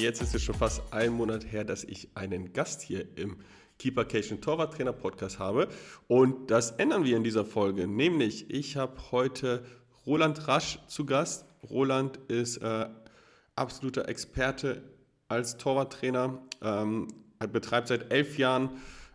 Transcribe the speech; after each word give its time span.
jetzt 0.00 0.22
ist 0.22 0.34
es 0.34 0.42
schon 0.42 0.54
fast 0.54 0.82
ein 0.92 1.12
Monat 1.12 1.50
her, 1.50 1.64
dass 1.64 1.84
ich 1.84 2.08
einen 2.14 2.52
Gast 2.52 2.82
hier 2.82 3.06
im 3.16 3.36
Keepercation 3.78 4.40
Torwarttrainer 4.40 4.92
Podcast 4.92 5.38
habe. 5.38 5.68
Und 6.06 6.50
das 6.50 6.72
ändern 6.72 7.04
wir 7.04 7.16
in 7.16 7.24
dieser 7.24 7.44
Folge. 7.44 7.86
Nämlich, 7.86 8.50
ich 8.50 8.76
habe 8.76 8.94
heute 9.12 9.64
Roland 10.06 10.48
Rasch 10.48 10.78
zu 10.88 11.04
Gast. 11.04 11.44
Roland 11.68 12.16
ist 12.28 12.58
äh, 12.58 12.86
absoluter 13.56 14.08
Experte 14.08 14.82
als 15.28 15.56
Torwarttrainer. 15.56 16.38
Ähm, 16.62 17.08
betreibt 17.52 17.88
seit 17.88 18.12
elf 18.12 18.38
Jahren 18.38 18.70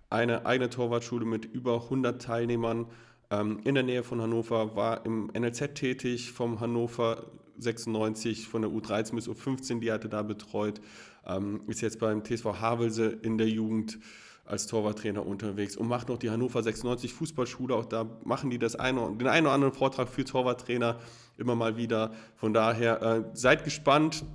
eine 0.09 0.45
eigene 0.45 0.69
Torwartschule 0.69 1.25
mit 1.25 1.45
über 1.45 1.83
100 1.83 2.21
Teilnehmern 2.21 2.87
ähm, 3.31 3.59
in 3.63 3.75
der 3.75 3.83
Nähe 3.83 4.03
von 4.03 4.21
Hannover, 4.21 4.75
war 4.75 5.05
im 5.05 5.31
NLZ 5.33 5.73
tätig, 5.73 6.31
vom 6.31 6.59
Hannover 6.59 7.25
96, 7.57 8.47
von 8.47 8.61
der 8.61 8.71
U13 8.71 9.15
bis 9.15 9.27
U15, 9.27 9.79
die 9.79 9.91
hatte 9.91 10.09
da 10.09 10.23
betreut, 10.23 10.81
ähm, 11.25 11.61
ist 11.67 11.81
jetzt 11.81 11.99
beim 11.99 12.23
TSV 12.23 12.45
Havelse 12.59 13.17
in 13.21 13.37
der 13.37 13.49
Jugend 13.49 13.99
als 14.45 14.67
Torwarttrainer 14.67 15.25
unterwegs 15.25 15.77
und 15.77 15.87
macht 15.87 16.09
noch 16.09 16.17
die 16.17 16.29
Hannover 16.29 16.61
96 16.61 17.13
Fußballschule. 17.13 17.75
Auch 17.75 17.85
da 17.85 18.05
machen 18.25 18.49
die 18.49 18.59
das 18.59 18.75
eine, 18.75 19.15
den 19.15 19.27
einen 19.27 19.45
oder 19.45 19.55
anderen 19.55 19.73
Vortrag 19.73 20.09
für 20.09 20.25
Torwarttrainer 20.25 20.99
immer 21.37 21.55
mal 21.55 21.77
wieder. 21.77 22.11
Von 22.35 22.53
daher 22.53 23.01
äh, 23.01 23.23
seid 23.33 23.63
gespannt. 23.63 24.25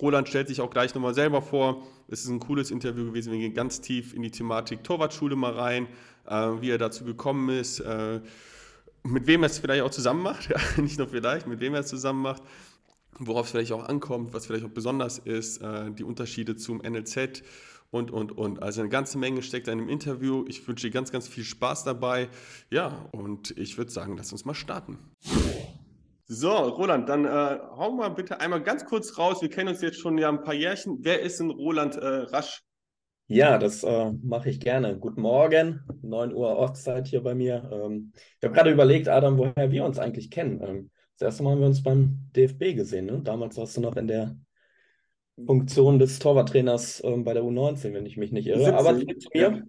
Roland 0.00 0.28
stellt 0.28 0.48
sich 0.48 0.60
auch 0.60 0.70
gleich 0.70 0.94
nochmal 0.94 1.14
selber 1.14 1.42
vor. 1.42 1.82
Es 2.08 2.20
ist 2.20 2.28
ein 2.28 2.40
cooles 2.40 2.70
Interview 2.70 3.06
gewesen. 3.06 3.32
Wir 3.32 3.38
gehen 3.40 3.54
ganz 3.54 3.80
tief 3.80 4.14
in 4.14 4.22
die 4.22 4.30
Thematik 4.30 4.84
Torwartschule 4.84 5.34
mal 5.34 5.52
rein, 5.52 5.86
äh, 6.26 6.34
wie 6.60 6.70
er 6.70 6.78
dazu 6.78 7.04
gekommen 7.04 7.48
ist, 7.48 7.80
äh, 7.80 8.20
mit 9.08 9.26
wem 9.26 9.42
er 9.42 9.46
es 9.46 9.58
vielleicht 9.58 9.82
auch 9.82 9.90
zusammen 9.90 10.22
macht. 10.22 10.48
Ja, 10.50 10.82
nicht 10.82 10.98
nur 10.98 11.08
vielleicht, 11.08 11.46
mit 11.46 11.60
wem 11.60 11.74
er 11.74 11.80
es 11.80 11.88
zusammen 11.88 12.22
macht, 12.22 12.42
worauf 13.18 13.46
es 13.46 13.52
vielleicht 13.52 13.72
auch 13.72 13.84
ankommt, 13.84 14.32
was 14.32 14.46
vielleicht 14.46 14.64
auch 14.64 14.70
besonders 14.70 15.18
ist, 15.18 15.62
äh, 15.62 15.90
die 15.90 16.04
Unterschiede 16.04 16.56
zum 16.56 16.78
NLZ 16.78 17.42
und, 17.90 18.10
und, 18.10 18.32
und. 18.32 18.62
Also 18.62 18.80
eine 18.80 18.90
ganze 18.90 19.18
Menge 19.18 19.42
steckt 19.42 19.68
in 19.68 19.72
einem 19.72 19.88
Interview. 19.88 20.44
Ich 20.48 20.66
wünsche 20.68 20.86
dir 20.86 20.92
ganz, 20.92 21.10
ganz 21.10 21.26
viel 21.28 21.44
Spaß 21.44 21.84
dabei. 21.84 22.28
Ja, 22.70 23.08
und 23.12 23.56
ich 23.58 23.78
würde 23.78 23.90
sagen, 23.90 24.16
lass 24.16 24.32
uns 24.32 24.44
mal 24.44 24.54
starten. 24.54 24.98
So, 26.26 26.50
Roland, 26.50 27.08
dann 27.08 27.24
äh, 27.24 27.58
hau 27.76 27.92
mal 27.92 28.10
bitte 28.10 28.40
einmal 28.40 28.62
ganz 28.62 28.84
kurz 28.84 29.16
raus. 29.16 29.40
Wir 29.40 29.48
kennen 29.48 29.70
uns 29.70 29.80
jetzt 29.80 29.98
schon 29.98 30.18
ja 30.18 30.28
ein 30.28 30.42
paar 30.42 30.54
Jährchen. 30.54 30.98
Wer 31.00 31.22
ist 31.22 31.40
denn 31.40 31.50
Roland 31.50 31.96
äh, 31.96 32.06
Rasch? 32.06 32.67
Ja, 33.30 33.58
das 33.58 33.84
äh, 33.84 34.12
mache 34.22 34.48
ich 34.48 34.58
gerne. 34.58 34.98
Guten 34.98 35.20
Morgen, 35.20 35.80
9 36.00 36.32
Uhr 36.32 36.48
Ortszeit 36.48 37.06
hier 37.08 37.22
bei 37.22 37.34
mir. 37.34 37.68
Ähm, 37.70 38.12
ich 38.14 38.42
habe 38.42 38.54
gerade 38.54 38.70
überlegt, 38.70 39.06
Adam, 39.06 39.36
woher 39.36 39.70
wir 39.70 39.84
uns 39.84 39.98
eigentlich 39.98 40.30
kennen. 40.30 40.62
Ähm, 40.62 40.90
das 41.18 41.26
erste 41.26 41.42
Mal 41.42 41.50
haben 41.50 41.60
wir 41.60 41.66
uns 41.66 41.82
beim 41.82 42.30
DFB 42.34 42.74
gesehen. 42.74 43.04
Ne? 43.04 43.20
Damals 43.22 43.58
warst 43.58 43.76
du 43.76 43.82
noch 43.82 43.96
in 43.96 44.06
der 44.08 44.34
Funktion 45.44 45.98
des 45.98 46.18
Torwarttrainers 46.20 47.02
ähm, 47.04 47.22
bei 47.24 47.34
der 47.34 47.42
U19, 47.42 47.92
wenn 47.92 48.06
ich 48.06 48.16
mich 48.16 48.32
nicht 48.32 48.46
irre. 48.46 48.60
17, 48.60 48.74
Aber 48.74 48.98
zurück 48.98 49.20
zu 49.20 49.28
mir. 49.34 49.62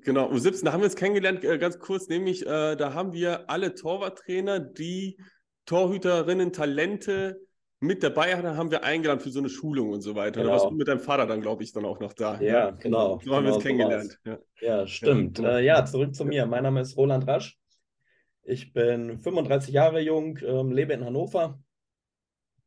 Genau, 0.00 0.32
U17, 0.32 0.64
da 0.64 0.72
haben 0.72 0.80
wir 0.80 0.86
uns 0.86 0.96
kennengelernt, 0.96 1.44
äh, 1.44 1.58
ganz 1.58 1.78
kurz, 1.78 2.08
nämlich 2.08 2.44
äh, 2.44 2.74
da 2.74 2.92
haben 2.92 3.12
wir 3.12 3.48
alle 3.48 3.76
Torwarttrainer, 3.76 4.58
die 4.58 5.16
Torhüterinnen, 5.64 6.52
Talente 6.52 7.38
mit 7.84 8.02
dabei 8.02 8.34
haben 8.36 8.70
wir 8.70 8.82
eingeladen 8.82 9.20
für 9.20 9.30
so 9.30 9.38
eine 9.38 9.48
Schulung 9.48 9.90
und 9.90 10.00
so 10.00 10.14
weiter. 10.14 10.40
Genau. 10.40 10.46
Da 10.46 10.52
warst 10.52 10.70
du 10.70 10.74
mit 10.74 10.88
deinem 10.88 11.00
Vater 11.00 11.26
dann, 11.26 11.40
glaube 11.40 11.62
ich, 11.62 11.72
dann 11.72 11.84
auch 11.84 12.00
noch 12.00 12.12
da. 12.12 12.40
Ja, 12.40 12.70
genau. 12.70 13.20
So 13.24 13.34
haben 13.34 13.42
genau, 13.42 13.42
wir 13.42 13.54
uns 13.54 13.62
kennengelernt. 13.62 14.18
Ja. 14.24 14.38
ja, 14.60 14.86
stimmt. 14.86 15.38
Ja. 15.38 15.58
Äh, 15.58 15.64
ja, 15.64 15.84
zurück 15.84 16.14
zu 16.14 16.24
mir. 16.24 16.46
Mein 16.46 16.62
Name 16.62 16.80
ist 16.80 16.96
Roland 16.96 17.26
Rasch. 17.26 17.58
Ich 18.42 18.72
bin 18.72 19.18
35 19.18 19.72
Jahre 19.72 20.00
jung, 20.00 20.38
ähm, 20.44 20.72
lebe 20.72 20.92
in 20.92 21.04
Hannover, 21.04 21.58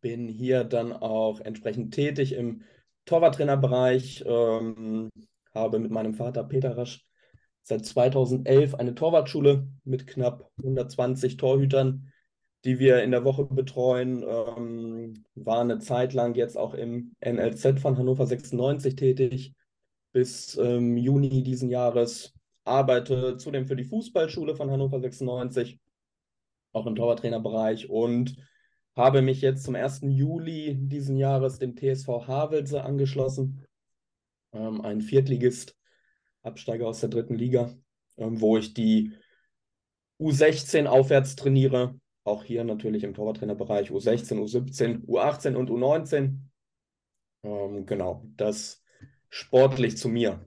bin 0.01 0.27
hier 0.27 0.63
dann 0.63 0.91
auch 0.91 1.39
entsprechend 1.39 1.93
tätig 1.93 2.33
im 2.33 2.63
Torwarttrainerbereich, 3.05 4.23
ähm, 4.25 5.09
habe 5.53 5.79
mit 5.79 5.91
meinem 5.91 6.13
Vater 6.13 6.43
Peter 6.43 6.77
Rasch 6.77 7.05
seit 7.61 7.85
2011 7.85 8.75
eine 8.75 8.95
Torwartschule 8.95 9.67
mit 9.83 10.07
knapp 10.07 10.49
120 10.57 11.37
Torhütern 11.37 12.11
die 12.67 12.79
wir 12.79 13.01
in 13.01 13.11
der 13.11 13.23
Woche 13.23 13.45
betreuen. 13.45 14.25
Ähm, 14.27 15.23
war 15.35 15.61
eine 15.61 15.79
Zeit 15.79 16.13
lang 16.13 16.35
jetzt 16.35 16.57
auch 16.57 16.73
im 16.73 17.15
NLZ 17.25 17.79
von 17.79 17.97
Hannover 17.97 18.27
96 18.27 18.97
tätig 18.97 19.55
bis 20.11 20.57
ähm, 20.57 20.97
Juni 20.97 21.43
diesen 21.43 21.69
Jahres. 21.69 22.33
Arbeite 22.65 23.37
zudem 23.37 23.67
für 23.67 23.77
die 23.77 23.85
Fußballschule 23.85 24.53
von 24.53 24.69
Hannover 24.69 24.99
96, 24.99 25.79
auch 26.73 26.85
im 26.85 26.95
Torwarttrainerbereich 26.95 27.89
und 27.89 28.35
habe 28.97 29.21
mich 29.21 29.39
jetzt 29.39 29.63
zum 29.63 29.75
1. 29.75 30.01
Juli 30.03 30.75
diesen 30.77 31.15
Jahres 31.15 31.59
dem 31.59 31.77
TSV 31.77 32.27
Havelse 32.27 32.83
angeschlossen, 32.83 33.65
ähm, 34.51 34.81
ein 34.81 34.99
Viertligist, 34.99 35.77
Absteiger 36.41 36.87
aus 36.87 36.99
der 36.99 37.07
dritten 37.07 37.35
Liga, 37.35 37.73
ähm, 38.17 38.41
wo 38.41 38.57
ich 38.57 38.73
die 38.73 39.13
U16 40.19 40.85
aufwärts 40.87 41.37
trainiere 41.37 41.97
auch 42.27 42.43
hier 42.43 42.63
natürlich 42.63 43.03
im 43.03 43.13
Torwarttrainerbereich 43.13 43.91
U16, 43.91 44.39
U17, 44.39 45.05
U18 45.05 45.55
und 45.55 45.69
U19. 45.69 46.37
Ähm, 47.43 47.85
genau, 47.85 48.25
das 48.35 48.83
sportlich 49.29 49.97
zu 49.97 50.09
mir. 50.09 50.46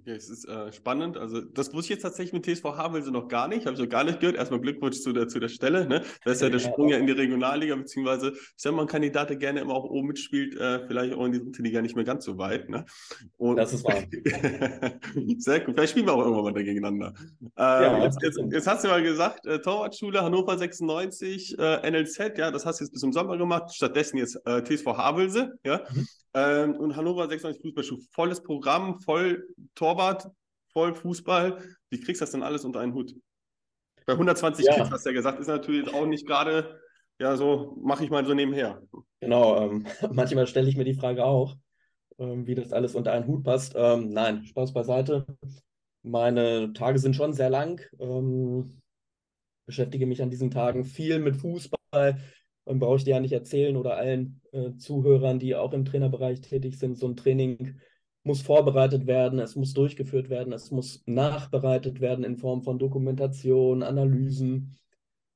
Okay, 0.00 0.12
es 0.12 0.28
ist 0.28 0.48
äh, 0.48 0.72
spannend. 0.72 1.16
Also, 1.16 1.40
das 1.40 1.72
wusste 1.72 1.92
ich 1.92 1.96
jetzt 1.96 2.02
tatsächlich 2.02 2.32
mit 2.32 2.44
TSV 2.46 2.64
Havelse 2.64 3.10
noch 3.10 3.28
gar 3.28 3.48
nicht. 3.48 3.66
Habe 3.66 3.74
ich 3.74 3.80
noch 3.80 3.88
gar 3.88 4.04
nicht 4.04 4.20
gehört. 4.20 4.36
Erstmal 4.36 4.60
Glückwunsch 4.60 5.00
zu 5.00 5.12
der, 5.12 5.28
zu 5.28 5.38
der 5.38 5.48
Stelle. 5.48 5.86
Ne? 5.86 6.02
Das 6.24 6.36
ist 6.36 6.42
ja 6.42 6.48
der 6.48 6.58
Sprung 6.58 6.88
ja 6.88 6.96
in 6.96 7.06
die 7.06 7.12
Regionalliga, 7.12 7.76
beziehungsweise, 7.76 8.32
ich 8.32 8.52
sage 8.56 8.76
mal, 8.76 8.82
ein 8.82 8.88
Kandidat, 8.88 9.30
der 9.30 9.36
gerne 9.36 9.60
immer 9.60 9.74
auch 9.74 9.84
oben 9.84 10.08
mitspielt, 10.08 10.56
äh, 10.56 10.86
vielleicht 10.86 11.14
auch 11.14 11.24
in 11.26 11.32
die 11.32 11.38
dritte 11.38 11.62
Liga 11.62 11.82
nicht 11.82 11.96
mehr 11.96 12.04
ganz 12.04 12.24
so 12.24 12.38
weit. 12.38 12.68
Ne? 12.68 12.84
Und 13.36 13.56
das 13.56 13.72
ist 13.72 13.84
wahr. 13.84 14.02
Sehr 15.38 15.60
gut. 15.60 15.74
Vielleicht 15.74 15.90
spielen 15.90 16.06
wir 16.06 16.14
auch 16.14 16.20
irgendwann 16.20 16.44
mal 16.44 16.52
da 16.52 16.62
gegeneinander. 16.62 17.14
Äh, 17.56 17.62
ja, 17.62 18.04
jetzt, 18.04 18.22
jetzt, 18.22 18.40
jetzt, 18.50 18.66
hast 18.66 18.84
du 18.84 18.88
mal 18.88 19.02
gesagt, 19.02 19.46
äh, 19.46 19.60
Torwartschule 19.60 20.22
Hannover 20.22 20.56
96, 20.56 21.58
äh, 21.58 21.90
NLZ, 21.90 22.38
ja, 22.38 22.50
das 22.50 22.64
hast 22.64 22.80
du 22.80 22.84
jetzt 22.84 22.92
bis 22.92 23.00
zum 23.00 23.12
Sommer 23.12 23.36
gemacht. 23.36 23.74
Stattdessen 23.74 24.16
jetzt 24.18 24.40
äh, 24.46 24.62
TSV 24.62 24.86
Havelse, 24.86 25.52
ja. 25.64 25.82
Mhm. 25.92 26.06
Ähm, 26.34 26.76
und 26.76 26.96
Hannover 26.96 27.28
96 27.28 27.62
Fußballschule. 27.62 28.02
Volles 28.10 28.42
Programm, 28.42 29.00
voll 29.00 29.48
Torwart, 29.74 30.28
voll 30.72 30.94
Fußball. 30.94 31.62
Wie 31.90 32.00
kriegst 32.00 32.20
du 32.20 32.24
das 32.24 32.32
denn 32.32 32.42
alles 32.42 32.64
unter 32.64 32.80
einen 32.80 32.94
Hut? 32.94 33.14
Bei 34.06 34.14
120 34.14 34.64
ja. 34.64 34.74
Kids 34.74 34.90
hast 34.90 35.04
du 35.04 35.10
ja 35.10 35.14
gesagt, 35.14 35.40
ist 35.40 35.46
natürlich 35.46 35.92
auch 35.92 36.06
nicht 36.06 36.26
gerade, 36.26 36.80
ja, 37.20 37.36
so 37.36 37.76
mache 37.82 38.04
ich 38.04 38.10
mal 38.10 38.24
so 38.24 38.34
nebenher. 38.34 38.82
Genau, 39.20 39.60
ähm, 39.60 39.86
manchmal 40.12 40.46
stelle 40.46 40.68
ich 40.68 40.76
mir 40.76 40.84
die 40.84 40.94
Frage 40.94 41.24
auch, 41.24 41.56
ähm, 42.18 42.46
wie 42.46 42.54
das 42.54 42.72
alles 42.72 42.94
unter 42.94 43.12
einen 43.12 43.26
Hut 43.26 43.44
passt. 43.44 43.74
Ähm, 43.76 44.08
nein, 44.10 44.44
Spaß 44.44 44.72
beiseite. 44.72 45.26
Meine 46.02 46.72
Tage 46.72 46.98
sind 46.98 47.14
schon 47.14 47.32
sehr 47.32 47.50
lang. 47.50 47.80
Ähm, 48.00 48.80
beschäftige 49.66 50.06
mich 50.06 50.22
an 50.22 50.30
diesen 50.30 50.50
Tagen 50.50 50.84
viel 50.84 51.20
mit 51.20 51.36
Fußball, 51.36 52.18
brauche 52.64 52.96
ich 52.96 53.04
dir 53.04 53.12
ja 53.14 53.20
nicht 53.20 53.32
erzählen 53.32 53.76
oder 53.76 53.96
allen 53.96 54.40
äh, 54.52 54.72
Zuhörern, 54.76 55.38
die 55.38 55.56
auch 55.56 55.72
im 55.72 55.84
Trainerbereich 55.84 56.40
tätig 56.40 56.78
sind. 56.78 56.98
So 56.98 57.08
ein 57.08 57.16
Training 57.16 57.76
muss 58.24 58.42
vorbereitet 58.42 59.06
werden, 59.06 59.38
es 59.40 59.56
muss 59.56 59.74
durchgeführt 59.74 60.30
werden, 60.30 60.52
es 60.52 60.70
muss 60.70 61.02
nachbereitet 61.06 62.00
werden 62.00 62.24
in 62.24 62.36
Form 62.36 62.62
von 62.62 62.78
Dokumentation, 62.78 63.82
Analysen 63.82 64.78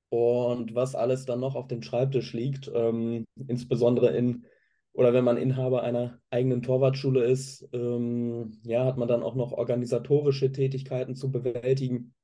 und 0.09 0.75
was 0.75 0.95
alles 0.95 1.25
dann 1.25 1.41
noch 1.41 1.57
auf 1.57 1.67
dem 1.67 1.83
Schreibtisch 1.83 2.33
liegt, 2.33 2.71
ähm, 2.73 3.25
insbesondere 3.49 4.17
in 4.17 4.47
oder 4.93 5.13
wenn 5.13 5.25
man 5.25 5.37
Inhaber 5.37 5.83
einer 5.83 6.19
eigenen 6.31 6.63
Torwartschule 6.63 7.25
ist, 7.25 7.69
ähm, 7.75 8.59
ja, 8.63 8.87
hat 8.87 8.97
man 8.97 9.09
dann 9.09 9.23
auch 9.23 9.35
noch 9.35 9.53
organisatorische 9.53 10.53
Tätigkeiten 10.53 11.15
zu 11.17 11.31
bewältigen, 11.31 12.15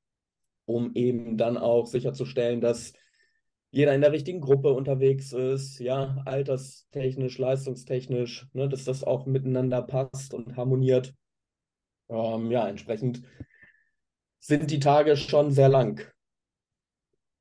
um 0.65 0.91
eben 0.95 1.37
dann 1.37 1.57
auch 1.57 1.85
sicherzustellen, 1.85 2.61
dass 2.61 2.93
jeder 3.73 3.95
in 3.95 4.01
der 4.01 4.11
richtigen 4.11 4.39
Gruppe 4.39 4.71
unterwegs 4.71 5.33
ist, 5.33 5.79
ja, 5.79 6.21
alterstechnisch, 6.25 7.39
leistungstechnisch, 7.39 8.45
ne, 8.53 8.69
dass 8.69 8.85
das 8.85 9.03
auch 9.03 9.25
miteinander 9.25 9.81
passt 9.81 10.35
und 10.35 10.55
harmoniert. 10.55 11.15
Ähm, 12.07 12.51
ja, 12.51 12.67
entsprechend 12.67 13.23
sind 14.39 14.69
die 14.69 14.79
Tage 14.79 15.17
schon 15.17 15.51
sehr 15.51 15.69
lang. 15.69 16.07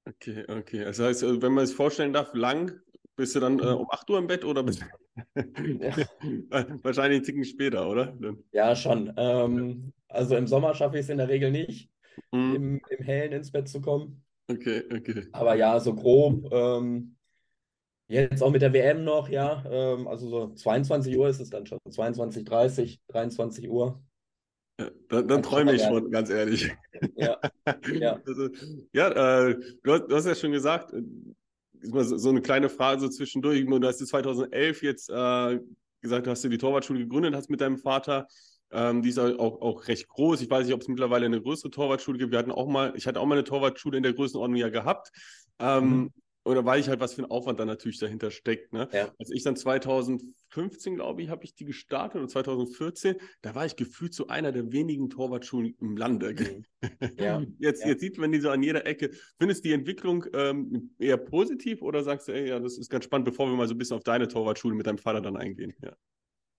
Okay, 0.09 0.47
okay. 0.49 0.85
Das 0.85 0.99
heißt, 0.99 1.23
äh, 1.23 1.43
wenn 1.43 1.53
man 1.53 1.65
es 1.65 1.75
vorstellen 1.75 2.15
darf, 2.15 2.33
lang, 2.33 2.81
bist 3.15 3.35
du 3.35 3.41
dann 3.41 3.59
äh, 3.59 3.65
um 3.65 3.91
8 3.91 4.09
Uhr 4.09 4.19
im 4.19 4.27
Bett 4.27 4.47
oder 4.47 4.63
bist 4.63 4.83
ja. 5.37 5.37
wahrscheinlich 6.83 7.17
einen 7.19 7.25
Ticken 7.25 7.45
später, 7.45 7.87
oder? 7.87 8.17
Ja, 8.53 8.75
schon. 8.75 9.13
Ähm, 9.19 9.93
also 10.09 10.35
im 10.35 10.47
Sommer 10.47 10.75
schaffe 10.75 10.97
ich 10.97 11.03
es 11.03 11.11
in 11.11 11.19
der 11.19 11.29
Regel 11.29 11.51
nicht, 11.51 11.91
mhm. 12.31 12.55
im, 12.55 12.81
im 12.89 13.05
Hellen 13.05 13.33
ins 13.33 13.53
Bett 13.53 13.69
zu 13.69 13.83
kommen. 13.83 14.25
Okay, 14.53 14.83
okay. 14.93 15.27
Aber 15.33 15.55
ja, 15.55 15.79
so 15.81 15.95
grob. 15.95 16.53
Ähm, 16.53 17.17
jetzt 18.09 18.43
auch 18.43 18.51
mit 18.51 18.63
der 18.63 18.73
WM 18.73 19.05
noch, 19.05 19.29
ja. 19.29 19.65
Ähm, 19.71 20.07
also 20.07 20.29
so 20.29 20.55
22 20.55 21.17
Uhr 21.17 21.29
ist 21.29 21.41
es 21.41 21.51
dann 21.51 21.67
schon. 21.67 21.79
22, 21.89 22.45
30, 22.45 23.01
23 23.09 23.69
Uhr. 23.69 24.03
Ja, 24.81 24.91
dann, 25.09 25.29
dann 25.29 25.43
träume 25.43 25.75
ich 25.75 25.83
schon, 25.83 26.11
ganz 26.11 26.31
ehrlich. 26.31 26.73
Ja, 27.17 27.39
ja. 27.93 28.21
Also, 28.27 28.49
ja 28.93 29.49
äh, 29.49 29.57
du, 29.83 29.93
hast, 29.93 30.07
du, 30.07 30.17
hast, 30.17 30.27
ja 30.27 30.35
schon 30.35 30.53
gesagt, 30.53 30.93
äh, 30.93 31.03
so, 31.83 32.17
so, 32.17 32.31
eine 32.31 32.43
kleine 32.43 32.69
Frage 32.69 33.01
so 33.01 33.09
zwischendurch. 33.09 33.65
Du 33.65 33.87
hast 33.87 33.99
2011 33.99 34.83
jetzt 34.83 35.11
äh, 35.11 35.61
gesagt, 36.01 36.27
du 36.27 36.31
hast 36.31 36.45
du 36.45 36.49
die 36.49 36.59
Torwartschule 36.59 37.01
gegründet, 37.01 37.35
hast 37.35 37.51
mit 37.51 37.61
deinem 37.61 37.79
Vater. 37.79 38.27
Ähm, 38.73 39.03
die 39.03 39.11
ist 39.11 39.19
auch, 39.19 39.61
auch 39.61 39.89
recht 39.89 40.09
groß. 40.09 40.41
Ich 40.41 40.51
weiß 40.51 40.67
nicht, 40.67 40.75
ob 40.75 40.81
es 40.81 40.89
mittlerweile 40.89 41.27
eine 41.27 41.41
größere 41.41 41.71
Torwartschule 41.71 42.19
gibt. 42.19 42.33
Wir 42.33 42.39
hatten 42.39 42.53
auch 42.53 42.69
mal, 42.69 42.93
ich 42.97 43.07
hatte 43.07 43.21
auch 43.21 43.27
mal 43.27 43.35
eine 43.35 43.45
Torwartschule 43.45 43.97
in 43.97 44.03
der 44.03 44.15
Größenordnung 44.15 44.59
ja 44.59 44.71
gehabt. 44.71 45.11
Ähm, 45.59 45.91
mhm. 45.91 46.11
Oder 46.45 46.65
weil 46.65 46.81
ich 46.81 46.89
halt, 46.89 46.99
was 46.99 47.15
für 47.15 47.23
ein 47.23 47.31
Aufwand 47.31 47.61
dann 47.61 47.69
natürlich 47.69 47.99
dahinter 47.99 48.31
steckt. 48.31 48.73
Ne? 48.73 48.89
Ja. 48.93 49.13
Als 49.19 49.31
ich 49.31 49.45
dann 49.45 49.55
2015, 49.55 50.97
glaube 50.97 51.23
ich, 51.23 51.29
habe 51.29 51.45
ich 51.45 51.55
die 51.55 51.65
gestartet 51.65 52.21
oder 52.21 52.29
2014, 52.29 53.17
da 53.43 53.55
war 53.55 53.65
ich 53.65 53.77
gefühlt 53.77 54.13
so 54.13 54.27
einer 54.27 54.51
der 54.51 54.73
wenigen 54.73 55.09
Torwartschulen 55.09 55.77
im 55.81 55.97
Lande. 55.97 56.35
Mhm. 56.35 56.65
Ja. 57.17 57.43
Jetzt, 57.59 57.83
ja. 57.83 57.91
jetzt 57.91 58.01
sieht 58.01 58.19
man 58.19 58.33
die 58.33 58.41
so 58.41 58.51
an 58.51 58.63
jeder 58.63 58.87
Ecke. 58.87 59.11
Findest 59.39 59.65
du 59.65 59.69
die 59.69 59.75
Entwicklung 59.75 60.25
ähm, 60.33 60.95
eher 60.99 61.17
positiv 61.17 61.81
oder 61.81 62.03
sagst 62.03 62.27
du, 62.27 62.33
ey, 62.33 62.49
ja, 62.49 62.59
das 62.59 62.77
ist 62.77 62.91
ganz 62.91 63.05
spannend, 63.05 63.27
bevor 63.27 63.47
wir 63.47 63.57
mal 63.57 63.69
so 63.69 63.75
ein 63.75 63.79
bisschen 63.79 63.97
auf 63.97 64.03
deine 64.03 64.27
Torwartschule 64.27 64.75
mit 64.75 64.87
deinem 64.87 64.99
Vater 64.99 65.21
dann 65.21 65.37
eingehen? 65.37 65.75
Ja, 65.81 65.93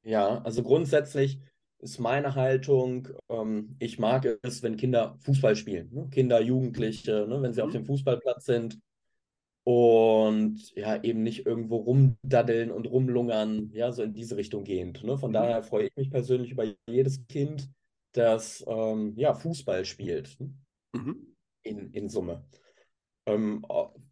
ja 0.04 0.42
also 0.44 0.64
grundsätzlich 0.64 1.40
ist 1.84 2.00
meine 2.00 2.36
Haltung, 2.36 3.10
ähm, 3.30 3.76
ich 3.80 4.00
mag 4.00 4.26
es, 4.42 4.64
wenn 4.64 4.78
Kinder 4.78 5.18
Fußball 5.20 5.56
spielen. 5.56 5.90
Ne? 5.94 6.08
Kinder, 6.10 6.42
Jugendliche, 6.42 7.28
ne? 7.28 7.42
wenn 7.42 7.54
sie 7.54 7.62
mhm. 7.62 7.68
auf 7.68 7.74
dem 7.74 7.86
Fußballplatz 7.86 8.46
sind 8.46 8.80
und 9.64 10.74
ja, 10.76 11.02
eben 11.04 11.24
nicht 11.24 11.46
irgendwo 11.46 11.78
rumdaddeln 11.78 12.72
und 12.72 12.86
rumlungern, 12.86 13.72
ja, 13.74 13.92
so 13.92 14.04
in 14.04 14.14
diese 14.14 14.38
Richtung 14.38 14.64
gehend. 14.64 15.04
Ne? 15.04 15.18
Von 15.18 15.32
mhm. 15.32 15.34
daher 15.34 15.64
freue 15.64 15.88
ich 15.88 15.96
mich 15.96 16.10
persönlich 16.10 16.52
über 16.52 16.66
jedes 16.88 17.28
Kind, 17.28 17.70
das 18.14 18.64
ähm, 18.68 19.14
ja, 19.16 19.34
Fußball 19.34 19.86
spielt. 19.86 20.40
Ne? 20.40 20.54
Mhm. 20.94 21.36
In, 21.64 21.92
in 21.92 22.10
Summe. 22.10 22.44
Ähm, 23.26 23.66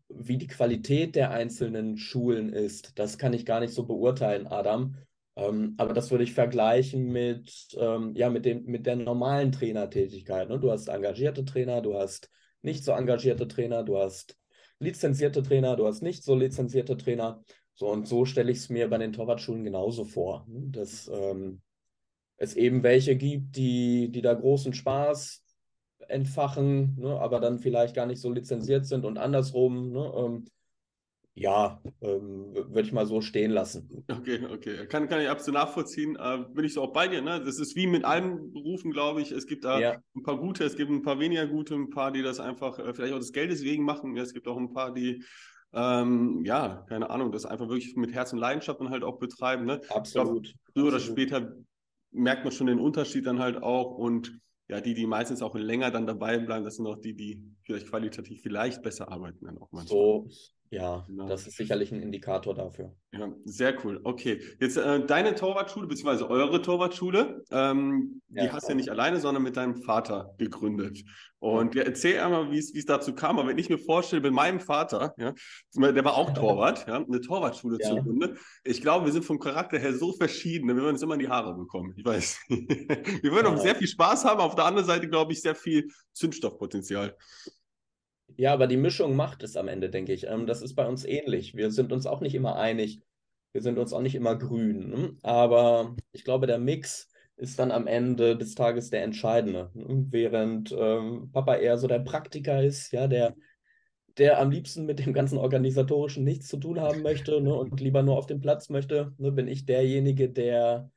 wie 0.09 0.37
die 0.37 0.47
Qualität 0.47 1.15
der 1.15 1.31
einzelnen 1.31 1.97
Schulen 1.97 2.51
ist, 2.51 2.97
das 2.99 3.17
kann 3.17 3.33
ich 3.33 3.45
gar 3.45 3.59
nicht 3.59 3.73
so 3.73 3.85
beurteilen, 3.85 4.47
Adam. 4.47 4.95
Ähm, 5.41 5.73
aber 5.77 5.93
das 5.93 6.11
würde 6.11 6.23
ich 6.23 6.33
vergleichen 6.33 7.11
mit, 7.11 7.67
ähm, 7.77 8.13
ja, 8.15 8.29
mit, 8.29 8.45
dem, 8.45 8.65
mit 8.65 8.85
der 8.85 8.95
normalen 8.95 9.51
Trainertätigkeit. 9.51 10.49
Ne? 10.49 10.59
Du 10.59 10.71
hast 10.71 10.87
engagierte 10.87 11.45
Trainer, 11.45 11.81
du 11.81 11.95
hast 11.97 12.29
nicht 12.61 12.83
so 12.83 12.91
engagierte 12.91 13.47
Trainer, 13.47 13.83
du 13.83 13.97
hast 13.97 14.37
lizenzierte 14.79 15.41
Trainer, 15.41 15.75
du 15.75 15.87
hast 15.87 16.01
nicht 16.01 16.23
so 16.23 16.35
lizenzierte 16.35 16.97
Trainer. 16.97 17.43
So 17.73 17.87
und 17.87 18.07
so 18.07 18.25
stelle 18.25 18.51
ich 18.51 18.59
es 18.59 18.69
mir 18.69 18.89
bei 18.89 18.97
den 18.97 19.13
Torwartschulen 19.13 19.63
genauso 19.63 20.05
vor, 20.05 20.45
ne? 20.47 20.67
dass 20.69 21.09
ähm, 21.11 21.61
es 22.37 22.55
eben 22.55 22.83
welche 22.83 23.15
gibt, 23.15 23.55
die, 23.55 24.11
die 24.11 24.21
da 24.21 24.33
großen 24.33 24.73
Spaß 24.73 25.43
entfachen, 26.07 26.97
ne? 26.99 27.19
aber 27.19 27.39
dann 27.39 27.59
vielleicht 27.59 27.95
gar 27.95 28.05
nicht 28.05 28.21
so 28.21 28.31
lizenziert 28.31 28.85
sind 28.85 29.05
und 29.05 29.17
andersrum. 29.17 29.91
Ne? 29.91 30.11
Ja, 31.33 31.81
ähm, 32.01 32.53
würde 32.53 32.81
ich 32.81 32.91
mal 32.91 33.05
so 33.05 33.21
stehen 33.21 33.51
lassen. 33.51 34.03
Okay, 34.09 34.45
okay. 34.51 34.85
Kann, 34.87 35.07
kann 35.07 35.21
ich 35.21 35.29
absolut 35.29 35.61
nachvollziehen. 35.61 36.17
Äh, 36.17 36.45
bin 36.53 36.65
ich 36.65 36.73
so 36.73 36.81
auch 36.81 36.91
bei 36.91 37.07
dir. 37.07 37.21
Ne? 37.21 37.41
Das 37.43 37.57
ist 37.57 37.75
wie 37.75 37.87
mit 37.87 38.03
allen 38.03 38.51
Berufen, 38.51 38.91
glaube 38.91 39.21
ich. 39.21 39.31
Es 39.31 39.47
gibt 39.47 39.63
da 39.63 39.79
ja. 39.79 39.97
ein 40.15 40.23
paar 40.23 40.37
gute, 40.37 40.65
es 40.65 40.75
gibt 40.75 40.91
ein 40.91 41.03
paar 41.03 41.19
weniger 41.19 41.47
gute, 41.47 41.75
ein 41.75 41.89
paar, 41.89 42.11
die 42.11 42.21
das 42.21 42.41
einfach 42.41 42.79
äh, 42.79 42.93
vielleicht 42.93 43.13
auch 43.13 43.19
des 43.19 43.31
Geldes 43.31 43.63
wegen 43.63 43.85
machen. 43.85 44.17
Es 44.17 44.33
gibt 44.33 44.47
auch 44.47 44.57
ein 44.57 44.73
paar, 44.73 44.93
die, 44.93 45.23
ähm, 45.73 46.43
ja, 46.43 46.85
keine 46.89 47.09
Ahnung, 47.09 47.31
das 47.31 47.45
einfach 47.45 47.69
wirklich 47.69 47.95
mit 47.95 48.13
Herz 48.13 48.33
und 48.33 48.39
Leidenschaft 48.39 48.81
dann 48.81 48.89
halt 48.89 49.03
auch 49.03 49.17
betreiben. 49.17 49.65
Ne? 49.65 49.79
Absolut. 49.89 50.43
Glaub, 50.43 50.73
früher 50.73 50.87
oder 50.87 50.99
später 50.99 51.55
merkt 52.11 52.43
man 52.43 52.51
schon 52.51 52.67
den 52.67 52.79
Unterschied 52.79 53.25
dann 53.25 53.39
halt 53.39 53.63
auch 53.63 53.97
und 53.97 54.37
ja, 54.67 54.79
die, 54.79 54.93
die 54.93 55.05
meistens 55.05 55.41
auch 55.41 55.55
länger 55.55 55.91
dann 55.91 56.07
dabei 56.07 56.37
bleiben, 56.37 56.63
das 56.63 56.75
sind 56.77 56.87
auch 56.87 56.99
die, 56.99 57.13
die 57.13 57.43
vielleicht 57.63 57.87
qualitativ 57.87 58.41
vielleicht 58.41 58.81
besser 58.81 59.09
arbeiten 59.11 59.45
dann 59.45 59.57
auch 59.57 59.69
manchmal. 59.71 59.97
So, 59.97 60.29
ja, 60.71 61.03
genau. 61.05 61.27
das 61.27 61.47
ist 61.47 61.57
sicherlich 61.57 61.91
ein 61.91 62.01
Indikator 62.01 62.55
dafür. 62.55 62.95
Ja, 63.11 63.29
sehr 63.43 63.75
cool. 63.83 63.99
Okay, 64.05 64.41
jetzt 64.61 64.77
äh, 64.77 65.05
deine 65.05 65.35
Torwartschule, 65.35 65.85
beziehungsweise 65.85 66.29
eure 66.29 66.61
Torwartschule, 66.61 67.43
ähm, 67.51 68.21
ja, 68.29 68.43
die 68.45 68.51
hast 68.51 68.67
du 68.67 68.71
ja 68.71 68.75
nicht 68.75 68.87
alleine, 68.87 69.19
sondern 69.19 69.43
mit 69.43 69.57
deinem 69.57 69.75
Vater 69.83 70.33
gegründet. 70.37 71.03
Und 71.39 71.75
ja, 71.75 71.83
erzähl 71.83 72.21
einmal, 72.21 72.51
wie 72.51 72.57
es 72.59 72.85
dazu 72.85 73.13
kam. 73.13 73.37
Aber 73.37 73.49
wenn 73.49 73.57
ich 73.57 73.69
mir 73.69 73.79
vorstelle, 73.79 74.21
mit 74.21 74.31
meinem 74.31 74.61
Vater, 74.61 75.13
ja, 75.17 75.33
der 75.75 76.05
war 76.05 76.15
auch 76.15 76.33
Torwart, 76.33 76.87
ja, 76.87 77.03
eine 77.03 77.19
Torwartschule 77.19 77.77
ja. 77.81 77.89
zu 77.89 77.95
gründen. 77.95 78.37
Ich 78.63 78.81
glaube, 78.81 79.07
wir 79.07 79.11
sind 79.11 79.25
vom 79.25 79.39
Charakter 79.39 79.77
her 79.77 79.93
so 79.93 80.13
verschieden, 80.13 80.69
wir 80.69 80.75
würden 80.75 80.93
uns 80.93 81.01
immer 81.01 81.15
in 81.15 81.19
die 81.19 81.29
Haare 81.29 81.53
bekommen. 81.53 81.93
Ich 81.97 82.05
weiß. 82.05 82.39
wir 82.47 83.31
würden 83.31 83.47
auch 83.47 83.57
sehr 83.57 83.75
viel 83.75 83.87
Spaß 83.87 84.23
haben, 84.23 84.39
auf 84.39 84.55
der 84.55 84.63
anderen 84.63 84.87
Seite, 84.87 85.09
glaube 85.09 85.33
ich, 85.33 85.41
sehr 85.41 85.55
viel 85.55 85.89
Zündstoffpotenzial. 86.13 87.17
Ja, 88.37 88.53
aber 88.53 88.67
die 88.67 88.77
Mischung 88.77 89.15
macht 89.15 89.43
es 89.43 89.57
am 89.57 89.67
Ende, 89.67 89.89
denke 89.89 90.13
ich. 90.13 90.27
Ähm, 90.27 90.47
das 90.47 90.61
ist 90.61 90.75
bei 90.75 90.87
uns 90.87 91.05
ähnlich. 91.05 91.55
Wir 91.55 91.71
sind 91.71 91.91
uns 91.91 92.05
auch 92.05 92.21
nicht 92.21 92.35
immer 92.35 92.55
einig. 92.57 93.01
Wir 93.53 93.61
sind 93.61 93.77
uns 93.77 93.93
auch 93.93 94.01
nicht 94.01 94.15
immer 94.15 94.35
grün. 94.35 94.89
Ne? 94.89 95.17
Aber 95.23 95.95
ich 96.11 96.23
glaube, 96.23 96.47
der 96.47 96.57
Mix 96.57 97.09
ist 97.35 97.59
dann 97.59 97.71
am 97.71 97.87
Ende 97.87 98.37
des 98.37 98.55
Tages 98.55 98.89
der 98.89 99.03
entscheidende. 99.03 99.71
Ne? 99.73 100.05
Während 100.09 100.75
ähm, 100.77 101.29
Papa 101.31 101.55
eher 101.55 101.77
so 101.77 101.87
der 101.87 101.99
Praktiker 101.99 102.63
ist, 102.63 102.91
ja, 102.91 103.07
der, 103.07 103.35
der 104.17 104.39
am 104.39 104.51
liebsten 104.51 104.85
mit 104.85 104.99
dem 104.99 105.13
ganzen 105.13 105.37
Organisatorischen 105.37 106.23
nichts 106.23 106.47
zu 106.47 106.57
tun 106.57 106.79
haben 106.79 107.01
möchte 107.01 107.41
ne, 107.41 107.53
und 107.53 107.79
lieber 107.79 108.03
nur 108.03 108.17
auf 108.17 108.27
dem 108.27 108.41
Platz 108.41 108.69
möchte, 108.69 109.13
ne, 109.17 109.31
bin 109.31 109.47
ich 109.47 109.65
derjenige, 109.65 110.29
der 110.29 110.91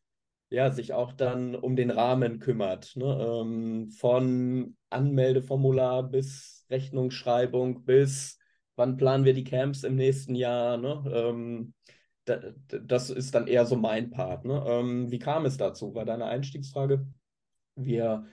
ja, 0.51 0.71
sich 0.71 0.93
auch 0.93 1.13
dann 1.13 1.55
um 1.57 1.75
den 1.77 1.91
Rahmen 1.91 2.39
kümmert. 2.39 2.95
Ne? 2.97 3.41
Ähm, 3.43 3.91
von 3.91 4.77
Anmeldeformular 4.91 6.05
bis 6.05 6.54
Rechnungsschreibung 6.71 7.85
bis 7.85 8.39
wann 8.77 8.97
planen 8.97 9.25
wir 9.25 9.35
die 9.35 9.45
Camps 9.45 9.85
im 9.85 9.97
nächsten 9.97 10.35
Jahr. 10.35 10.77
Ne? 10.77 11.03
Ähm, 11.13 11.75
da, 12.25 12.41
das 12.69 13.11
ist 13.11 13.35
dann 13.35 13.47
eher 13.47 13.67
so 13.67 13.77
mein 13.77 14.11
Part. 14.11 14.45
Ne? 14.45 14.65
Ähm, 14.67 15.11
wie 15.11 15.19
kam 15.19 15.45
es 15.45 15.57
dazu? 15.57 15.95
War 15.95 16.05
deine 16.05 16.27
Einstiegsfrage? 16.27 17.07
Wir 17.77 18.27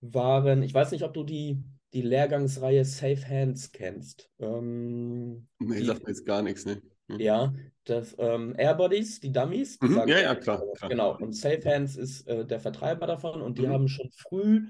waren, 0.00 0.62
ich 0.62 0.74
weiß 0.74 0.90
nicht, 0.92 1.04
ob 1.04 1.14
du 1.14 1.24
die, 1.24 1.62
die 1.92 2.02
Lehrgangsreihe 2.02 2.84
Safe 2.84 3.28
Hands 3.28 3.72
kennst. 3.72 4.30
Ähm, 4.38 5.46
nee, 5.58 5.80
die, 5.80 5.86
sagt 5.86 6.02
mir 6.02 6.10
jetzt 6.10 6.26
gar 6.26 6.42
nichts, 6.42 6.64
ne? 6.66 6.80
Mhm. 7.08 7.20
Ja, 7.20 7.52
das 7.84 8.14
ähm, 8.18 8.54
Airbodies, 8.56 9.20
die 9.20 9.32
Dummies. 9.32 9.78
Die 9.78 9.86
mhm, 9.86 10.08
ja, 10.08 10.20
ja, 10.20 10.34
klar, 10.34 10.62
klar, 10.76 10.88
Genau, 10.88 11.16
und 11.16 11.34
Safe 11.34 11.62
Hands 11.64 11.94
ist 11.96 12.26
äh, 12.26 12.46
der 12.46 12.60
Vertreiber 12.60 13.06
davon 13.06 13.42
und 13.42 13.58
die 13.58 13.66
mhm. 13.66 13.72
haben 13.72 13.88
schon 13.88 14.10
früh, 14.10 14.68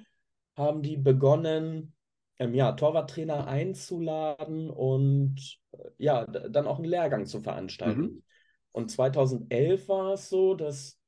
haben 0.56 0.82
die 0.82 0.96
begonnen, 0.96 1.94
ähm, 2.40 2.54
ja, 2.54 2.72
Torwarttrainer 2.72 3.46
einzuladen 3.46 4.70
und 4.70 5.58
äh, 5.72 5.90
ja, 5.98 6.24
dann 6.24 6.66
auch 6.66 6.78
einen 6.78 6.88
Lehrgang 6.88 7.26
zu 7.26 7.40
veranstalten. 7.40 8.00
Mhm. 8.00 8.22
Und 8.72 8.90
2011 8.90 9.88
war 9.88 10.14
es 10.14 10.30
so, 10.30 10.54
dass, 10.54 10.98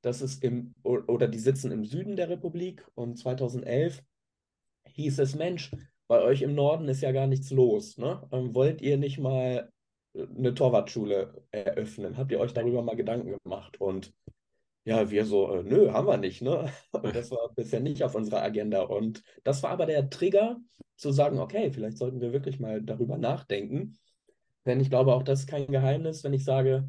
dass 0.00 0.22
es 0.22 0.38
im, 0.38 0.74
oder 0.82 1.28
die 1.28 1.38
sitzen 1.38 1.70
im 1.70 1.84
Süden 1.84 2.16
der 2.16 2.30
Republik 2.30 2.86
und 2.94 3.18
2011 3.18 4.02
hieß 4.86 5.18
es, 5.18 5.36
Mensch, 5.36 5.70
bei 6.08 6.22
euch 6.22 6.42
im 6.42 6.54
Norden 6.54 6.88
ist 6.88 7.02
ja 7.02 7.12
gar 7.12 7.26
nichts 7.26 7.50
los. 7.50 7.98
Ne? 7.98 8.26
Ähm, 8.32 8.54
wollt 8.54 8.80
ihr 8.80 8.96
nicht 8.96 9.18
mal 9.18 9.70
eine 10.14 10.54
Torwartschule 10.54 11.44
eröffnen? 11.50 12.16
Habt 12.16 12.32
ihr 12.32 12.40
euch 12.40 12.54
darüber 12.54 12.82
mal 12.82 12.96
Gedanken 12.96 13.36
gemacht? 13.44 13.80
Und 13.80 14.12
ja, 14.84 15.10
wir 15.10 15.26
so, 15.26 15.54
äh, 15.54 15.62
nö, 15.62 15.92
haben 15.92 16.06
wir 16.06 16.16
nicht, 16.16 16.42
ne? 16.42 16.70
Das 17.14 17.30
war 17.30 17.50
bisher 17.54 17.80
nicht 17.80 18.02
auf 18.02 18.14
unserer 18.14 18.42
Agenda. 18.42 18.82
Und 18.82 19.22
das 19.44 19.62
war 19.62 19.70
aber 19.70 19.86
der 19.86 20.10
Trigger, 20.10 20.58
zu 20.96 21.12
sagen, 21.12 21.38
okay, 21.38 21.70
vielleicht 21.72 21.96
sollten 21.96 22.20
wir 22.20 22.32
wirklich 22.32 22.60
mal 22.60 22.82
darüber 22.82 23.16
nachdenken. 23.16 23.96
Denn 24.66 24.80
ich 24.80 24.90
glaube, 24.90 25.14
auch 25.14 25.22
das 25.22 25.40
ist 25.40 25.46
kein 25.46 25.66
Geheimnis, 25.66 26.24
wenn 26.24 26.34
ich 26.34 26.44
sage, 26.44 26.88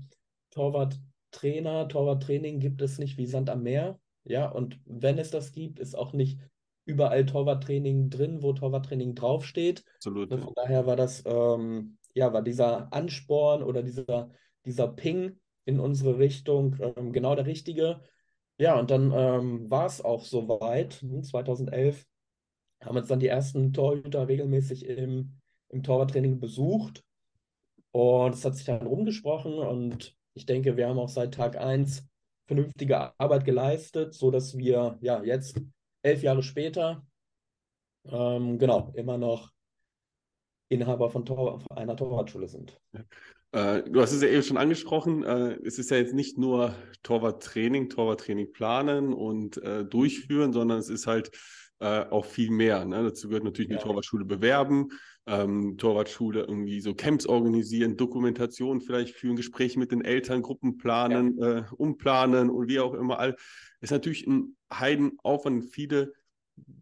Torwarttrainer, 0.49 1.87
Torwarttraining 1.87 2.59
gibt 2.59 2.81
es 2.81 2.99
nicht 2.99 3.17
wie 3.17 3.25
Sand 3.25 3.49
am 3.49 3.63
Meer. 3.63 3.99
Ja, 4.25 4.49
und 4.49 4.79
wenn 4.85 5.17
es 5.17 5.31
das 5.31 5.53
gibt, 5.53 5.79
ist 5.79 5.97
auch 5.97 6.11
nicht 6.11 6.41
überall 6.83 7.25
Torwarttraining 7.25 8.09
drin, 8.09 8.41
wo 8.43 8.51
Torwarttraining 8.51 9.15
draufsteht. 9.15 9.85
Absolut. 9.95 10.29
Ne, 10.29 10.39
von 10.39 10.53
daher 10.55 10.85
war 10.85 10.97
das 10.97 11.23
ähm, 11.25 11.97
ja, 12.13 12.33
war 12.33 12.41
dieser 12.41 12.91
Ansporn 12.93 13.63
oder 13.63 13.83
dieser, 13.83 14.29
dieser 14.65 14.87
Ping 14.87 15.39
in 15.65 15.79
unsere 15.79 16.17
Richtung 16.17 16.77
ähm, 16.79 17.11
genau 17.11 17.35
der 17.35 17.45
richtige. 17.45 18.01
Ja, 18.57 18.79
und 18.79 18.91
dann 18.91 19.11
ähm, 19.11 19.69
war 19.69 19.85
es 19.85 20.03
auch 20.03 20.23
soweit. 20.23 21.03
2011 21.23 21.97
hm, 21.97 22.87
haben 22.87 22.97
uns 22.97 23.07
dann 23.07 23.19
die 23.19 23.27
ersten 23.27 23.73
Torhüter 23.73 24.27
regelmäßig 24.27 24.85
im, 24.85 25.33
im 25.69 25.83
Torwarttraining 25.83 26.39
besucht. 26.39 27.03
Und 27.91 28.35
es 28.35 28.45
hat 28.45 28.55
sich 28.55 28.65
dann 28.65 28.87
rumgesprochen 28.87 29.53
und 29.53 30.15
ich 30.33 30.45
denke, 30.45 30.77
wir 30.77 30.87
haben 30.87 30.99
auch 30.99 31.09
seit 31.09 31.33
Tag 31.33 31.57
1 31.57 32.07
vernünftige 32.45 33.19
Arbeit 33.19 33.45
geleistet, 33.45 34.13
sodass 34.13 34.57
wir 34.57 34.97
ja 35.01 35.23
jetzt 35.23 35.59
elf 36.01 36.23
Jahre 36.23 36.43
später 36.43 37.05
ähm, 38.05 38.57
genau 38.57 38.91
immer 38.95 39.17
noch 39.17 39.51
Inhaber 40.69 41.09
von 41.09 41.25
Tor 41.25 41.63
einer 41.69 41.95
Torwartschule 41.95 42.47
sind. 42.47 42.79
Äh, 43.51 43.83
du 43.83 44.01
hast 44.01 44.13
es 44.13 44.21
ja 44.21 44.29
eben 44.29 44.43
schon 44.43 44.57
angesprochen. 44.57 45.23
Äh, 45.23 45.57
es 45.63 45.77
ist 45.77 45.91
ja 45.91 45.97
jetzt 45.97 46.13
nicht 46.13 46.37
nur 46.37 46.73
Torwarttraining, 47.03 47.89
Torwarttraining 47.89 48.51
planen 48.51 49.13
und 49.13 49.57
äh, 49.63 49.83
durchführen, 49.85 50.53
sondern 50.53 50.79
es 50.79 50.89
ist 50.89 51.07
halt 51.07 51.31
äh, 51.79 52.05
auch 52.09 52.25
viel 52.25 52.51
mehr. 52.51 52.85
Ne? 52.85 53.03
Dazu 53.03 53.27
gehört 53.27 53.43
natürlich 53.43 53.71
ja. 53.71 53.77
eine 53.77 53.83
Torwartschule 53.83 54.25
bewerben. 54.25 54.89
ähm, 55.27 55.77
Torwartschule 55.77 56.41
irgendwie 56.41 56.81
so 56.81 56.95
Camps 56.95 57.27
organisieren, 57.27 57.97
Dokumentation 57.97 58.81
vielleicht 58.81 59.15
führen, 59.15 59.35
Gespräche 59.35 59.79
mit 59.79 59.91
den 59.91 60.03
Eltern, 60.03 60.41
Gruppen 60.41 60.77
planen, 60.77 61.37
ja. 61.37 61.59
äh, 61.59 61.63
umplanen 61.75 62.49
und 62.49 62.67
wie 62.69 62.79
auch 62.79 62.93
immer. 62.93 63.19
All, 63.19 63.35
ist 63.81 63.91
natürlich 63.91 64.25
ein 64.27 64.55
Heidenaufwand. 64.73 65.65
Viele 65.65 66.13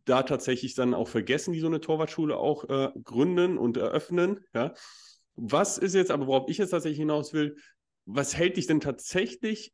da 0.06 0.24
tatsächlich 0.24 0.74
dann 0.76 0.94
auch 0.94 1.08
vergessen, 1.08 1.54
die 1.54 1.60
so 1.60 1.68
eine 1.68 1.82
Torwartschule 1.82 2.38
auch 2.38 2.68
äh, 2.70 2.90
gründen 3.04 3.58
und 3.58 3.78
eröffnen. 3.78 4.42
Ja. 4.54 4.74
Was 5.42 5.78
ist 5.78 5.96
jetzt, 5.96 6.12
aber 6.12 6.28
worauf 6.28 6.50
ich 6.50 6.58
jetzt 6.58 6.72
tatsächlich 6.72 7.00
hinaus 7.00 7.34
will, 7.34 7.56
was 8.06 8.36
hält 8.36 8.58
dich 8.58 8.68
denn 8.68 8.80
tatsächlich 8.80 9.72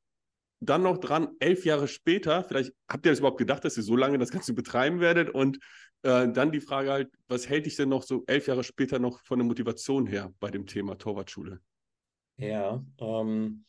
dann 0.59 0.83
noch 0.83 0.97
dran, 0.97 1.29
elf 1.39 1.65
Jahre 1.65 1.87
später, 1.87 2.43
vielleicht 2.43 2.73
habt 2.89 3.05
ihr 3.05 3.11
das 3.11 3.19
überhaupt 3.19 3.37
gedacht, 3.37 3.65
dass 3.65 3.77
ihr 3.77 3.83
so 3.83 3.95
lange 3.95 4.17
das 4.17 4.31
Ganze 4.31 4.53
betreiben 4.53 4.99
werdet 4.99 5.29
und 5.29 5.57
äh, 6.03 6.27
dann 6.31 6.51
die 6.51 6.61
Frage 6.61 6.91
halt, 6.91 7.09
was 7.27 7.49
hält 7.49 7.65
dich 7.65 7.75
denn 7.75 7.89
noch 7.89 8.03
so 8.03 8.23
elf 8.27 8.47
Jahre 8.47 8.63
später 8.63 8.99
noch 8.99 9.21
von 9.23 9.39
der 9.39 9.45
Motivation 9.45 10.07
her 10.07 10.33
bei 10.39 10.51
dem 10.51 10.65
Thema 10.65 10.97
Torwartschule? 10.97 11.59
Ja, 12.37 12.83
ähm, 12.99 13.65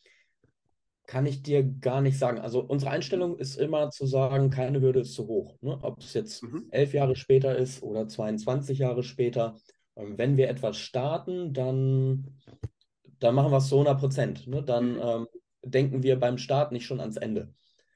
kann 1.06 1.26
ich 1.26 1.42
dir 1.42 1.62
gar 1.62 2.00
nicht 2.00 2.18
sagen. 2.18 2.40
Also 2.40 2.60
unsere 2.60 2.90
Einstellung 2.90 3.38
ist 3.38 3.56
immer 3.56 3.90
zu 3.90 4.06
sagen, 4.06 4.50
keine 4.50 4.80
Hürde 4.80 5.00
ist 5.00 5.14
zu 5.14 5.26
hoch. 5.28 5.56
Ne? 5.60 5.78
Ob 5.82 6.00
es 6.00 6.14
jetzt 6.14 6.42
mhm. 6.42 6.66
elf 6.70 6.92
Jahre 6.92 7.16
später 7.16 7.56
ist 7.56 7.82
oder 7.82 8.08
22 8.08 8.78
Jahre 8.78 9.02
später. 9.02 9.56
Ähm, 9.96 10.18
wenn 10.18 10.36
wir 10.36 10.48
etwas 10.48 10.78
starten, 10.78 11.52
dann, 11.52 12.38
dann 13.18 13.34
machen 13.34 13.50
wir 13.50 13.58
es 13.58 13.68
zu 13.68 13.76
100 13.76 13.98
Prozent. 13.98 14.46
Ne? 14.46 14.62
Dann 14.62 14.94
mhm. 14.94 15.00
ähm, 15.02 15.26
denken 15.62 16.02
wir 16.02 16.18
beim 16.18 16.38
Start 16.38 16.72
nicht 16.72 16.86
schon 16.86 17.00
ans 17.00 17.16
Ende. 17.16 17.52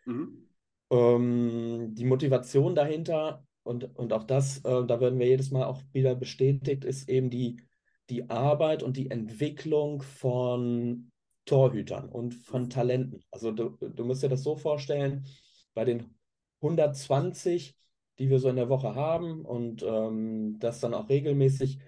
Mhm. 0.06 0.48
Ähm, 0.90 1.94
die 1.94 2.04
Motivation 2.04 2.74
dahinter 2.74 3.44
und, 3.62 3.96
und 3.96 4.12
auch 4.12 4.24
das, 4.24 4.58
äh, 4.64 4.84
da 4.86 5.00
werden 5.00 5.18
wir 5.18 5.26
jedes 5.26 5.50
Mal 5.50 5.64
auch 5.64 5.82
wieder 5.92 6.14
bestätigt, 6.14 6.84
ist 6.84 7.08
eben 7.08 7.30
die, 7.30 7.62
die 8.08 8.28
Arbeit 8.28 8.82
und 8.82 8.96
die 8.96 9.10
Entwicklung 9.10 10.02
von 10.02 11.12
Torhütern 11.44 12.08
und 12.08 12.34
von 12.34 12.64
mhm. 12.64 12.70
Talenten. 12.70 13.24
Also 13.30 13.52
du, 13.52 13.76
du 13.80 14.04
musst 14.04 14.22
dir 14.22 14.28
das 14.28 14.42
so 14.42 14.56
vorstellen, 14.56 15.26
bei 15.74 15.84
den 15.84 16.14
120, 16.62 17.76
die 18.18 18.30
wir 18.30 18.38
so 18.38 18.48
in 18.48 18.56
der 18.56 18.68
Woche 18.68 18.94
haben 18.94 19.44
und 19.44 19.82
ähm, 19.82 20.58
das 20.58 20.80
dann 20.80 20.94
auch 20.94 21.08
regelmäßig, 21.08 21.78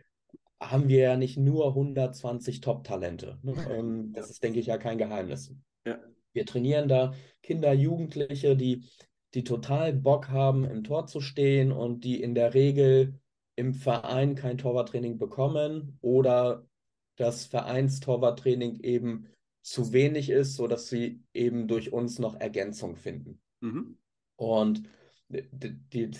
haben 0.71 0.89
wir 0.89 1.01
ja 1.01 1.17
nicht 1.17 1.37
nur 1.37 1.69
120 1.69 2.61
Top-Talente. 2.61 3.39
Ne? 3.43 3.55
Ähm, 3.71 4.13
das 4.13 4.31
ist, 4.31 4.43
denke 4.43 4.61
ich, 4.61 4.67
ja 4.67 4.79
kein 4.79 4.99
Geheimnis. 4.99 5.55
Ja. 5.87 5.99
Wir 6.33 6.47
trainieren 6.47 6.89
da 6.89 7.15
Kinder, 7.43 7.73
Jugendliche, 7.73 8.57
die, 8.57 8.85
die 9.35 9.45
total 9.45 9.93
Bock 9.93 10.29
haben, 10.29 10.65
im 10.65 10.85
Tor 10.85 11.07
zu 11.07 11.21
stehen 11.21 11.73
und 11.73 12.05
die 12.05 12.23
in 12.23 12.35
der 12.35 12.55
Regel 12.55 13.19
im 13.57 13.75
Verein 13.75 14.35
kein 14.35 14.59
Torwarttraining 14.59 15.19
bekommen 15.19 15.99
oder 16.01 16.67
das 17.17 17.45
Vereinstorwarttraining 17.45 18.81
eben 18.81 19.29
zu 19.63 19.93
wenig 19.93 20.31
ist, 20.31 20.57
sodass 20.57 20.89
sie 20.89 21.23
eben 21.35 21.69
durch 21.69 21.93
uns 21.93 22.19
noch 22.19 22.41
Ergänzung 22.41 22.97
finden. 22.97 23.41
Mhm. 23.61 23.99
Und 24.37 24.83
die, 25.29 25.79
die, 25.93 26.11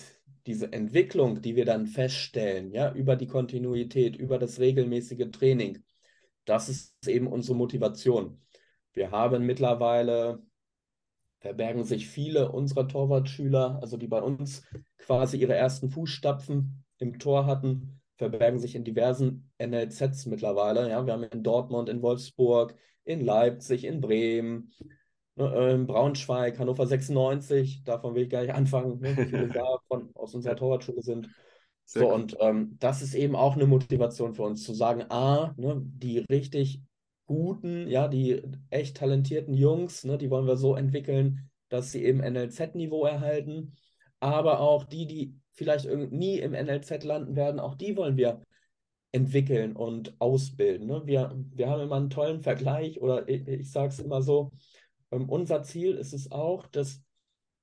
diese 0.47 0.73
Entwicklung, 0.73 1.41
die 1.41 1.57
wir 1.57 1.65
dann 1.65 1.87
feststellen, 1.87 2.73
ja, 2.73 2.93
über 2.93 3.17
die 3.17 3.27
Kontinuität, 3.27 4.17
über 4.17 4.39
das 4.39 4.59
regelmäßige 4.59 5.31
Training, 5.31 5.85
das 6.45 6.69
ist 6.69 6.95
eben 7.07 7.27
unsere 7.29 7.57
Motivation. 7.57 8.41
Wir 8.93 9.11
haben 9.11 9.47
mittlerweile, 9.47 10.43
verbergen 11.39 11.85
sich 11.85 12.09
viele 12.09 12.51
unserer 12.51 12.89
Torwartschüler, 12.89 13.79
also 13.81 13.97
die 13.97 14.09
bei 14.09 14.21
uns 14.21 14.67
quasi 14.99 15.37
ihre 15.39 15.55
ersten 15.55 15.91
Fußstapfen 15.91 16.85
im 16.99 17.19
Tor 17.19 17.47
hatten, 17.47 18.01
verbergen 18.17 18.59
sich 18.59 18.75
in 18.75 18.85
diversen 18.85 19.51
NLZs 19.59 20.27
mittlerweile. 20.27 20.89
Ja, 20.89 21.05
wir 21.07 21.13
haben 21.13 21.25
in 21.25 21.43
Dortmund, 21.43 21.89
in 21.89 22.03
Wolfsburg, 22.03 22.75
in 23.05 23.21
Leipzig, 23.21 23.85
in 23.85 24.01
Bremen, 24.01 24.73
ne, 25.37 25.45
äh, 25.45 25.79
Braunschweig, 25.79 26.59
Hannover 26.59 26.87
96, 26.87 27.85
davon 27.85 28.15
will 28.15 28.25
ich 28.25 28.31
gar 28.31 28.43
nicht 28.43 28.55
anfangen, 28.55 29.01
ne, 29.01 29.17
wie 29.17 29.25
viele 29.25 29.49
da 29.49 29.79
von, 29.89 30.11
aus 30.15 30.35
unserer 30.35 30.57
Torwartschule 30.57 31.03
sind. 31.03 31.29
Sehr 31.85 32.03
so, 32.03 32.15
und 32.15 32.37
ähm, 32.41 32.77
das 32.79 33.03
ist 33.03 33.15
eben 33.15 33.35
auch 33.35 33.55
eine 33.55 33.67
Motivation 33.67 34.35
für 34.35 34.45
uns, 34.45 34.65
zu 34.65 34.75
sagen, 34.75 35.05
A, 35.11 35.55
ne, 35.57 35.81
die 35.85 36.19
richtig 36.31 36.83
guten, 37.27 37.89
ja, 37.89 38.09
die 38.09 38.43
echt 38.71 38.97
talentierten 38.97 39.55
Jungs, 39.55 40.05
ne, 40.05 40.19
die 40.19 40.31
wollen 40.31 40.47
wir 40.47 40.57
so 40.57 40.77
entwickeln, 40.77 41.51
dass 41.69 41.93
sie 41.93 42.05
eben 42.05 42.21
NLZ-Niveau 42.21 43.05
erhalten. 43.05 43.73
Aber 44.21 44.61
auch 44.61 44.85
die, 44.85 45.07
die 45.07 45.35
vielleicht 45.53 45.89
nie 46.11 46.39
im 46.39 46.53
NLZ 46.53 47.05
landen 47.05 47.35
werden, 47.35 47.61
auch 47.61 47.75
die 47.75 47.97
wollen 47.97 48.17
wir 48.17 48.43
entwickeln 49.13 49.77
und 49.77 50.15
ausbilden. 50.21 50.87
Ne? 50.87 51.03
Wir, 51.05 51.35
wir 51.53 51.69
haben 51.69 51.83
immer 51.83 51.97
einen 51.97 52.11
tollen 52.11 52.41
Vergleich 52.41 53.01
oder 53.01 53.29
ich, 53.29 53.47
ich 53.47 53.71
sage 53.71 53.89
es 53.89 53.99
immer 53.99 54.23
so, 54.23 54.51
ähm, 55.13 55.29
unser 55.29 55.63
Ziel 55.63 55.95
ist 55.95 56.13
es 56.13 56.33
auch, 56.33 56.67
dass, 56.67 57.03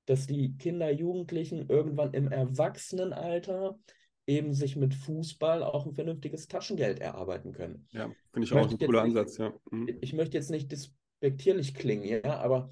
dass 0.06 0.26
die 0.26 0.56
Kinder, 0.56 0.90
Jugendlichen 0.90 1.68
irgendwann 1.68 2.14
im 2.14 2.28
Erwachsenenalter 2.28 3.78
eben 4.26 4.54
sich 4.54 4.76
mit 4.76 4.94
Fußball 4.94 5.62
auch 5.62 5.86
ein 5.86 5.94
vernünftiges 5.94 6.46
Taschengeld 6.46 7.00
erarbeiten 7.00 7.52
können. 7.52 7.88
Ja, 7.90 8.04
finde 8.32 8.44
ich, 8.46 8.52
ich 8.52 8.56
auch 8.56 8.70
ein 8.70 8.78
cooler 8.78 9.02
Ansatz, 9.02 9.38
ja. 9.38 9.52
Mhm. 9.70 9.98
Ich 10.00 10.12
möchte 10.12 10.36
jetzt 10.36 10.50
nicht 10.50 10.70
despektierlich 10.70 11.74
klingen, 11.74 12.04
ja, 12.04 12.38
aber 12.38 12.70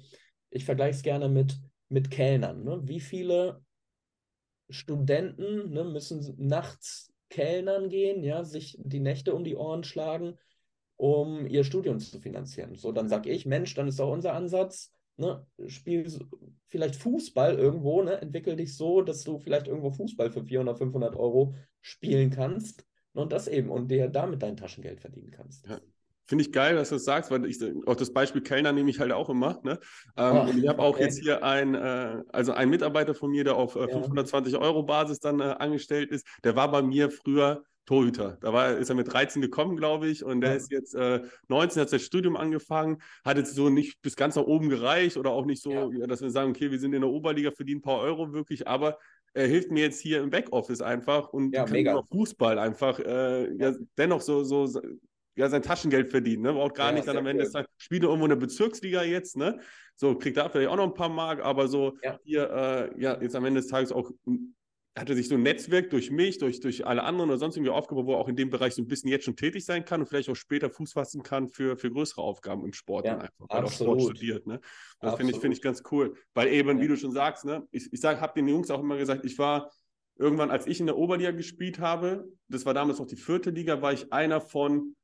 ich 0.49 0.65
vergleiche 0.65 0.95
es 0.95 1.03
gerne 1.03 1.27
mit, 1.27 1.59
mit 1.89 2.09
Kellnern. 2.09 2.63
Ne? 2.63 2.79
Wie 2.83 3.01
viele 3.01 3.61
Studenten 4.69 5.71
ne, 5.71 5.83
müssen 5.83 6.35
nachts 6.37 7.11
Kellnern 7.29 7.89
gehen, 7.89 8.23
ja, 8.23 8.43
sich 8.43 8.77
die 8.81 8.99
Nächte 8.99 9.35
um 9.35 9.43
die 9.43 9.55
Ohren 9.55 9.83
schlagen, 9.83 10.37
um 10.99 11.47
ihr 11.47 11.63
Studium 11.63 11.97
zu 11.99 12.19
finanzieren. 12.19 12.75
So, 12.75 12.91
dann 12.91 13.07
sage 13.07 13.29
ich, 13.29 13.45
Mensch, 13.45 13.73
dann 13.73 13.87
ist 13.87 13.99
doch 13.99 14.11
unser 14.11 14.33
Ansatz, 14.33 14.91
ne, 15.15 15.45
spiel 15.67 16.05
vielleicht 16.67 16.97
Fußball 16.97 17.55
irgendwo, 17.55 18.03
ne, 18.03 18.19
entwickel 18.21 18.57
dich 18.57 18.75
so, 18.75 19.01
dass 19.01 19.23
du 19.23 19.39
vielleicht 19.39 19.69
irgendwo 19.69 19.91
Fußball 19.91 20.29
für 20.29 20.43
400, 20.43 20.77
500 20.77 21.15
Euro 21.15 21.55
spielen 21.79 22.31
kannst 22.31 22.85
und 23.13 23.31
das 23.31 23.47
eben 23.47 23.69
und 23.69 23.89
dir 23.89 24.09
damit 24.09 24.43
dein 24.43 24.57
Taschengeld 24.57 24.99
verdienen 24.99 25.31
kannst. 25.31 25.65
Ja. 25.67 25.79
Finde 26.25 26.43
ich 26.43 26.51
geil, 26.51 26.75
dass 26.75 26.89
du 26.89 26.95
das 26.95 27.05
sagst, 27.05 27.31
weil 27.31 27.45
ich 27.45 27.57
auch 27.87 27.95
das 27.95 28.11
Beispiel 28.11 28.41
Kellner 28.41 28.73
nehme 28.73 28.89
ich 28.89 28.99
halt 28.99 29.13
auch 29.13 29.29
immer. 29.29 29.61
Ne? 29.63 29.79
Ähm, 30.17 30.35
oh, 30.35 30.53
ich 30.55 30.67
habe 30.67 30.79
auch 30.79 30.95
okay. 30.95 31.05
jetzt 31.05 31.19
hier 31.19 31.43
ein, 31.43 31.75
äh, 31.75 32.21
also 32.33 32.51
ein 32.51 32.69
Mitarbeiter 32.69 33.15
von 33.15 33.31
mir, 33.31 33.45
der 33.45 33.55
auf 33.55 33.77
äh, 33.77 33.87
520 33.87 34.57
Euro 34.57 34.83
Basis 34.83 35.19
dann 35.21 35.39
äh, 35.39 35.55
angestellt 35.57 36.11
ist, 36.11 36.27
der 36.43 36.57
war 36.57 36.69
bei 36.69 36.81
mir 36.81 37.09
früher 37.09 37.63
Torhüter. 37.89 38.37
Da 38.41 38.53
war, 38.53 38.77
ist 38.77 38.89
er 38.89 38.95
mit 38.95 39.11
13 39.11 39.41
gekommen, 39.41 39.75
glaube 39.75 40.09
ich, 40.09 40.23
und 40.23 40.41
der 40.41 40.51
ja. 40.51 40.57
ist 40.57 40.71
jetzt 40.71 40.93
äh, 40.93 41.23
19, 41.47 41.81
hat 41.81 41.89
sein 41.89 41.99
Studium 41.99 42.37
angefangen, 42.37 43.01
hat 43.25 43.37
jetzt 43.37 43.55
so 43.55 43.69
nicht 43.69 43.99
bis 44.03 44.15
ganz 44.15 44.35
nach 44.35 44.43
oben 44.43 44.69
gereicht 44.69 45.17
oder 45.17 45.31
auch 45.31 45.45
nicht 45.45 45.63
so, 45.63 45.91
ja. 45.91 46.05
dass 46.05 46.21
wir 46.21 46.29
sagen, 46.29 46.51
okay, 46.51 46.69
wir 46.69 46.77
sind 46.77 46.93
in 46.93 47.01
der 47.01 47.09
Oberliga, 47.09 47.49
verdienen 47.49 47.79
ein 47.79 47.81
paar 47.81 47.97
Euro 47.97 48.31
wirklich, 48.31 48.67
aber 48.67 48.99
er 49.33 49.47
hilft 49.47 49.71
mir 49.71 49.81
jetzt 49.81 50.01
hier 50.01 50.21
im 50.21 50.29
Backoffice 50.29 50.81
einfach 50.81 51.29
und 51.29 51.51
ja, 51.51 51.65
mega. 51.65 51.99
Fußball 52.11 52.59
einfach 52.59 52.99
äh, 52.99 53.51
ja. 53.55 53.73
dennoch 53.97 54.21
so, 54.21 54.43
so 54.43 54.69
ja, 55.35 55.49
sein 55.49 55.63
Taschengeld 55.63 56.11
verdienen, 56.11 56.43
ne? 56.43 56.53
Braucht 56.53 56.75
gar 56.75 56.89
ja, 56.89 56.93
nicht 56.93 57.07
dann 57.07 57.17
am 57.17 57.25
Ende 57.25 57.43
des 57.43 57.53
Tages, 57.53 57.71
spielt 57.77 58.03
irgendwo 58.03 58.25
in 58.25 58.29
der 58.29 58.35
Bezirksliga 58.35 59.01
jetzt, 59.01 59.35
ne? 59.35 59.59
So, 59.95 60.15
kriegt 60.15 60.37
da 60.37 60.47
vielleicht 60.47 60.69
auch 60.69 60.77
noch 60.77 60.85
ein 60.85 60.93
paar 60.93 61.09
Mark, 61.09 61.43
aber 61.43 61.67
so 61.67 61.97
ja. 62.03 62.19
hier, 62.23 62.51
äh, 62.51 63.01
ja, 63.01 63.19
jetzt 63.19 63.35
am 63.35 63.45
Ende 63.45 63.61
des 63.61 63.69
Tages 63.69 63.91
auch 63.91 64.11
hatte 64.99 65.15
sich 65.15 65.27
so 65.27 65.35
ein 65.35 65.43
Netzwerk 65.43 65.89
durch 65.89 66.11
mich, 66.11 66.37
durch, 66.37 66.59
durch 66.59 66.85
alle 66.85 67.03
anderen 67.03 67.29
oder 67.29 67.39
sonst 67.39 67.57
irgendwie 67.57 67.71
aufgebaut, 67.71 68.05
wo 68.05 68.13
er 68.13 68.19
auch 68.19 68.27
in 68.27 68.35
dem 68.35 68.49
Bereich 68.49 68.75
so 68.75 68.81
ein 68.81 68.87
bisschen 68.87 69.09
jetzt 69.09 69.25
schon 69.25 69.35
tätig 69.35 69.65
sein 69.65 69.85
kann 69.85 70.01
und 70.01 70.07
vielleicht 70.07 70.29
auch 70.29 70.35
später 70.35 70.69
Fuß 70.69 70.93
fassen 70.93 71.23
kann 71.23 71.49
für, 71.49 71.77
für 71.77 71.91
größere 71.91 72.21
Aufgaben 72.21 72.65
im 72.65 72.73
Sport 72.73 73.05
ja, 73.05 73.17
einfach, 73.17 73.45
weil 73.49 73.63
er 73.63 73.71
Sport 73.71 74.01
studiert. 74.01 74.47
Ne? 74.47 74.59
Das 74.99 75.15
finde 75.15 75.33
ich, 75.33 75.39
find 75.39 75.55
ich 75.55 75.61
ganz 75.61 75.83
cool. 75.91 76.15
Weil 76.33 76.49
eben, 76.49 76.77
ja. 76.77 76.83
wie 76.83 76.87
du 76.87 76.97
schon 76.97 77.11
sagst, 77.11 77.45
ne, 77.45 77.67
ich, 77.71 77.91
ich 77.91 78.03
habe 78.03 78.33
den 78.35 78.47
Jungs 78.47 78.69
auch 78.69 78.81
immer 78.81 78.97
gesagt, 78.97 79.25
ich 79.25 79.37
war 79.39 79.71
irgendwann, 80.17 80.51
als 80.51 80.67
ich 80.67 80.79
in 80.79 80.85
der 80.85 80.97
Oberliga 80.97 81.31
gespielt 81.31 81.79
habe, 81.79 82.27
das 82.47 82.65
war 82.65 82.73
damals 82.73 82.99
noch 82.99 83.07
die 83.07 83.15
vierte 83.15 83.51
Liga, 83.51 83.81
war 83.81 83.93
ich 83.93 84.11
einer 84.11 84.41
von 84.41 84.95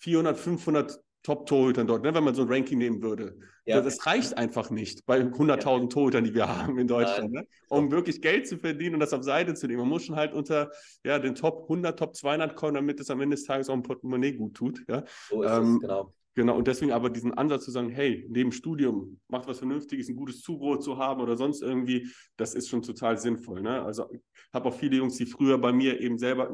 400, 0.00 0.38
500 0.38 1.00
Top-Torhütern 1.22 1.86
dort, 1.86 2.02
ne, 2.02 2.14
wenn 2.14 2.24
man 2.24 2.34
so 2.34 2.42
ein 2.42 2.48
Ranking 2.48 2.78
nehmen 2.78 3.02
würde. 3.02 3.36
Ja. 3.66 3.80
Das 3.80 4.04
reicht 4.06 4.36
einfach 4.36 4.70
nicht 4.70 5.06
bei 5.06 5.20
100.000 5.20 5.80
ja. 5.80 5.86
Torhütern, 5.86 6.24
die 6.24 6.34
wir 6.34 6.48
haben 6.56 6.78
in 6.78 6.86
Deutschland, 6.86 7.32
ne, 7.32 7.46
um 7.68 7.90
wirklich 7.90 8.20
Geld 8.20 8.46
zu 8.46 8.58
verdienen 8.58 8.94
und 8.94 9.00
das 9.00 9.12
auf 9.12 9.22
Seite 9.22 9.54
zu 9.54 9.66
nehmen. 9.66 9.80
Man 9.80 9.88
muss 9.88 10.04
schon 10.04 10.16
halt 10.16 10.34
unter 10.34 10.70
ja, 11.04 11.18
den 11.18 11.34
Top 11.34 11.62
100, 11.62 11.98
Top 11.98 12.14
200 12.14 12.56
kommen, 12.56 12.74
damit 12.74 13.00
es 13.00 13.10
am 13.10 13.20
Ende 13.20 13.36
des 13.36 13.44
Tages 13.44 13.68
auch 13.68 13.74
ein 13.74 13.82
Portemonnaie 13.82 14.32
gut 14.32 14.54
tut. 14.54 14.84
Ja. 14.88 15.04
So 15.28 15.42
ist 15.42 15.50
ähm, 15.50 15.74
es, 15.76 15.80
genau. 15.80 16.14
Genau, 16.36 16.56
und 16.56 16.66
deswegen 16.66 16.90
aber 16.90 17.10
diesen 17.10 17.32
Ansatz 17.34 17.64
zu 17.64 17.70
sagen, 17.70 17.90
hey, 17.90 18.26
neben 18.28 18.50
Studium, 18.50 19.20
macht 19.28 19.46
was 19.46 19.58
Vernünftiges, 19.58 20.08
ein 20.08 20.16
gutes 20.16 20.40
Zubrot 20.40 20.82
zu 20.82 20.98
haben 20.98 21.20
oder 21.20 21.36
sonst 21.36 21.62
irgendwie, 21.62 22.08
das 22.36 22.54
ist 22.54 22.68
schon 22.68 22.82
total 22.82 23.18
sinnvoll. 23.18 23.62
Ne? 23.62 23.82
Also 23.82 24.10
ich 24.10 24.20
habe 24.52 24.68
auch 24.68 24.74
viele 24.74 24.96
Jungs, 24.96 25.16
die 25.16 25.26
früher 25.26 25.58
bei 25.58 25.72
mir 25.72 26.00
eben 26.00 26.18
selber 26.18 26.50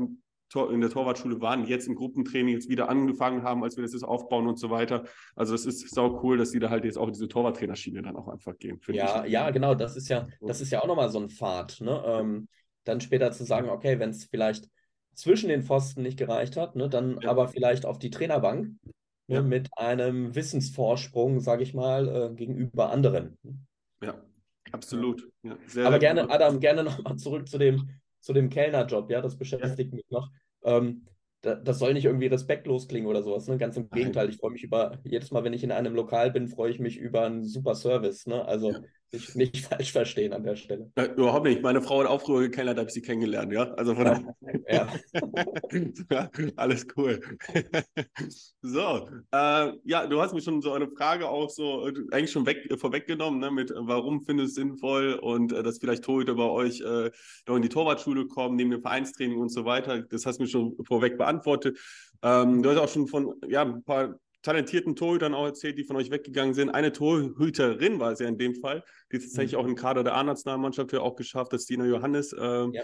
in 0.55 0.81
der 0.81 0.91
Torwartschule 0.91 1.41
waren, 1.41 1.65
jetzt 1.65 1.87
im 1.87 1.95
Gruppentraining 1.95 2.55
jetzt 2.55 2.69
wieder 2.69 2.89
angefangen 2.89 3.43
haben, 3.43 3.63
als 3.63 3.77
wir 3.77 3.83
das 3.83 3.93
jetzt 3.93 4.03
aufbauen 4.03 4.49
und 4.49 4.59
so 4.59 4.71
weiter. 4.71 5.05
Also 5.37 5.55
es 5.55 5.65
ist 5.65 5.95
sau 5.95 6.21
cool, 6.23 6.39
dass 6.39 6.51
die 6.51 6.59
da 6.59 6.71
halt 6.71 6.85
jetzt 6.85 6.99
auch 6.99 7.11
diese 7.11 7.29
Torwarttrainerschiene 7.29 8.03
dann 8.03 8.17
auch 8.17 8.29
einfach 8.29 8.59
gehen. 8.59 8.81
Ja, 8.89 9.25
ich. 9.25 9.33
ja, 9.33 9.51
genau. 9.51 9.75
Das 9.75 9.97
ist 9.97 10.09
ja, 10.09 10.27
das 10.41 10.61
ist 10.61 10.71
ja 10.71 10.83
auch 10.83 10.87
nochmal 10.87 11.11
so 11.11 11.21
ein 11.21 11.31
Pfad. 11.31 11.81
Ne? 11.81 12.03
Ähm, 12.05 12.49
dann 12.85 13.01
später 13.01 13.31
zu 13.33 13.45
sagen, 13.45 13.69
okay, 13.69 13.99
wenn 13.99 14.11
es 14.11 14.25
vielleicht 14.25 14.69
zwischen 15.15 15.49
den 15.49 15.63
Pfosten 15.63 16.03
nicht 16.03 16.19
gereicht 16.19 16.57
hat, 16.57 16.77
ne, 16.77 16.89
dann 16.89 17.21
ja. 17.21 17.31
aber 17.31 17.49
vielleicht 17.49 17.85
auf 17.85 17.99
die 17.99 18.11
Trainerbank 18.11 18.69
ne, 19.27 19.37
ja. 19.37 19.43
mit 19.43 19.69
einem 19.77 20.35
Wissensvorsprung, 20.35 21.41
sage 21.41 21.63
ich 21.63 21.75
mal, 21.75 22.09
äh, 22.09 22.35
gegenüber 22.35 22.91
anderen. 22.91 23.39
Ja, 24.03 24.21
absolut. 24.73 25.29
Ja, 25.43 25.57
sehr, 25.67 25.87
aber 25.87 25.93
sehr 25.95 26.01
gerne, 26.01 26.23
gut. 26.23 26.31
Adam, 26.31 26.61
gerne 26.61 26.85
nochmal 26.85 27.17
zurück 27.17 27.49
zu 27.49 27.59
dem, 27.59 27.91
zu 28.21 28.33
dem 28.33 28.51
Kellnerjob, 28.51 29.11
ja, 29.11 29.21
das 29.21 29.37
beschäftigt 29.37 29.93
mich 29.93 30.09
noch. 30.11 30.31
Ähm, 30.63 31.07
das 31.43 31.79
soll 31.79 31.95
nicht 31.95 32.05
irgendwie 32.05 32.27
respektlos 32.27 32.87
klingen 32.87 33.07
oder 33.07 33.23
sowas. 33.23 33.47
Ne? 33.49 33.57
Ganz 33.57 33.77
im 33.77 33.89
Gegenteil, 33.89 34.29
ich 34.29 34.37
freue 34.37 34.51
mich 34.51 34.63
über, 34.63 34.99
jedes 35.05 35.31
Mal, 35.31 35.43
wenn 35.43 35.55
ich 35.55 35.65
in 35.65 35.73
einem 35.73 35.95
Lokal 35.95 36.31
bin, 36.31 36.49
freue 36.49 36.71
ich 36.71 36.79
mich 36.79 36.99
über 36.99 37.25
einen 37.25 37.45
super 37.45 37.75
Service. 37.75 38.27
Ne? 38.27 38.45
Also 38.45 38.73
ja. 38.73 38.81
Nicht, 39.13 39.37
nicht 39.37 39.57
falsch 39.67 39.93
verstehen 39.93 40.33
an 40.33 40.45
der 40.45 40.57
Stelle. 40.57 40.91
Ja, 40.97 41.07
überhaupt 41.07 41.47
nicht. 41.47 41.63
Meine 41.63 41.83
Frau 41.83 42.01
hat 42.01 42.07
auch 42.07 42.23
früher 42.23 42.43
gekellert, 42.43 42.79
habe 42.79 42.89
ich 42.89 42.95
sie 42.95 43.03
kennengelernt, 43.03 43.53
ja. 43.53 43.73
Also 43.75 43.95
von 43.95 44.07
ja. 44.07 44.23
ja. 44.69 44.89
ja 46.11 46.31
alles 46.57 46.87
cool. 46.97 47.21
so, 48.63 49.09
äh, 49.33 49.73
ja, 49.85 50.07
du 50.07 50.21
hast 50.21 50.35
mir 50.35 50.41
schon 50.41 50.63
so 50.63 50.73
eine 50.73 50.89
Frage 50.89 51.29
auch 51.29 51.51
so 51.51 51.89
äh, 51.89 51.93
eigentlich 52.13 52.33
schon 52.33 52.47
weg, 52.47 52.71
äh, 52.71 52.77
vorweggenommen, 52.77 53.41
ne, 53.41 53.51
mit 53.51 53.73
warum 53.75 54.23
findest 54.23 54.57
du 54.57 54.63
es 54.63 54.69
sinnvoll 54.69 55.15
und 55.15 55.53
äh, 55.53 55.63
dass 55.63 55.79
vielleicht 55.79 56.05
Torhüter 56.05 56.35
bei 56.35 56.45
euch 56.45 56.81
äh, 56.81 57.11
noch 57.47 57.57
in 57.57 57.63
die 57.63 57.69
Torwartschule 57.69 58.27
kommen, 58.27 58.57
neben 58.57 58.71
dem 58.71 58.83
Vereinstraining 58.83 59.39
und 59.39 59.51
so 59.51 59.65
weiter. 59.65 60.03
Das 60.03 60.27
hast 60.27 60.39
du 60.39 60.45
mir 60.45 60.49
schon 60.49 60.77
vorweg 60.85 61.19
beantwortet 61.19 61.41
beantwortet. 61.41 61.79
Ähm, 62.23 62.63
du 62.63 62.71
hast 62.71 62.79
auch 62.79 62.89
schon 62.89 63.07
von 63.07 63.35
ja, 63.49 63.63
ein 63.63 63.83
paar 63.83 64.15
talentierten 64.43 64.97
Torhütern 64.97 65.35
auch 65.35 65.45
erzählt, 65.45 65.79
die 65.79 65.85
von 65.85 65.97
euch 65.97 66.11
weggegangen 66.11 66.55
sind. 66.55 66.71
Eine 66.71 66.93
Torhüterin 66.93 68.01
war 68.01 68.13
es 68.13 68.21
ja 68.21 68.29
in 68.29 68.39
dem 68.39 68.55
Fall, 68.55 68.85
die 69.13 69.19
tatsächlich 69.19 69.53
mhm. 69.53 69.59
auch 69.59 69.67
im 69.67 69.75
Kader 69.77 70.05
der 70.05 70.15
A-Nationalmannschaft 70.15 70.93
ja 70.93 71.01
auch 71.01 71.17
geschafft 71.17 71.53
hat, 71.53 71.61
Stina 71.61 71.85
Johannes. 71.85 72.33
Äh, 72.33 72.67
ja. 72.73 72.83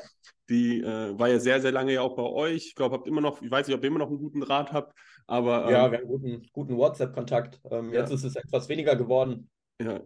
Die 0.49 0.81
äh, 0.81 1.19
war 1.19 1.29
ja 1.29 1.39
sehr, 1.39 1.61
sehr 1.61 1.73
lange 1.73 1.93
ja 1.93 2.03
auch 2.03 2.15
bei 2.15 2.23
euch. 2.23 2.67
Ich 2.67 2.75
glaube, 2.75 2.95
habt 2.95 3.09
immer 3.09 3.21
noch, 3.21 3.41
ich 3.43 3.51
weiß 3.51 3.67
nicht, 3.67 3.77
ob 3.77 3.83
ihr 3.83 3.89
immer 3.89 3.99
noch 3.99 4.09
einen 4.09 4.19
guten 4.19 4.41
Draht 4.41 4.73
habt, 4.73 4.97
aber. 5.27 5.65
Ähm, 5.65 5.71
ja, 5.71 5.91
wir 5.91 5.99
haben 5.99 6.07
guten, 6.07 6.47
guten 6.53 6.77
WhatsApp-Kontakt. 6.77 7.61
Ähm, 7.71 7.93
ja. 7.93 8.01
Jetzt 8.01 8.13
ist 8.13 8.25
es 8.25 8.37
etwas 8.37 8.69
weniger 8.69 8.95
geworden. 8.97 9.51
Ja, 9.81 10.01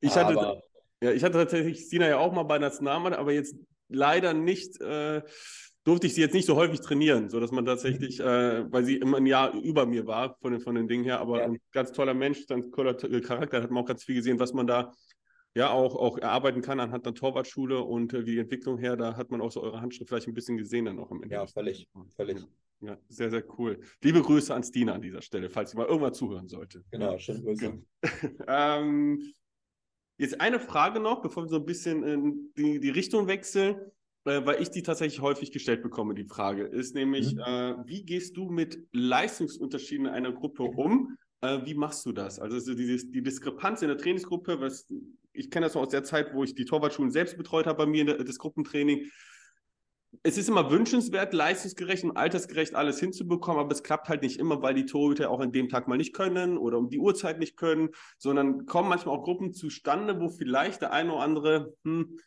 ich 0.00 0.12
aber... 0.12 0.40
hatte. 0.40 0.62
Ja, 1.02 1.12
ich 1.12 1.22
hatte 1.22 1.34
tatsächlich 1.34 1.80
Stina 1.80 2.08
ja 2.08 2.18
auch 2.18 2.32
mal 2.32 2.44
bei 2.44 2.58
Nationalmannschaft, 2.58 3.20
aber 3.20 3.32
jetzt 3.32 3.54
leider 3.88 4.32
nicht 4.32 4.80
äh, 4.80 5.22
durfte 5.86 6.08
ich 6.08 6.14
sie 6.14 6.20
jetzt 6.20 6.34
nicht 6.34 6.46
so 6.46 6.56
häufig 6.56 6.80
trainieren, 6.80 7.30
sodass 7.30 7.52
man 7.52 7.64
tatsächlich, 7.64 8.18
äh, 8.18 8.70
weil 8.72 8.84
sie 8.84 8.96
immer 8.96 9.18
ein 9.18 9.26
Jahr 9.26 9.54
über 9.54 9.86
mir 9.86 10.04
war, 10.04 10.36
von 10.40 10.50
den, 10.50 10.60
von 10.60 10.74
den 10.74 10.88
Dingen 10.88 11.04
her, 11.04 11.20
aber 11.20 11.38
ja. 11.38 11.44
ein 11.44 11.58
ganz 11.72 11.92
toller 11.92 12.12
Mensch, 12.12 12.44
ein 12.50 12.72
toller 12.72 12.94
Charakter, 12.94 13.62
hat 13.62 13.70
man 13.70 13.84
auch 13.84 13.86
ganz 13.86 14.02
viel 14.02 14.16
gesehen, 14.16 14.40
was 14.40 14.52
man 14.52 14.66
da 14.66 14.92
ja 15.54 15.70
auch, 15.70 15.94
auch 15.94 16.18
erarbeiten 16.18 16.60
kann 16.60 16.80
anhand 16.80 17.06
der 17.06 17.14
Torwartschule 17.14 17.80
und 17.80 18.12
äh, 18.12 18.24
die 18.24 18.38
Entwicklung 18.38 18.78
her, 18.78 18.96
da 18.96 19.16
hat 19.16 19.30
man 19.30 19.40
auch 19.40 19.52
so 19.52 19.62
eure 19.62 19.80
Handschrift 19.80 20.08
vielleicht 20.08 20.26
ein 20.26 20.34
bisschen 20.34 20.56
gesehen 20.56 20.86
dann 20.86 20.98
auch 20.98 21.12
am 21.12 21.22
Ende. 21.22 21.36
Ja, 21.36 21.46
völlig, 21.46 21.88
völlig. 22.16 22.44
Ja, 22.80 22.98
sehr, 23.08 23.30
sehr 23.30 23.44
cool. 23.56 23.78
Liebe 24.02 24.20
Grüße 24.20 24.52
an 24.52 24.64
Stina 24.64 24.92
an 24.92 25.02
dieser 25.02 25.22
Stelle, 25.22 25.48
falls 25.50 25.70
sie 25.70 25.76
mal 25.76 25.86
irgendwann 25.86 26.14
zuhören 26.14 26.48
sollte. 26.48 26.84
Genau, 26.90 27.16
schöne 27.16 27.42
Grüße. 27.42 27.80
ähm, 28.48 29.22
jetzt 30.18 30.40
eine 30.40 30.58
Frage 30.58 30.98
noch, 30.98 31.22
bevor 31.22 31.44
wir 31.44 31.48
so 31.48 31.56
ein 31.56 31.64
bisschen 31.64 32.02
in 32.02 32.52
die, 32.56 32.80
die 32.80 32.90
Richtung 32.90 33.28
wechseln 33.28 33.76
äh, 33.76 33.95
weil 34.26 34.60
ich 34.60 34.70
die 34.70 34.82
tatsächlich 34.82 35.20
häufig 35.20 35.52
gestellt 35.52 35.82
bekomme, 35.82 36.14
die 36.14 36.24
Frage, 36.24 36.64
ist 36.64 36.94
nämlich, 36.94 37.34
mhm. 37.34 37.40
äh, 37.40 37.74
wie 37.86 38.04
gehst 38.04 38.36
du 38.36 38.50
mit 38.50 38.78
Leistungsunterschieden 38.92 40.06
in 40.06 40.12
einer 40.12 40.32
Gruppe 40.32 40.64
um? 40.64 41.16
Äh, 41.42 41.60
wie 41.64 41.74
machst 41.74 42.04
du 42.06 42.12
das? 42.12 42.40
Also 42.40 42.58
so 42.58 42.74
dieses, 42.74 43.10
die 43.10 43.22
Diskrepanz 43.22 43.82
in 43.82 43.88
der 43.88 43.98
Trainingsgruppe, 43.98 44.60
was, 44.60 44.92
ich 45.32 45.50
kenne 45.50 45.66
das 45.66 45.74
noch 45.74 45.82
aus 45.82 45.90
der 45.90 46.02
Zeit, 46.02 46.34
wo 46.34 46.42
ich 46.42 46.54
die 46.54 46.64
Torwartschulen 46.64 47.12
selbst 47.12 47.36
betreut 47.36 47.66
habe 47.66 47.84
bei 47.84 47.86
mir, 47.86 48.04
der, 48.04 48.24
das 48.24 48.38
Gruppentraining. 48.38 49.10
Es 50.22 50.38
ist 50.38 50.48
immer 50.48 50.70
wünschenswert, 50.70 51.34
leistungsgerecht 51.34 52.02
und 52.02 52.16
altersgerecht 52.16 52.74
alles 52.74 52.98
hinzubekommen, 52.98 53.60
aber 53.60 53.72
es 53.72 53.82
klappt 53.82 54.08
halt 54.08 54.22
nicht 54.22 54.40
immer, 54.40 54.62
weil 54.62 54.74
die 54.74 54.86
Torhüter 54.86 55.30
auch 55.30 55.40
an 55.40 55.52
dem 55.52 55.68
Tag 55.68 55.88
mal 55.88 55.98
nicht 55.98 56.14
können 56.14 56.56
oder 56.56 56.78
um 56.78 56.88
die 56.88 56.98
Uhrzeit 56.98 57.38
nicht 57.38 57.56
können, 57.56 57.90
sondern 58.18 58.66
kommen 58.66 58.88
manchmal 58.88 59.14
auch 59.14 59.24
Gruppen 59.24 59.52
zustande, 59.52 60.18
wo 60.18 60.30
vielleicht 60.30 60.80
der 60.80 60.92
eine 60.92 61.12
oder 61.12 61.22
andere, 61.22 61.74
hm, 61.84 62.18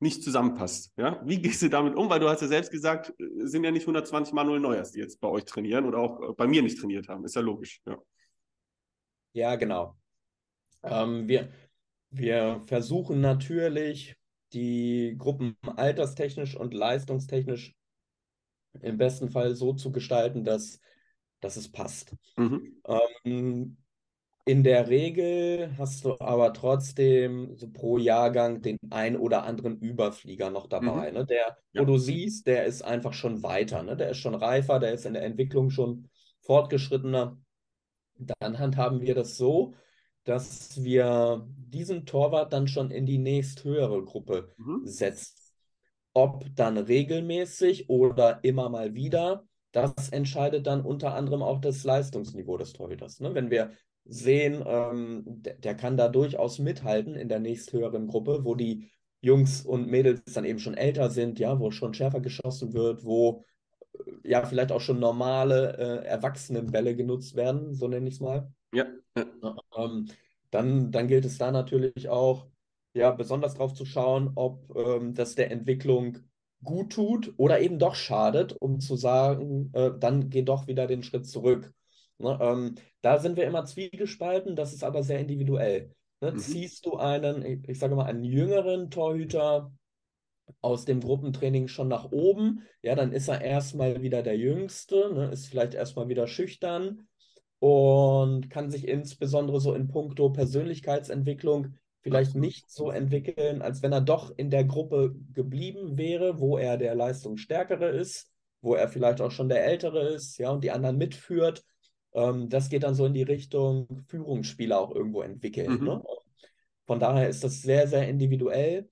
nicht 0.00 0.24
zusammenpasst. 0.24 0.92
Ja? 0.96 1.22
Wie 1.24 1.40
gehst 1.40 1.62
du 1.62 1.68
damit 1.68 1.94
um? 1.94 2.08
Weil 2.08 2.20
du 2.20 2.28
hast 2.28 2.40
ja 2.40 2.48
selbst 2.48 2.70
gesagt, 2.70 3.14
es 3.18 3.52
sind 3.52 3.64
ja 3.64 3.70
nicht 3.70 3.82
120 3.82 4.32
Manuel 4.32 4.60
Neuers, 4.60 4.92
die 4.92 5.00
jetzt 5.00 5.20
bei 5.20 5.28
euch 5.28 5.44
trainieren 5.44 5.84
oder 5.84 5.98
auch 5.98 6.34
bei 6.34 6.46
mir 6.46 6.62
nicht 6.62 6.78
trainiert 6.78 7.08
haben. 7.08 7.24
Ist 7.24 7.36
ja 7.36 7.42
logisch. 7.42 7.80
Ja, 7.86 7.98
ja 9.32 9.56
genau. 9.56 9.96
Ähm, 10.82 11.28
wir, 11.28 11.52
wir 12.10 12.62
versuchen 12.66 13.20
natürlich, 13.20 14.16
die 14.52 15.14
Gruppen 15.16 15.56
alterstechnisch 15.62 16.56
und 16.56 16.74
leistungstechnisch 16.74 17.74
im 18.80 18.98
besten 18.98 19.30
Fall 19.30 19.54
so 19.54 19.74
zu 19.74 19.92
gestalten, 19.92 20.44
dass, 20.44 20.80
dass 21.40 21.56
es 21.56 21.70
passt. 21.70 22.14
Mhm. 22.36 22.82
Ähm, 23.24 23.76
in 24.50 24.64
der 24.64 24.88
Regel 24.88 25.70
hast 25.78 26.04
du 26.04 26.18
aber 26.18 26.52
trotzdem 26.52 27.54
so 27.54 27.70
pro 27.70 27.98
Jahrgang 27.98 28.62
den 28.62 28.78
ein 28.90 29.16
oder 29.16 29.44
anderen 29.44 29.78
Überflieger 29.78 30.50
noch 30.50 30.66
dabei, 30.66 31.10
mhm. 31.10 31.18
ne? 31.18 31.26
der, 31.26 31.56
ja. 31.72 31.80
wo 31.80 31.84
du 31.84 31.98
siehst, 31.98 32.48
der 32.48 32.64
ist 32.64 32.82
einfach 32.82 33.12
schon 33.12 33.44
weiter, 33.44 33.84
ne? 33.84 33.96
der 33.96 34.10
ist 34.10 34.18
schon 34.18 34.34
reifer, 34.34 34.80
der 34.80 34.92
ist 34.92 35.06
in 35.06 35.14
der 35.14 35.22
Entwicklung 35.22 35.70
schon 35.70 36.08
fortgeschrittener. 36.40 37.38
Dann 38.40 38.58
handhaben 38.58 39.00
wir 39.00 39.14
das 39.14 39.36
so, 39.36 39.74
dass 40.24 40.82
wir 40.82 41.46
diesen 41.56 42.04
Torwart 42.04 42.52
dann 42.52 42.66
schon 42.66 42.90
in 42.90 43.06
die 43.06 43.18
nächsthöhere 43.18 44.04
Gruppe 44.04 44.52
mhm. 44.56 44.80
setzen. 44.84 45.36
Ob 46.12 46.44
dann 46.56 46.76
regelmäßig 46.76 47.88
oder 47.88 48.42
immer 48.42 48.68
mal 48.68 48.94
wieder, 48.94 49.44
das 49.70 50.08
entscheidet 50.08 50.66
dann 50.66 50.84
unter 50.84 51.14
anderem 51.14 51.40
auch 51.40 51.60
das 51.60 51.84
Leistungsniveau 51.84 52.56
des 52.56 52.72
Torhüters. 52.72 53.20
Ne? 53.20 53.32
Wenn 53.32 53.50
wir 53.50 53.70
sehen, 54.10 54.62
ähm, 54.66 55.22
der, 55.26 55.54
der, 55.54 55.74
kann 55.76 55.96
da 55.96 56.08
durchaus 56.08 56.58
mithalten 56.58 57.14
in 57.14 57.28
der 57.28 57.38
nächsthöheren 57.38 58.08
Gruppe, 58.08 58.44
wo 58.44 58.54
die 58.54 58.90
Jungs 59.20 59.64
und 59.64 59.86
Mädels 59.86 60.22
dann 60.34 60.44
eben 60.44 60.58
schon 60.58 60.74
älter 60.74 61.10
sind, 61.10 61.38
ja, 61.38 61.60
wo 61.60 61.70
schon 61.70 61.94
schärfer 61.94 62.20
geschossen 62.20 62.72
wird, 62.72 63.04
wo 63.04 63.44
äh, 63.94 64.30
ja 64.30 64.44
vielleicht 64.44 64.72
auch 64.72 64.80
schon 64.80 64.98
normale 64.98 65.76
äh, 65.78 66.06
Erwachsenenbälle 66.06 66.96
genutzt 66.96 67.36
werden, 67.36 67.74
so 67.74 67.86
nenne 67.86 68.08
ich 68.08 68.14
es 68.14 68.20
mal. 68.20 68.52
Ja. 68.74 68.86
Ähm, 69.76 70.08
dann, 70.50 70.90
dann 70.90 71.08
gilt 71.08 71.24
es 71.24 71.38
da 71.38 71.52
natürlich 71.52 72.08
auch, 72.08 72.48
ja, 72.92 73.12
besonders 73.12 73.54
darauf 73.54 73.74
zu 73.74 73.84
schauen, 73.84 74.32
ob 74.34 74.74
ähm, 74.76 75.14
das 75.14 75.36
der 75.36 75.52
Entwicklung 75.52 76.18
gut 76.64 76.92
tut 76.92 77.32
oder 77.36 77.60
eben 77.60 77.78
doch 77.78 77.94
schadet, 77.94 78.56
um 78.60 78.80
zu 78.80 78.96
sagen, 78.96 79.70
äh, 79.72 79.92
dann 79.98 80.30
geh 80.30 80.42
doch 80.42 80.66
wieder 80.66 80.88
den 80.88 81.04
Schritt 81.04 81.26
zurück. 81.26 81.72
Ne, 82.20 82.38
ähm, 82.40 82.74
da 83.00 83.18
sind 83.18 83.36
wir 83.36 83.46
immer 83.46 83.64
zwiegespalten, 83.64 84.54
das 84.54 84.74
ist 84.74 84.84
aber 84.84 85.02
sehr 85.02 85.20
individuell. 85.20 85.94
Ne, 86.20 86.32
mhm. 86.32 86.38
Ziehst 86.38 86.84
du 86.84 86.96
einen, 86.96 87.42
ich, 87.44 87.68
ich 87.68 87.78
sage 87.78 87.94
mal, 87.96 88.04
einen 88.04 88.24
jüngeren 88.24 88.90
Torhüter 88.90 89.72
aus 90.60 90.84
dem 90.84 91.00
Gruppentraining 91.00 91.68
schon 91.68 91.88
nach 91.88 92.10
oben, 92.12 92.66
ja, 92.82 92.94
dann 92.94 93.12
ist 93.12 93.28
er 93.28 93.40
erstmal 93.40 94.02
wieder 94.02 94.22
der 94.22 94.36
Jüngste, 94.36 95.12
ne, 95.14 95.30
ist 95.30 95.46
vielleicht 95.46 95.74
erstmal 95.74 96.08
wieder 96.08 96.26
schüchtern 96.26 97.08
und 97.58 98.50
kann 98.50 98.70
sich 98.70 98.86
insbesondere 98.86 99.60
so 99.60 99.74
in 99.74 99.88
puncto 99.88 100.30
Persönlichkeitsentwicklung 100.30 101.74
vielleicht 102.02 102.34
nicht 102.34 102.70
so 102.70 102.90
entwickeln, 102.90 103.62
als 103.62 103.82
wenn 103.82 103.92
er 103.92 104.00
doch 104.00 104.32
in 104.36 104.50
der 104.50 104.64
Gruppe 104.64 105.14
geblieben 105.32 105.96
wäre, 105.96 106.38
wo 106.38 106.58
er 106.58 106.76
der 106.76 106.94
Leistungsstärkere 106.94 107.88
ist, 107.88 108.30
wo 108.60 108.74
er 108.74 108.88
vielleicht 108.88 109.20
auch 109.20 109.30
schon 109.30 109.48
der 109.48 109.64
Ältere 109.64 110.08
ist, 110.08 110.36
ja, 110.38 110.50
und 110.50 110.64
die 110.64 110.70
anderen 110.70 110.98
mitführt 110.98 111.64
ähm, 112.12 112.48
das 112.48 112.68
geht 112.68 112.82
dann 112.82 112.94
so 112.94 113.06
in 113.06 113.14
die 113.14 113.22
Richtung 113.22 113.86
Führungsspieler 114.06 114.80
auch 114.80 114.94
irgendwo 114.94 115.22
entwickeln. 115.22 115.78
Mhm. 115.78 115.84
Ne? 115.84 116.02
Von 116.86 117.00
daher 117.00 117.28
ist 117.28 117.44
das 117.44 117.62
sehr, 117.62 117.86
sehr 117.86 118.08
individuell, 118.08 118.90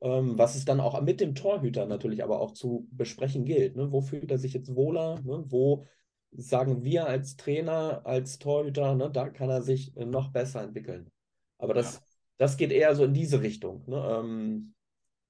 ähm, 0.00 0.38
was 0.38 0.54
es 0.54 0.64
dann 0.64 0.80
auch 0.80 1.00
mit 1.02 1.20
dem 1.20 1.34
Torhüter 1.34 1.86
natürlich 1.86 2.22
aber 2.22 2.40
auch 2.40 2.52
zu 2.52 2.88
besprechen 2.90 3.44
gilt. 3.44 3.76
Ne? 3.76 3.92
Wo 3.92 4.00
fühlt 4.00 4.30
er 4.30 4.38
sich 4.38 4.54
jetzt 4.54 4.74
wohler? 4.74 5.20
Ne? 5.22 5.44
Wo 5.48 5.84
sagen 6.32 6.82
wir 6.82 7.06
als 7.06 7.36
Trainer, 7.36 8.02
als 8.04 8.38
Torhüter, 8.38 8.94
ne? 8.94 9.10
da 9.10 9.28
kann 9.28 9.50
er 9.50 9.62
sich 9.62 9.94
noch 9.94 10.32
besser 10.32 10.62
entwickeln. 10.62 11.10
Aber 11.58 11.74
das, 11.74 11.96
ja. 11.96 12.00
das 12.38 12.56
geht 12.56 12.72
eher 12.72 12.94
so 12.96 13.04
in 13.04 13.14
diese 13.14 13.42
Richtung. 13.42 13.84
Ne? 13.86 13.96
Ähm, 13.96 14.74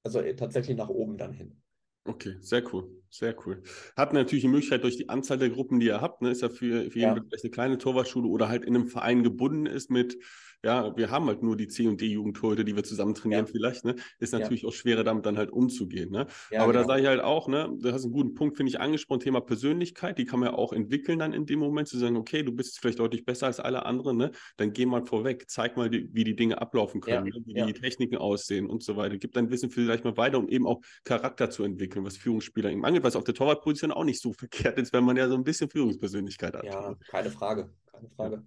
also 0.02 0.20
tatsächlich 0.36 0.76
nach 0.76 0.88
oben 0.88 1.16
dann 1.16 1.32
hin. 1.32 1.60
Okay, 2.04 2.36
sehr 2.40 2.62
cool, 2.72 3.02
sehr 3.14 3.34
cool. 3.46 3.62
Habt 3.96 4.12
natürlich 4.12 4.42
die 4.42 4.48
Möglichkeit 4.48 4.82
durch 4.82 4.96
die 4.96 5.08
Anzahl 5.08 5.38
der 5.38 5.50
Gruppen, 5.50 5.78
die 5.78 5.86
ihr 5.86 6.00
habt, 6.00 6.20
ne, 6.22 6.30
ist 6.30 6.42
ja 6.42 6.48
für, 6.48 6.90
für 6.90 6.98
jeden 6.98 7.16
ja. 7.16 7.22
vielleicht 7.22 7.44
eine 7.44 7.50
kleine 7.50 7.78
Torwartschule 7.78 8.26
oder 8.26 8.48
halt 8.48 8.64
in 8.64 8.74
einem 8.74 8.88
Verein 8.88 9.22
gebunden 9.22 9.66
ist 9.66 9.90
mit 9.90 10.18
ja, 10.64 10.96
wir 10.96 11.10
haben 11.10 11.26
halt 11.26 11.42
nur 11.42 11.56
die 11.56 11.68
C- 11.68 11.86
und 11.86 12.00
D-Jugendtorhüter, 12.00 12.64
die 12.64 12.74
wir 12.74 12.84
zusammen 12.84 13.14
trainieren 13.14 13.46
Ja. 13.46 13.52
vielleicht, 13.52 13.84
ne? 13.84 13.94
Ist 14.18 14.32
Ja. 14.32 14.38
natürlich 14.38 14.64
auch 14.66 14.72
schwerer, 14.72 15.04
damit 15.04 15.26
dann 15.26 15.36
halt 15.36 15.50
umzugehen, 15.50 16.10
ne? 16.10 16.26
Ja, 16.50 16.62
Aber 16.62 16.72
da 16.72 16.80
genau. 16.80 16.92
sage 16.92 17.02
ich 17.02 17.08
halt 17.08 17.20
auch, 17.20 17.48
ne, 17.48 17.70
du 17.78 17.92
hast 17.92 18.04
einen 18.04 18.12
guten 18.12 18.34
Punkt, 18.34 18.56
finde 18.56 18.70
ich, 18.70 18.80
angesprochen, 18.80 19.20
Thema 19.20 19.40
Persönlichkeit, 19.40 20.18
die 20.18 20.24
kann 20.24 20.40
man 20.40 20.50
ja 20.50 20.54
auch 20.56 20.72
entwickeln 20.72 21.18
dann 21.18 21.32
in 21.32 21.46
dem 21.46 21.58
Moment, 21.58 21.88
zu 21.88 21.98
sagen, 21.98 22.16
okay, 22.16 22.42
du 22.42 22.52
bist 22.52 22.78
vielleicht 22.80 22.98
deutlich 22.98 23.24
besser 23.24 23.46
als 23.46 23.60
alle 23.60 23.84
anderen, 23.86 24.16
ne? 24.16 24.30
Dann 24.56 24.72
geh 24.72 24.86
mal 24.86 25.04
vorweg, 25.04 25.44
zeig 25.48 25.76
mal, 25.76 25.90
die, 25.90 26.08
wie 26.12 26.24
die 26.24 26.34
Dinge 26.36 26.60
ablaufen 26.60 27.00
können, 27.00 27.26
Ja, 27.26 27.38
ne? 27.38 27.44
wie 27.46 27.58
ja. 27.58 27.66
die 27.66 27.74
Techniken 27.74 28.16
aussehen 28.16 28.66
und 28.66 28.82
so 28.82 28.96
weiter. 28.96 29.18
Gib 29.18 29.32
dein 29.32 29.50
Wissen 29.50 29.70
vielleicht 29.70 30.04
mal 30.04 30.16
weiter, 30.16 30.38
um 30.38 30.48
eben 30.48 30.66
auch 30.66 30.80
Charakter 31.04 31.50
zu 31.50 31.64
entwickeln, 31.64 32.04
was 32.04 32.16
Führungsspieler 32.16 32.70
eben 32.70 32.84
angeht, 32.84 33.02
was 33.04 33.16
auf 33.16 33.24
der 33.24 33.34
Torwartposition 33.34 33.92
auch 33.92 34.04
nicht 34.04 34.20
so 34.20 34.32
verkehrt 34.72 34.78
ist, 34.78 34.92
wenn 34.92 35.04
man 35.04 35.16
ja 35.16 35.28
so 35.28 35.34
ein 35.34 35.44
bisschen 35.44 35.68
Führungspersönlichkeit 35.68 36.54
hat. 36.54 36.64
Ja, 36.64 36.94
keine 37.08 37.30
Frage. 37.30 37.70
Keine 37.92 38.08
Frage. 38.16 38.42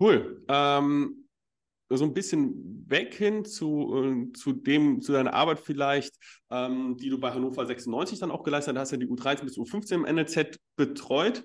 Cool. 0.00 0.42
Ähm, 0.48 1.28
so 1.92 2.04
ein 2.04 2.14
bisschen 2.14 2.84
weg 2.88 3.14
hin 3.14 3.44
zu, 3.44 3.94
äh, 3.94 4.32
zu 4.32 4.52
dem, 4.52 5.02
zu 5.02 5.12
deiner 5.12 5.34
Arbeit 5.34 5.60
vielleicht, 5.60 6.14
ähm, 6.50 6.96
die 6.96 7.10
du 7.10 7.18
bei 7.18 7.32
Hannover 7.32 7.66
96 7.66 8.18
dann 8.20 8.30
auch 8.30 8.44
geleistet 8.44 8.78
hast, 8.78 8.92
ja 8.92 8.96
die 8.96 9.08
U13 9.08 9.44
bis 9.44 9.58
U15 9.58 9.94
im 9.94 10.02
NLZ 10.16 10.56
betreut. 10.76 11.44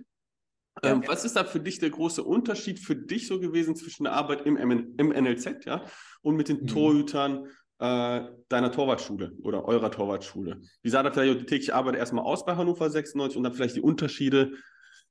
Ja. 0.84 0.92
Ähm, 0.92 1.04
was 1.08 1.26
ist 1.26 1.36
da 1.36 1.44
für 1.46 1.60
dich 1.60 1.80
der 1.80 1.90
große 1.90 2.24
Unterschied 2.24 2.80
für 2.80 2.96
dich 2.96 3.28
so 3.28 3.40
gewesen 3.40 3.76
zwischen 3.76 4.04
der 4.04 4.14
Arbeit 4.14 4.46
im, 4.46 4.58
im 4.58 5.10
NLZ 5.10 5.66
ja, 5.66 5.84
und 6.22 6.36
mit 6.36 6.50
den 6.50 6.62
Mhm. 6.62 6.68
Torhütern 6.68 7.48
äh, 7.80 8.22
deiner 8.50 8.72
Torwartschule 8.72 9.34
oder 9.42 9.66
eurer 9.66 9.90
Torwartschule? 9.90 10.62
Wie 10.82 10.90
sah 10.90 11.02
da 11.02 11.12
vielleicht 11.12 11.42
die 11.42 11.46
tägliche 11.46 11.76
Arbeit 11.76 11.96
erstmal 11.96 12.24
aus 12.24 12.46
bei 12.46 12.56
Hannover 12.56 12.90
96 12.90 13.38
und 13.38 13.44
dann 13.44 13.54
vielleicht 13.54 13.78
die 13.78 13.82
Unterschiede 13.82 14.52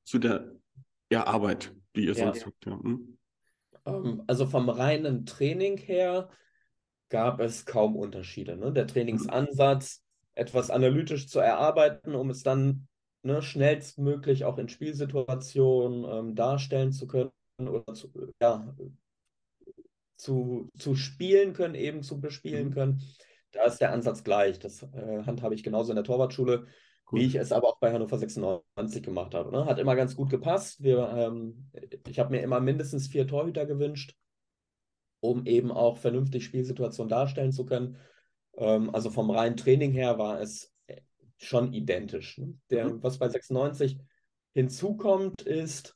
zu 0.04 0.18
der 0.18 0.52
ja, 1.10 1.26
Arbeit, 1.26 1.74
die 1.96 2.04
ihr 2.04 2.12
Ja. 2.12 2.26
sonst 2.26 2.46
habt? 2.46 2.66
Ja. 2.66 2.78
Hm? 2.78 3.18
Ähm, 3.86 4.22
also 4.26 4.46
vom 4.46 4.68
reinen 4.68 5.26
Training 5.26 5.78
her 5.78 6.28
gab 7.08 7.40
es 7.40 7.66
kaum 7.66 7.96
Unterschiede. 7.96 8.56
Ne? 8.56 8.72
Der 8.72 8.86
Trainingsansatz, 8.86 10.02
etwas 10.34 10.70
analytisch 10.70 11.28
zu 11.28 11.38
erarbeiten, 11.38 12.14
um 12.14 12.30
es 12.30 12.42
dann 12.42 12.88
ne, 13.22 13.40
schnellstmöglich 13.42 14.44
auch 14.44 14.58
in 14.58 14.68
Spielsituationen 14.68 16.04
ähm, 16.10 16.34
darstellen 16.34 16.92
zu 16.92 17.06
können 17.06 17.30
oder 17.58 17.94
zu, 17.94 18.10
ja, 18.42 18.74
zu, 20.16 20.70
zu 20.78 20.94
spielen 20.96 21.52
können, 21.52 21.74
eben 21.74 22.02
zu 22.02 22.20
bespielen 22.20 22.68
Mhm. 22.68 22.74
können. 22.74 23.02
Da 23.52 23.64
ist 23.64 23.78
der 23.78 23.92
Ansatz 23.92 24.24
gleich. 24.24 24.58
Das 24.58 24.82
äh, 24.82 25.22
handhabe 25.24 25.54
ich 25.54 25.62
genauso 25.62 25.92
in 25.92 25.96
der 25.96 26.04
Torwartschule, 26.04 26.66
Cool. 27.14 27.20
wie 27.20 27.26
ich 27.26 27.34
es 27.36 27.52
aber 27.52 27.68
auch 27.68 27.78
bei 27.78 27.92
Hannover 27.92 28.18
96 28.18 29.02
gemacht 29.02 29.34
habe. 29.34 29.50
Ne? 29.50 29.64
Hat 29.66 29.78
immer 29.78 29.96
ganz 29.96 30.16
gut 30.16 30.30
gepasst. 30.30 30.82
Wir, 30.82 31.08
ähm, 31.16 31.70
ich 32.08 32.18
habe 32.18 32.30
mir 32.30 32.42
immer 32.42 32.60
mindestens 32.60 33.08
vier 33.08 33.26
Torhüter 33.26 33.66
gewünscht, 33.66 34.16
um 35.20 35.46
eben 35.46 35.70
auch 35.70 35.96
vernünftig 35.96 36.44
Spielsituationen 36.44 37.08
darstellen 37.08 37.52
zu 37.52 37.64
können. 37.64 37.96
Ähm, 38.56 38.94
also 38.94 39.10
vom 39.10 39.30
reinen 39.30 39.56
Training 39.56 39.92
her 39.92 40.18
war 40.18 40.40
es 40.40 40.72
äh, 40.86 41.00
schon 41.38 41.72
identisch. 41.72 42.38
Ne? 42.38 42.54
Der, 42.70 42.86
Mhm. 42.86 43.02
Was 43.02 43.18
bei 43.18 43.28
96 43.28 43.98
hinzukommt, 44.52 45.42
ist, 45.42 45.94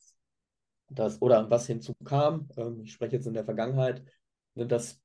dass, 0.91 1.21
oder 1.21 1.51
was 1.51 1.67
hinzukam, 1.67 2.49
ähm, 2.57 2.81
ich 2.83 2.93
spreche 2.93 3.17
jetzt 3.17 3.27
in 3.27 3.35
der 3.35 3.45
Vergangenheit, 3.45 4.03
ne, 4.55 4.67
dass 4.67 5.01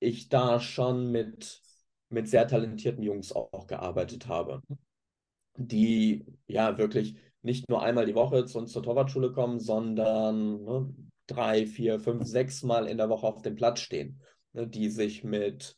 ich 0.00 0.28
da 0.28 0.60
schon 0.60 1.10
mit, 1.10 1.60
mit 2.08 2.28
sehr 2.28 2.46
talentierten 2.46 3.02
Jungs 3.02 3.32
auch 3.32 3.66
gearbeitet 3.66 4.28
habe, 4.28 4.62
die 5.58 6.24
ja 6.46 6.78
wirklich 6.78 7.16
nicht 7.42 7.68
nur 7.68 7.82
einmal 7.82 8.06
die 8.06 8.14
Woche 8.14 8.46
zu 8.46 8.58
uns 8.58 8.72
zur 8.72 8.82
Torwartschule 8.82 9.32
kommen, 9.32 9.60
sondern 9.60 10.64
ne, 10.64 10.94
drei, 11.26 11.66
vier, 11.66 12.00
fünf, 12.00 12.24
sechs 12.26 12.62
Mal 12.62 12.86
in 12.86 12.98
der 12.98 13.08
Woche 13.08 13.26
auf 13.26 13.42
dem 13.42 13.56
Platz 13.56 13.80
stehen, 13.80 14.20
ne, 14.52 14.66
die 14.66 14.88
sich 14.90 15.24
mit, 15.24 15.76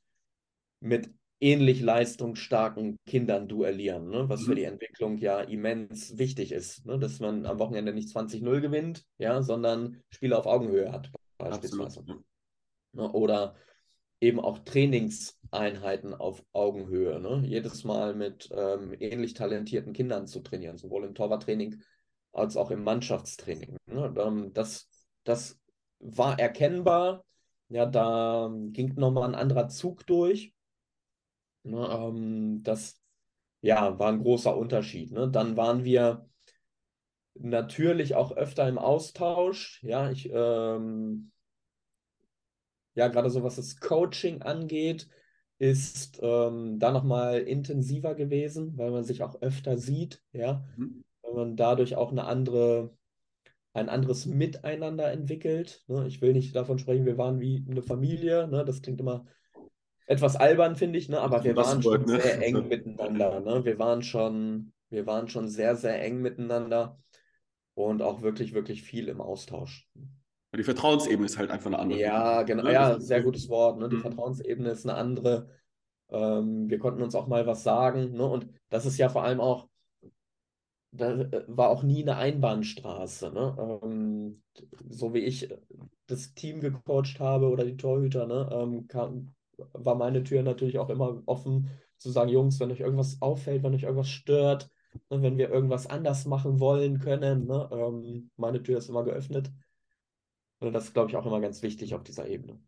mit 0.81 1.11
ähnlich 1.41 1.81
leistungsstarken 1.81 2.99
Kindern 3.07 3.49
duellieren, 3.49 4.09
ne, 4.11 4.29
was 4.29 4.43
für 4.43 4.51
Mhm. 4.51 4.57
die 4.57 4.65
Entwicklung 4.65 5.19
ja 5.19 5.41
immens 5.41 6.19
wichtig 6.19 6.53
ist, 6.53 6.85
ne, 6.87 6.99
dass 6.99 7.19
man 7.21 7.47
am 7.47 7.59
Wochenende 7.59 7.93
nicht 7.95 8.11
20-0 8.11 8.61
gewinnt, 8.61 9.05
ja, 9.19 9.43
sondern 9.43 10.03
Spiele 10.11 10.39
auf 10.39 10.47
Augenhöhe 10.47 10.93
hat, 10.93 11.11
beispielsweise. 11.39 12.01
Absolut. 12.01 12.25
Ne, 12.93 13.13
Oder 13.13 13.57
eben 14.21 14.41
auch 14.41 14.59
Trainingseinheiten 15.51 16.15
auf 16.15 16.45
Augenhöhe. 16.53 17.21
Ne? 17.21 17.43
Jedes 17.47 17.85
Mal 17.85 18.15
mit 18.15 18.49
ähm, 18.53 18.95
ähnlich 18.99 19.35
talentierten 19.35 19.93
Kindern 19.93 20.27
zu 20.27 20.41
trainieren, 20.41 20.79
sowohl 20.79 21.05
im 21.05 21.15
Torwarttraining 21.15 21.83
als 22.33 22.57
auch 22.57 22.71
im 22.71 22.85
Mannschaftstraining. 22.85 23.77
Ne? 23.87 24.15
Ähm, 24.17 24.53
das, 24.53 24.89
das 25.25 25.59
war 25.99 26.39
erkennbar. 26.39 27.25
Ja, 27.69 27.87
da 27.87 28.51
ging 28.73 28.95
nochmal 28.95 29.29
ein 29.29 29.35
anderer 29.35 29.69
Zug 29.69 30.07
durch. 30.07 30.55
Ne? 31.63 31.89
Ähm, 31.91 32.63
das 32.63 33.01
ja, 33.61 33.99
war 33.99 34.09
ein 34.09 34.23
großer 34.23 34.57
Unterschied. 34.57 35.13
Ne? 35.13 35.31
Dann 35.31 35.57
waren 35.57 35.85
wir 35.85 36.29
natürlich 37.35 38.15
auch 38.15 38.33
öfter 38.33 38.69
im 38.69 38.79
Austausch. 38.79 39.83
Ja, 39.83 40.11
ich 40.11 40.31
ähm, 40.33 41.31
ja, 42.95 43.09
gerade 43.09 43.31
so 43.31 43.43
was 43.43 43.57
das 43.57 43.79
Coaching 43.79 44.43
angeht, 44.43 45.09
ist 45.61 46.21
ähm, 46.23 46.81
da 46.81 46.93
nochmal 46.93 47.41
intensiver 47.41 48.17
gewesen, 48.17 48.79
weil 48.79 48.93
man 48.93 49.05
sich 49.05 49.23
auch 49.25 49.43
öfter 49.43 49.79
sieht, 49.79 50.25
ja, 50.33 50.65
Mhm. 50.77 51.03
weil 51.23 51.35
man 51.35 51.57
dadurch 51.57 51.97
auch 51.97 52.13
eine 52.13 52.25
andere, 52.27 52.97
ein 53.75 53.89
anderes 53.89 54.27
Miteinander 54.27 55.13
entwickelt. 55.13 55.85
Ne? 55.89 56.07
Ich 56.09 56.23
will 56.23 56.33
nicht 56.35 56.57
davon 56.57 56.79
sprechen, 56.79 57.07
wir 57.07 57.19
waren 57.19 57.41
wie 57.41 57.65
eine 57.71 57.83
Familie, 57.83 58.49
ne? 58.49 58.65
Das 58.65 58.83
klingt 58.83 59.01
immer 59.01 59.27
etwas 60.07 60.37
albern, 60.37 60.77
finde 60.77 60.99
ich, 60.99 61.09
ne? 61.09 61.21
Aber 61.21 61.45
wir 61.45 61.57
waren 61.57 61.83
schon 61.83 62.05
ne? 62.05 62.21
sehr 62.21 62.43
eng 62.43 62.67
miteinander, 62.69 63.41
ne? 63.41 63.65
Wir 63.65 63.79
waren 63.79 64.03
schon, 64.03 64.73
wir 64.91 65.07
waren 65.07 65.29
schon 65.29 65.49
sehr, 65.49 65.77
sehr 65.77 66.03
eng 66.03 66.21
miteinander 66.23 66.99
und 67.75 68.03
auch 68.03 68.23
wirklich, 68.23 68.55
wirklich 68.55 68.83
viel 68.83 69.09
im 69.09 69.21
Austausch. 69.21 69.89
Die 70.57 70.65
Vertrauensebene 70.65 71.27
ist 71.27 71.39
halt 71.39 71.51
einfach 71.51 71.67
eine 71.67 71.79
andere. 71.79 72.01
Ja, 72.01 72.43
genau. 72.43 72.65
Ne? 72.65 72.73
Ja, 72.73 72.99
sehr 73.01 73.23
gutes 73.23 73.49
Wort. 73.49 73.79
Ne? 73.79 73.89
Die 73.89 73.97
Mhm. 73.97 74.03
Vertrauensebene 74.03 74.71
ist 74.71 74.87
eine 74.87 74.97
andere. 74.99 75.49
Ähm, 76.11 76.69
wir 76.71 76.79
konnten 76.79 77.03
uns 77.03 77.15
auch 77.15 77.29
mal 77.29 77.47
was 77.47 77.63
sagen. 77.63 78.13
Ne? 78.13 78.25
Und 78.27 78.49
das 78.69 78.87
ist 78.87 78.99
ja 78.99 79.09
vor 79.09 79.25
allem 79.25 79.41
auch, 79.41 79.69
da 80.93 81.13
äh, 81.13 81.45
war 81.49 81.71
auch 81.71 81.83
nie 81.83 82.03
eine 82.03 82.17
Einbahnstraße. 82.17 83.31
Ne? 83.33 83.81
Ähm, 83.83 84.43
so 84.89 85.15
wie 85.15 85.21
ich 85.21 85.49
das 86.07 86.35
Team 86.35 86.61
gecoacht 86.61 87.21
habe 87.21 87.49
oder 87.49 87.65
die 87.65 87.77
Torhüter, 87.77 88.27
ne? 88.27 88.49
ähm, 88.53 88.89
kam, 88.89 89.35
war 89.73 89.95
meine 89.95 90.25
Tür 90.25 90.43
natürlich 90.43 90.79
auch 90.79 90.91
immer 90.91 91.23
offen 91.27 91.71
zu 91.99 92.11
sagen, 92.11 92.31
Jungs, 92.31 92.59
wenn 92.61 92.71
euch 92.73 92.81
irgendwas 92.81 93.21
auffällt, 93.23 93.63
wenn 93.63 93.75
euch 93.75 93.85
irgendwas 93.85 94.09
stört, 94.09 94.71
ne? 95.11 95.23
wenn 95.23 95.39
wir 95.39 95.51
irgendwas 95.51 95.87
anders 95.87 96.25
machen 96.27 96.59
wollen 96.61 96.99
können, 96.99 97.47
ne? 97.47 97.69
ähm, 97.73 98.31
meine 98.37 98.63
Tür 98.63 98.79
ist 98.79 98.89
immer 98.89 99.05
geöffnet. 99.05 99.51
Und 100.61 100.73
das 100.73 100.85
ist, 100.85 100.95
glaube 100.95 101.11
ich, 101.11 101.17
auch 101.17 101.27
immer 101.27 101.41
ganz 101.41 101.63
wichtig 101.63 101.95
auf 101.95 102.03
dieser 102.05 102.29
Ebene. 102.29 102.61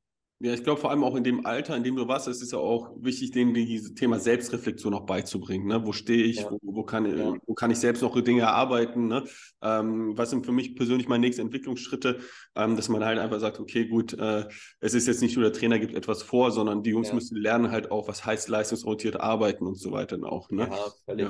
Ja, 0.44 0.52
ich 0.52 0.64
glaube 0.64 0.80
vor 0.80 0.90
allem 0.90 1.04
auch 1.04 1.14
in 1.14 1.22
dem 1.22 1.46
Alter, 1.46 1.76
in 1.76 1.84
dem 1.84 1.94
du 1.94 2.08
warst, 2.08 2.26
es 2.26 2.42
ist 2.42 2.50
ja 2.50 2.58
auch 2.58 2.90
wichtig, 2.96 3.30
denen 3.30 3.54
dieses 3.54 3.94
Thema 3.94 4.18
Selbstreflexion 4.18 4.92
auch 4.92 5.06
beizubringen. 5.06 5.68
Ne? 5.68 5.86
Wo 5.86 5.92
stehe 5.92 6.24
ich? 6.24 6.38
Ja. 6.38 6.50
Wo, 6.50 6.58
wo, 6.62 6.82
kann, 6.82 7.16
Ja. 7.16 7.36
wo 7.46 7.54
kann 7.54 7.70
ich 7.70 7.78
selbst 7.78 8.02
noch 8.02 8.20
Dinge 8.20 8.40
erarbeiten? 8.40 9.06
Ne? 9.06 9.22
Ähm, 9.62 10.18
was 10.18 10.30
sind 10.30 10.44
für 10.44 10.50
mich 10.50 10.74
persönlich 10.74 11.06
meine 11.06 11.20
nächsten 11.20 11.42
Entwicklungsschritte? 11.42 12.18
Ähm, 12.56 12.74
dass 12.74 12.88
man 12.88 13.04
halt 13.04 13.20
einfach 13.20 13.38
sagt, 13.38 13.60
okay, 13.60 13.86
gut, 13.86 14.14
äh, 14.14 14.48
es 14.80 14.94
ist 14.94 15.06
jetzt 15.06 15.22
nicht 15.22 15.36
nur 15.36 15.44
der 15.44 15.52
Trainer 15.52 15.78
gibt 15.78 15.94
etwas 15.94 16.24
vor, 16.24 16.50
sondern 16.50 16.82
die 16.82 16.90
Jungs 16.90 17.08
Ja. 17.08 17.14
müssen 17.14 17.36
lernen 17.36 17.70
halt 17.70 17.92
auch, 17.92 18.08
was 18.08 18.26
heißt 18.26 18.48
leistungsorientiert 18.48 19.20
arbeiten 19.20 19.64
und 19.64 19.76
so 19.78 19.92
weiter 19.92 20.18
auch. 20.24 20.50
Ne? 20.50 20.62
Ja, 20.68 20.86
völlig. 21.04 21.28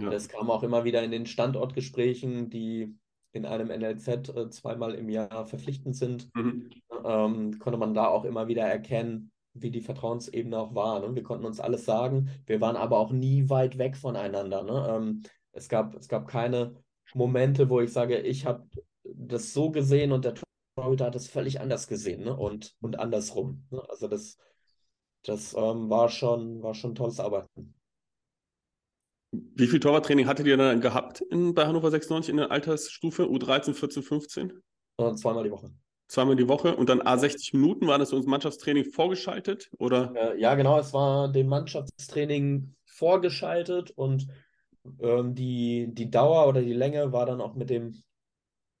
Ja. 0.00 0.08
Das 0.08 0.28
kam 0.28 0.50
auch 0.50 0.62
immer 0.62 0.84
wieder 0.84 1.02
in 1.02 1.10
den 1.10 1.26
Standortgesprächen, 1.26 2.48
die 2.48 2.96
in 3.34 3.44
einem 3.44 3.68
NLZ 3.68 4.08
äh, 4.28 4.48
zweimal 4.48 4.94
im 4.94 5.08
Jahr 5.08 5.44
verpflichtend 5.44 5.96
sind. 5.96 6.30
Mhm. 6.34 6.70
Ähm, 7.04 7.58
konnte 7.58 7.78
man 7.78 7.92
da 7.92 8.06
auch 8.06 8.24
immer 8.24 8.46
wieder 8.46 8.62
erkennen, 8.62 9.32
wie 9.54 9.70
die 9.70 9.80
Vertrauensebene 9.80 10.56
auch 10.56 10.74
war. 10.74 11.00
Ne? 11.00 11.14
Wir 11.14 11.24
konnten 11.24 11.44
uns 11.44 11.60
alles 11.60 11.84
sagen, 11.84 12.30
wir 12.46 12.60
waren 12.60 12.76
aber 12.76 12.98
auch 12.98 13.10
nie 13.10 13.50
weit 13.50 13.76
weg 13.76 13.96
voneinander. 13.96 14.62
Ne? 14.62 14.86
Ähm, 14.88 15.22
es 15.50 15.68
gab, 15.68 15.94
es 15.96 16.08
gab 16.08 16.28
keine 16.28 16.76
Momente, 17.12 17.68
wo 17.68 17.80
ich 17.80 17.92
sage, 17.92 18.18
ich 18.18 18.46
habe 18.46 18.68
das 19.02 19.52
so 19.52 19.70
gesehen 19.70 20.12
und 20.12 20.24
der 20.24 20.34
Torhüter 20.76 21.06
hat 21.06 21.16
es 21.16 21.28
völlig 21.28 21.60
anders 21.60 21.88
gesehen 21.88 22.24
ne? 22.24 22.36
und, 22.36 22.76
und 22.80 23.00
andersrum. 23.00 23.66
Ne? 23.70 23.82
Also 23.88 24.06
das, 24.06 24.38
das 25.24 25.54
ähm, 25.54 25.90
war 25.90 26.08
schon, 26.08 26.62
war 26.62 26.74
schon 26.74 26.94
tolles 26.94 27.18
Arbeiten. 27.18 27.74
Wie 29.56 29.66
viel 29.66 29.80
Torwarttraining 29.80 30.26
hattet 30.26 30.46
ihr 30.46 30.56
dann 30.56 30.80
gehabt 30.80 31.20
in, 31.20 31.54
bei 31.54 31.66
Hannover 31.66 31.90
96 31.90 32.30
in 32.30 32.36
der 32.38 32.50
Altersstufe 32.50 33.24
U13, 33.24 33.74
14, 33.74 34.02
15? 34.02 34.52
Und 34.96 35.18
zweimal 35.18 35.44
die 35.44 35.50
Woche. 35.50 35.70
Zweimal 36.08 36.36
die 36.36 36.48
Woche 36.48 36.76
und 36.76 36.88
dann 36.88 37.00
A60 37.00 37.56
Minuten, 37.56 37.86
war 37.86 37.98
das 37.98 38.10
so 38.10 38.16
ins 38.16 38.26
Mannschaftstraining 38.26 38.84
vorgeschaltet? 38.84 39.70
Oder? 39.78 40.12
Äh, 40.16 40.40
ja, 40.40 40.54
genau, 40.54 40.78
es 40.78 40.92
war 40.92 41.30
dem 41.32 41.48
Mannschaftstraining 41.48 42.74
vorgeschaltet 42.84 43.90
und 43.92 44.26
ähm, 45.00 45.34
die, 45.34 45.88
die 45.90 46.10
Dauer 46.10 46.46
oder 46.46 46.60
die 46.60 46.74
Länge 46.74 47.12
war 47.12 47.26
dann 47.26 47.40
auch 47.40 47.54
mit 47.54 47.70
dem, 47.70 48.02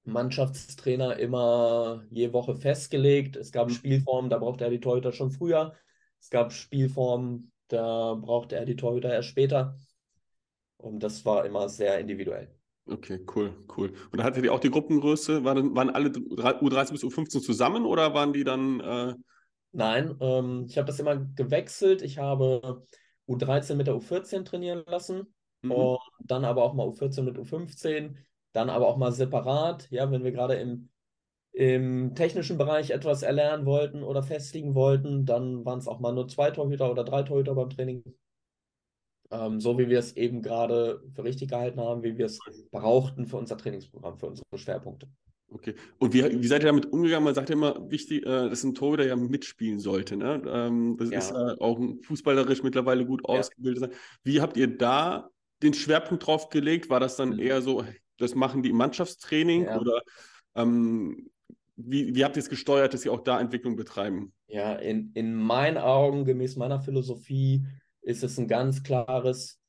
Mannschaftstrainer 0.04 1.18
immer 1.18 2.04
je 2.10 2.32
Woche 2.32 2.54
festgelegt. 2.56 3.36
Es 3.36 3.52
gab. 3.52 3.70
Spielformen, 3.70 4.30
da 4.30 4.38
brauchte 4.38 4.64
er 4.64 4.70
die 4.70 4.80
Torhüter 4.80 5.12
schon 5.12 5.30
früher. 5.30 5.74
Es 6.20 6.30
gab 6.30 6.52
Spielformen, 6.52 7.52
da 7.68 8.14
brauchte 8.14 8.56
er 8.56 8.66
die 8.66 8.76
Torhüter 8.76 9.12
erst 9.12 9.28
später. 9.28 9.78
Und 10.84 11.02
das 11.02 11.24
war 11.24 11.46
immer 11.46 11.68
sehr 11.68 11.98
individuell. 11.98 12.54
Okay, 12.86 13.24
cool, 13.34 13.54
cool. 13.76 13.88
Und 13.88 14.18
dann 14.18 14.24
hattet 14.24 14.44
ihr 14.44 14.52
auch 14.52 14.60
die 14.60 14.70
Gruppengröße? 14.70 15.42
Waren, 15.42 15.74
waren 15.74 15.88
alle 15.88 16.10
U13 16.10 16.92
bis 16.92 17.02
U15 17.02 17.40
zusammen 17.40 17.86
oder 17.86 18.12
waren 18.12 18.34
die 18.34 18.44
dann. 18.44 18.80
Äh... 18.80 19.14
Nein, 19.72 20.14
ähm, 20.20 20.66
ich 20.68 20.76
habe 20.76 20.86
das 20.86 21.00
immer 21.00 21.16
gewechselt. 21.16 22.02
Ich 22.02 22.18
habe 22.18 22.84
U13 23.26 23.76
mit 23.76 23.86
der 23.86 23.94
U14 23.94 24.44
trainieren 24.44 24.84
lassen 24.86 25.34
mhm. 25.62 25.72
und 25.72 25.98
dann 26.20 26.44
aber 26.44 26.62
auch 26.62 26.74
mal 26.74 26.86
U14 26.86 27.22
mit 27.22 27.38
U15, 27.38 28.16
dann 28.52 28.68
aber 28.68 28.86
auch 28.86 28.98
mal 28.98 29.12
separat. 29.12 29.90
Ja, 29.90 30.10
wenn 30.10 30.22
wir 30.22 30.32
gerade 30.32 30.56
im, 30.56 30.90
im 31.52 32.14
technischen 32.14 32.58
Bereich 32.58 32.90
etwas 32.90 33.22
erlernen 33.22 33.64
wollten 33.64 34.02
oder 34.02 34.22
festigen 34.22 34.74
wollten, 34.74 35.24
dann 35.24 35.64
waren 35.64 35.78
es 35.78 35.88
auch 35.88 36.00
mal 36.00 36.12
nur 36.12 36.28
zwei 36.28 36.50
Torhüter 36.50 36.90
oder 36.90 37.04
drei 37.04 37.22
Torhüter 37.22 37.54
beim 37.54 37.70
Training. 37.70 38.04
Ähm, 39.30 39.60
so 39.60 39.78
wie 39.78 39.88
wir 39.88 39.98
es 39.98 40.16
eben 40.16 40.42
gerade 40.42 41.02
für 41.14 41.24
richtig 41.24 41.48
gehalten 41.48 41.80
haben, 41.80 42.02
wie 42.02 42.18
wir 42.18 42.26
es 42.26 42.38
brauchten 42.70 43.26
für 43.26 43.36
unser 43.36 43.56
Trainingsprogramm, 43.56 44.18
für 44.18 44.26
unsere 44.26 44.46
Schwerpunkte. 44.56 45.08
Okay. 45.48 45.74
Und 45.98 46.12
wie, 46.12 46.42
wie 46.42 46.46
seid 46.46 46.62
ihr 46.62 46.66
damit 46.66 46.86
umgegangen? 46.92 47.24
Man 47.24 47.34
sagt 47.34 47.48
ja 47.48 47.54
immer, 47.54 47.90
wichtig, 47.90 48.22
äh, 48.22 48.48
dass 48.48 48.64
ein 48.64 48.74
Torhüter 48.74 49.06
ja 49.06 49.14
mitspielen 49.14 49.78
sollte. 49.78 50.16
Ne? 50.16 50.42
Ähm, 50.46 50.96
das 50.98 51.10
ja. 51.10 51.18
ist 51.18 51.30
äh, 51.30 51.60
auch 51.60 51.80
fußballerisch 52.02 52.62
mittlerweile 52.62 53.06
gut 53.06 53.22
ja. 53.26 53.38
ausgebildet. 53.38 53.94
Wie 54.24 54.40
habt 54.40 54.56
ihr 54.56 54.76
da 54.76 55.30
den 55.62 55.74
Schwerpunkt 55.74 56.26
drauf 56.26 56.48
gelegt? 56.48 56.90
War 56.90 57.00
das 57.00 57.16
dann 57.16 57.34
mhm. 57.34 57.38
eher 57.38 57.62
so, 57.62 57.84
das 58.18 58.34
machen 58.34 58.62
die 58.62 58.70
im 58.70 58.76
Mannschaftstraining 58.76 59.66
ja. 59.66 59.80
oder 59.80 60.02
ähm, 60.56 61.30
wie, 61.76 62.14
wie 62.14 62.24
habt 62.24 62.36
ihr 62.36 62.42
es 62.42 62.48
gesteuert, 62.48 62.94
dass 62.94 63.02
sie 63.02 63.10
auch 63.10 63.22
da 63.22 63.40
Entwicklung 63.40 63.76
betreiben? 63.76 64.32
Ja, 64.48 64.74
in, 64.74 65.12
in 65.14 65.34
meinen 65.34 65.78
Augen, 65.78 66.24
gemäß 66.24 66.56
meiner 66.56 66.80
Philosophie, 66.80 67.64
ist 68.04 68.22
es 68.22 68.38
ein 68.38 68.48
ganz 68.48 68.82
klares 68.82 69.60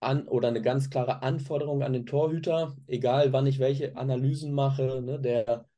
an 0.00 0.26
oder 0.26 0.48
eine 0.48 0.62
ganz 0.62 0.90
klare 0.90 1.22
Anforderung 1.22 1.82
an 1.82 1.92
den 1.92 2.06
Torhüter, 2.06 2.76
egal 2.86 3.32
wann 3.32 3.46
ich 3.46 3.58
welche 3.58 3.96
Analysen 3.96 4.52
mache. 4.52 5.00
Ne, 5.02 5.20
der 5.20 5.68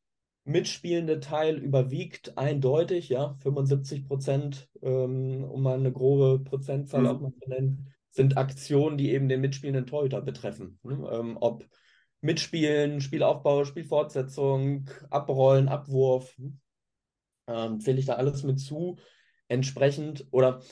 mitspielende 0.45 1.21
Teil 1.21 1.57
überwiegt 1.57 2.37
eindeutig, 2.37 3.09
ja, 3.09 3.37
75 3.41 4.07
Prozent, 4.07 4.69
ähm, 4.83 5.45
um 5.45 5.63
mal 5.63 5.79
eine 5.79 5.93
grobe 5.93 6.43
Prozentzahl 6.43 7.03
mhm. 7.03 7.07
auch 7.09 7.21
mal 7.21 7.33
zu 7.33 7.49
nennen, 7.49 7.95
sind 8.11 8.37
Aktionen, 8.37 8.97
die 8.97 9.11
eben 9.11 9.29
den 9.29 9.41
mitspielenden 9.41 9.87
Torhüter 9.87 10.21
betreffen. 10.21 10.79
Ne? 10.83 11.09
Ähm, 11.13 11.37
ob 11.41 11.67
Mitspielen, 12.21 13.01
Spielaufbau, 13.01 13.65
Spielfortsetzung, 13.65 14.89
Abrollen, 15.11 15.69
Abwurf, 15.69 16.35
ähm, 17.47 17.81
zähle 17.81 17.99
ich 17.99 18.07
da 18.07 18.15
alles 18.15 18.43
mit 18.45 18.61
zu. 18.61 18.97
Entsprechend, 19.49 20.27
oder 20.31 20.63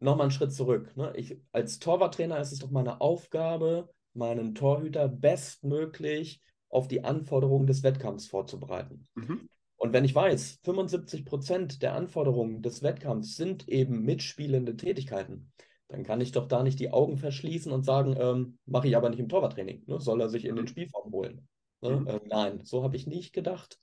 nochmal 0.00 0.24
einen 0.24 0.30
Schritt 0.30 0.52
zurück. 0.52 0.96
Ne? 0.96 1.12
Ich, 1.16 1.40
als 1.52 1.78
Torwarttrainer 1.78 2.38
ist 2.38 2.52
es 2.52 2.58
doch 2.58 2.70
meine 2.70 3.00
Aufgabe, 3.00 3.88
meinen 4.14 4.54
Torhüter 4.54 5.08
bestmöglich 5.08 6.42
auf 6.68 6.88
die 6.88 7.04
Anforderungen 7.04 7.66
des 7.66 7.82
Wettkampfs 7.82 8.26
vorzubereiten. 8.26 9.08
Mhm. 9.14 9.48
Und 9.76 9.92
wenn 9.92 10.04
ich 10.04 10.14
weiß, 10.14 10.58
75 10.64 11.24
Prozent 11.24 11.82
der 11.82 11.94
Anforderungen 11.94 12.62
des 12.62 12.82
Wettkampfs 12.82 13.36
sind 13.36 13.68
eben 13.68 14.02
mitspielende 14.02 14.76
Tätigkeiten, 14.76 15.52
dann 15.86 16.02
kann 16.02 16.20
ich 16.20 16.32
doch 16.32 16.46
da 16.46 16.62
nicht 16.62 16.80
die 16.80 16.90
Augen 16.90 17.16
verschließen 17.16 17.72
und 17.72 17.84
sagen, 17.84 18.16
ähm, 18.18 18.58
mache 18.66 18.88
ich 18.88 18.96
aber 18.96 19.08
nicht 19.08 19.20
im 19.20 19.28
Torwarttraining. 19.28 19.84
Ne? 19.86 20.00
Soll 20.00 20.20
er 20.20 20.28
sich 20.28 20.44
in 20.44 20.56
den 20.56 20.64
mhm. 20.64 20.68
Spielform 20.68 21.12
holen? 21.12 21.48
Ne? 21.80 22.00
Mhm. 22.00 22.08
Ähm, 22.08 22.20
nein, 22.26 22.60
so 22.64 22.82
habe 22.82 22.96
ich 22.96 23.06
nicht 23.06 23.32
gedacht. 23.32 23.78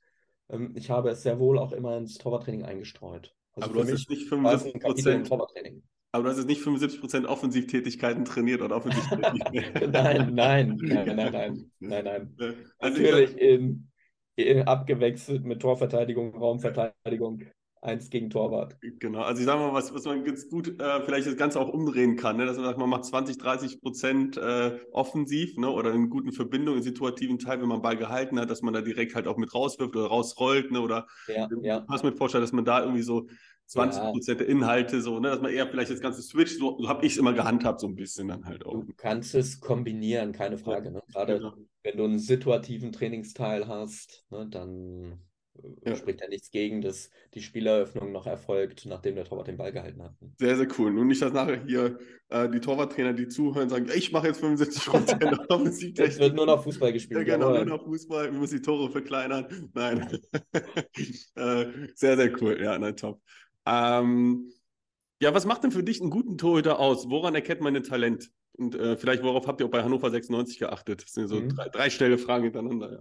Ähm, 0.49 0.73
ich 0.75 0.89
habe 0.89 1.09
es 1.09 1.23
sehr 1.23 1.39
wohl 1.39 1.57
auch 1.57 1.71
immer 1.71 1.97
ins 1.97 2.17
Torwarttraining 2.17 2.63
eingestreut. 2.63 3.33
Also 3.53 3.69
aber 3.69 3.83
du 3.83 3.91
hast 3.91 4.09
nicht 4.09 4.27
75 4.27 4.81
Prozent. 4.81 5.29
Aber 6.15 6.23
du 6.23 6.29
hast 6.29 6.37
jetzt 6.37 6.47
nicht 6.47 6.61
75% 6.61 7.25
Offensivtätigkeiten 7.25 8.23
trainiert 8.23 8.61
oder 8.61 8.77
Offensivtätigkeiten. 8.77 9.91
nein, 9.91 10.33
nein, 10.33 10.79
nein, 10.81 11.15
nein, 11.15 11.31
nein, 11.33 11.71
nein, 11.79 12.03
nein. 12.05 12.55
Also 12.79 13.01
Natürlich 13.01 13.37
in, 13.37 13.91
in, 14.37 14.61
abgewechselt 14.61 15.43
mit 15.43 15.61
Torverteidigung, 15.61 16.33
Raumverteidigung, 16.33 17.43
eins 17.85 18.09
gegen 18.09 18.29
Torwart. 18.29 18.77
Genau, 18.99 19.21
also 19.21 19.39
ich 19.39 19.45
sage 19.45 19.59
mal, 19.59 19.73
was, 19.73 19.93
was 19.93 20.05
man 20.05 20.23
ganz 20.23 20.49
gut 20.49 20.79
äh, 20.79 21.01
vielleicht 21.05 21.27
das 21.27 21.37
Ganze 21.37 21.59
auch 21.59 21.69
umdrehen 21.69 22.15
kann, 22.15 22.37
ne? 22.37 22.45
dass 22.45 22.57
man 22.57 22.65
sagt, 22.65 22.79
man 22.79 22.89
macht 22.89 23.05
20, 23.05 23.37
30 23.37 23.81
Prozent 23.81 24.37
äh, 24.37 24.79
offensiv 24.91 25.57
ne? 25.57 25.69
oder 25.69 25.93
in 25.93 26.09
guten 26.09 26.31
Verbindungen, 26.31 26.79
in 26.79 26.83
situativen 26.83 27.39
Teil, 27.39 27.61
wenn 27.61 27.67
man 27.67 27.81
Ball 27.81 27.97
gehalten 27.97 28.39
hat, 28.39 28.49
dass 28.49 28.61
man 28.61 28.73
da 28.73 28.81
direkt 28.81 29.15
halt 29.15 29.27
auch 29.27 29.37
mit 29.37 29.53
rauswirft 29.53 29.95
oder 29.95 30.07
rausrollt 30.07 30.71
ne? 30.71 30.81
oder 30.81 31.07
ja, 31.27 31.47
ja. 31.61 31.79
Pass 31.81 32.03
mit 32.03 32.17
vorstellen, 32.17 32.43
dass 32.43 32.53
man 32.53 32.65
da 32.65 32.81
irgendwie 32.81 33.03
so 33.03 33.27
20 33.67 34.01
Prozent 34.01 34.39
ja. 34.39 34.45
der 34.45 34.53
Inhalte, 34.53 35.01
so, 35.01 35.19
ne, 35.19 35.29
dass 35.29 35.41
man 35.41 35.51
eher 35.51 35.67
vielleicht 35.67 35.89
das 35.89 35.99
ganze 35.99 36.21
Switch, 36.21 36.57
so, 36.57 36.77
so 36.79 36.87
habe 36.87 37.05
ich 37.05 37.13
es 37.13 37.17
immer 37.17 37.33
gehandhabt, 37.33 37.79
so 37.79 37.87
ein 37.87 37.95
bisschen 37.95 38.27
dann 38.27 38.45
halt 38.45 38.65
auch. 38.65 38.83
Du 38.85 38.93
kannst 38.95 39.33
es 39.33 39.59
kombinieren, 39.59 40.33
keine 40.33 40.57
Frage. 40.57 40.91
Ne? 40.91 41.01
Gerade 41.11 41.39
genau. 41.39 41.53
wenn 41.83 41.97
du 41.97 42.03
einen 42.03 42.19
situativen 42.19 42.91
Trainingsteil 42.91 43.67
hast, 43.67 44.25
ne, 44.29 44.47
dann 44.47 45.19
ja. 45.85 45.95
spricht 45.95 46.21
ja 46.21 46.27
nichts 46.27 46.51
gegen, 46.51 46.81
dass 46.81 47.09
die 47.33 47.41
Spieleröffnung 47.41 48.11
noch 48.11 48.25
erfolgt, 48.25 48.85
nachdem 48.85 49.15
der 49.15 49.25
Torwart 49.25 49.47
den 49.47 49.57
Ball 49.57 49.71
gehalten 49.71 50.03
hat. 50.03 50.13
Sehr, 50.37 50.55
sehr 50.57 50.67
cool. 50.77 50.91
Nun 50.91 51.07
nicht, 51.07 51.21
dass 51.21 51.33
nachher 51.33 51.63
hier 51.65 51.97
äh, 52.29 52.49
die 52.49 52.59
Torwarttrainer, 52.59 53.13
die 53.13 53.27
zuhören, 53.27 53.69
sagen, 53.69 53.89
ich 53.93 54.11
mache 54.11 54.27
jetzt 54.27 54.39
75 54.39 54.85
Prozent 54.85 55.23
Es 55.99 56.19
wird 56.19 56.35
nur 56.35 56.45
noch 56.45 56.63
Fußball 56.63 56.93
gespielt. 56.93 57.27
Ja, 57.27 57.37
genau, 57.37 57.51
nur 57.51 57.65
noch 57.65 57.83
Fußball, 57.83 58.31
wir 58.31 58.39
müssen 58.39 58.57
die 58.57 58.61
Tore 58.61 58.89
verkleinern. 58.89 59.69
Nein. 59.73 60.19
äh, 61.35 61.65
sehr, 61.95 62.17
sehr 62.17 62.41
cool. 62.41 62.61
Ja, 62.61 62.77
nein, 62.77 62.95
top. 62.95 63.21
Ähm, 63.65 64.51
ja, 65.21 65.33
was 65.33 65.45
macht 65.45 65.63
denn 65.63 65.71
für 65.71 65.83
dich 65.83 66.01
einen 66.01 66.09
guten 66.09 66.37
Torhüter 66.37 66.79
aus? 66.79 67.09
Woran 67.09 67.35
erkennt 67.35 67.61
man 67.61 67.75
ein 67.75 67.83
Talent? 67.83 68.29
Und 68.57 68.75
äh, 68.75 68.95
vielleicht, 68.95 69.23
worauf 69.23 69.47
habt 69.47 69.59
ihr 69.59 69.67
auch 69.67 69.71
bei 69.71 69.83
Hannover 69.83 70.09
96 70.09 70.59
geachtet? 70.59 71.03
Das 71.03 71.13
sind 71.13 71.27
so 71.27 71.39
mhm. 71.39 71.49
drei, 71.49 71.69
drei 71.69 71.89
Stelle 71.89 72.17
Fragen 72.17 72.43
hintereinander. 72.43 72.99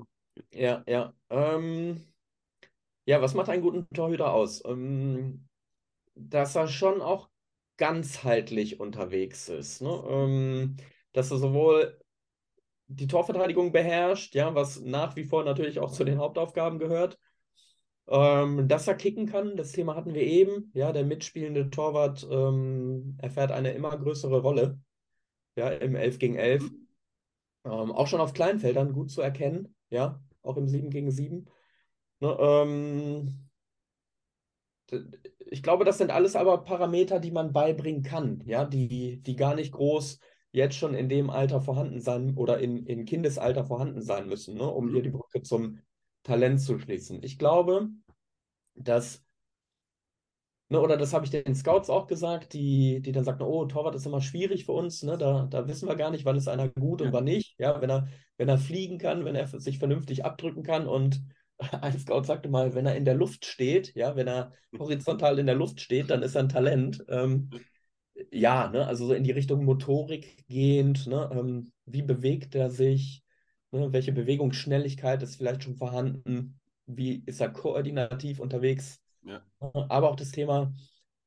Ja, 0.51 0.83
ja. 0.85 0.85
Ja, 0.87 1.15
ähm, 1.31 2.01
ja 3.07 3.21
was 3.23 3.35
macht 3.35 3.49
einen 3.49 3.63
guten 3.63 3.89
Torhüter 3.95 4.33
aus? 4.33 4.65
Ähm, 4.65 5.49
dass 6.15 6.55
er 6.55 6.69
schon 6.69 7.01
auch 7.03 7.29
ganzheitlich 7.77 8.81
unterwegs 8.81 9.49
ist. 9.49 9.83
Ne? 9.83 10.03
Ähm, 10.09 10.77
dass 11.13 11.31
er 11.31 11.39
sowohl 11.39 11.99
die 12.87 13.07
Torverteidigung 13.07 13.73
beherrscht, 13.73 14.35
ja, 14.35 14.55
was 14.55 14.81
nach 14.81 15.17
wie 15.17 15.25
vor 15.25 15.45
natürlich 15.45 15.81
auch 15.81 15.91
zu 15.91 16.05
den 16.05 16.19
Hauptaufgaben 16.19 16.79
gehört, 16.79 17.19
ähm, 18.07 18.69
dass 18.69 18.87
er 18.87 18.95
kicken 18.95 19.27
kann, 19.27 19.57
das 19.57 19.73
Thema 19.73 19.97
hatten 19.97 20.15
wir 20.15 20.23
eben. 20.23 20.71
Ja, 20.75 20.93
der 20.93 21.05
mitspielende 21.05 21.71
Torwart 21.71 22.27
ähm, 22.31 23.17
erfährt 23.21 23.51
eine 23.53 23.73
immer 23.73 23.97
größere 23.97 24.41
Rolle. 24.41 24.79
Ja, 25.57 25.71
im 25.71 25.97
11 25.97 26.19
gegen 26.19 26.37
11. 26.37 26.71
Ähm, 27.65 27.93
auch 27.93 28.07
schon 28.07 28.21
auf 28.21 28.35
Kleinfeldern 28.35 28.93
gut 28.93 29.11
zu 29.11 29.23
erkennen. 29.23 29.75
Ja, 29.89 30.23
auch 30.43 30.57
im 30.57 30.69
7 30.69 30.91
gegen 30.91 31.11
7. 31.11 31.49
Ne, 32.25 32.37
ähm, 32.41 33.51
ich 35.51 35.63
glaube, 35.63 35.85
das 35.85 35.99
sind 35.99 36.11
alles 36.11 36.37
aber 36.37 36.65
Parameter, 36.65 37.21
die 37.21 37.31
man 37.31 37.53
beibringen 37.53 38.03
kann. 38.03 38.43
Ja, 38.47 38.65
die, 38.65 39.21
die 39.21 39.37
gar 39.37 39.55
nicht 39.55 39.73
groß 39.73 40.21
jetzt 40.51 40.77
schon 40.77 40.95
in 40.95 41.11
dem 41.11 41.29
Alter 41.29 41.61
vorhanden 41.61 42.01
sein 42.01 42.35
oder 42.37 42.61
in, 42.61 42.87
in 42.87 43.05
Kindesalter 43.05 43.65
vorhanden 43.67 44.01
sein 44.01 44.27
müssen, 44.27 44.55
ne, 44.57 44.65
um 44.65 44.89
hier 44.89 45.03
die 45.03 45.11
Brücke 45.11 45.43
zum 45.43 45.81
Talent 46.23 46.61
zu 46.61 46.79
schließen. 46.79 47.23
Ich 47.23 47.39
glaube, 47.39 47.91
dass, 48.75 49.23
ne, 50.71 50.81
oder 50.81 50.97
das 50.97 51.13
habe 51.13 51.27
ich 51.27 51.31
den 51.31 51.55
Scouts 51.55 51.91
auch 51.91 52.07
gesagt, 52.07 52.55
die, 52.55 53.03
die 53.03 53.13
dann 53.13 53.25
sagten, 53.25 53.43
oh, 53.43 53.67
Torwart 53.67 53.97
ist 53.97 54.07
immer 54.07 54.23
schwierig 54.23 54.65
für 54.65 54.73
uns, 54.73 55.03
ne, 55.03 55.19
da, 55.19 55.47
da 55.51 55.69
wissen 55.69 55.89
wir 55.89 55.97
gar 55.97 56.11
nicht, 56.11 56.25
wann 56.25 56.37
ist 56.37 56.49
einer 56.49 56.69
gut 56.71 57.03
und 57.03 57.13
wann 57.13 57.25
nicht. 57.25 57.59
Ja, 57.59 57.83
wenn 57.83 57.91
er, 57.91 58.09
wenn 58.39 58.49
er 58.49 58.59
fliegen 58.59 58.97
kann, 58.97 59.27
wenn 59.27 59.35
er 59.35 59.47
sich 59.47 59.79
vernünftig 59.79 60.25
abdrücken 60.25 60.63
kann 60.63 60.87
und 60.87 61.21
ein 61.81 61.99
Scout 61.99 62.25
sagte 62.25 62.49
mal, 62.49 62.75
wenn 62.75 62.87
er 62.87 62.97
in 62.97 63.05
der 63.05 63.15
Luft 63.15 63.45
steht, 63.45 63.95
ja, 63.95 64.17
wenn 64.17 64.29
er 64.29 64.53
horizontal 64.79 65.39
in 65.39 65.47
der 65.47 65.55
Luft 65.55 65.81
steht, 65.81 66.11
dann 66.11 66.23
ist 66.23 66.35
er 66.35 66.43
ein 66.43 66.49
Talent. 66.49 67.05
Ähm, 67.09 67.51
ja, 68.31 68.69
ne, 68.71 68.87
also 68.87 69.07
so 69.07 69.15
in 69.15 69.25
die 69.25 69.33
Richtung 69.33 69.65
Motorik 69.65 70.47
gehend, 70.47 71.07
ne, 71.07 71.31
ähm, 71.33 71.73
wie 71.85 72.03
bewegt 72.03 72.55
er 72.55 72.71
sich, 72.71 73.25
Ne, 73.75 73.93
welche 73.93 74.13
Bewegungsschnelligkeit 74.13 75.21
ist 75.25 75.35
vielleicht 75.35 75.65
schon 75.65 75.75
vorhanden? 75.75 76.61
Wie 76.87 77.25
ist 77.27 77.41
er 77.41 77.49
koordinativ 77.49 78.39
unterwegs? 78.39 79.01
Ja. 79.25 79.43
Aber 79.59 80.11
auch 80.11 80.15
das 80.15 80.31
Thema 80.31 80.73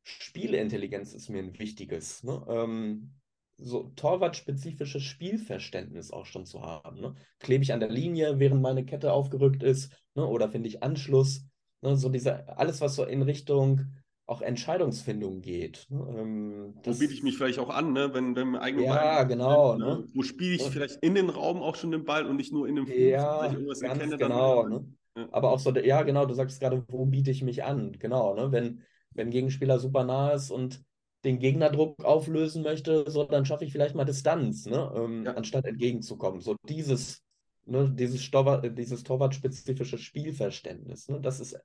Spielintelligenz 0.03 1.13
ist 1.13 1.27
mir 1.27 1.39
ein 1.39 1.59
wichtiges. 1.59 2.23
Ne? 2.23 2.45
Ähm, 2.47 3.16
so 3.57 3.91
torwartspezifisches 3.95 5.03
Spielverständnis 5.03 6.11
auch 6.11 6.25
schon 6.25 6.45
zu 6.45 6.61
haben. 6.61 7.01
Ne? 7.01 7.15
Klebe 7.39 7.63
ich 7.63 7.73
an 7.73 7.79
der 7.79 7.89
Linie, 7.89 8.39
während 8.39 8.61
meine 8.61 8.85
Kette 8.85 9.11
aufgerückt 9.11 9.63
ist, 9.63 9.91
ne? 10.15 10.25
oder 10.25 10.49
finde 10.49 10.67
ich 10.67 10.83
Anschluss? 10.83 11.45
Ne? 11.81 11.95
So 11.97 12.09
diese, 12.09 12.47
alles, 12.57 12.81
was 12.81 12.95
so 12.95 13.03
in 13.03 13.23
Richtung 13.23 13.85
auch 14.27 14.41
Entscheidungsfindung 14.41 15.41
geht. 15.41 15.87
Ne? 15.89 16.05
Ähm, 16.17 16.73
Wo 16.83 16.93
biete 16.93 17.13
ich 17.13 17.23
mich 17.23 17.37
vielleicht 17.37 17.59
auch 17.59 17.69
an, 17.69 17.93
ne? 17.93 18.13
wenn, 18.13 18.35
wenn 18.35 18.49
mein 18.49 18.61
eigener 18.61 18.83
Ja, 18.83 18.95
Ball 18.95 19.27
genau. 19.27 19.71
Sind, 19.71 19.79
ne? 19.79 20.07
Wo 20.13 20.21
spiele 20.21 20.55
ich 20.55 20.63
vielleicht 20.63 20.97
in 21.01 21.15
den 21.15 21.29
Raum 21.29 21.61
auch 21.63 21.75
schon 21.75 21.91
den 21.91 22.03
Ball 22.03 22.25
und 22.25 22.35
nicht 22.35 22.51
nur 22.51 22.67
in 22.67 22.75
dem 22.75 22.85
Fuß, 22.85 22.95
ja, 22.95 23.47
ich 23.47 23.53
irgendwas 23.53 23.79
ganz 23.79 24.01
erkenne. 24.01 24.17
Genau, 24.17 24.63
dann, 24.63 24.71
ne? 24.71 24.85
ja. 25.15 25.27
Aber 25.31 25.51
auch 25.51 25.59
so, 25.59 25.73
ja, 25.73 26.03
genau, 26.03 26.25
du 26.25 26.33
sagst 26.33 26.59
gerade, 26.59 26.83
wo 26.89 27.05
biete 27.05 27.31
ich 27.31 27.41
mich 27.41 27.63
an? 27.63 27.93
Genau, 27.93 28.35
ne? 28.35 28.51
wenn, 28.51 28.83
wenn 29.11 29.29
ein 29.29 29.31
Gegenspieler 29.31 29.79
super 29.79 30.03
nah 30.03 30.31
ist 30.31 30.51
und 30.51 30.83
den 31.27 31.39
Gegnerdruck 31.39 32.03
auflösen 32.05 32.63
möchte, 32.63 33.09
so, 33.11 33.25
dann 33.25 33.45
schaffe 33.45 33.65
ich 33.65 33.71
vielleicht 33.71 33.95
mal 33.95 34.05
Distanz, 34.05 34.65
ne? 34.65 34.91
Ähm, 34.95 35.25
ja. 35.25 35.33
anstatt 35.33 35.65
entgegenzukommen. 35.65 36.39
So 36.39 36.55
dieses, 36.67 37.21
ne, 37.65 37.91
dieses, 37.93 38.31
dieses 38.75 39.03
torwartspezifische 39.03 39.97
Spielverständnis. 39.97 41.09
Ne? 41.09 41.19
Das, 41.19 41.41
ist, 41.41 41.59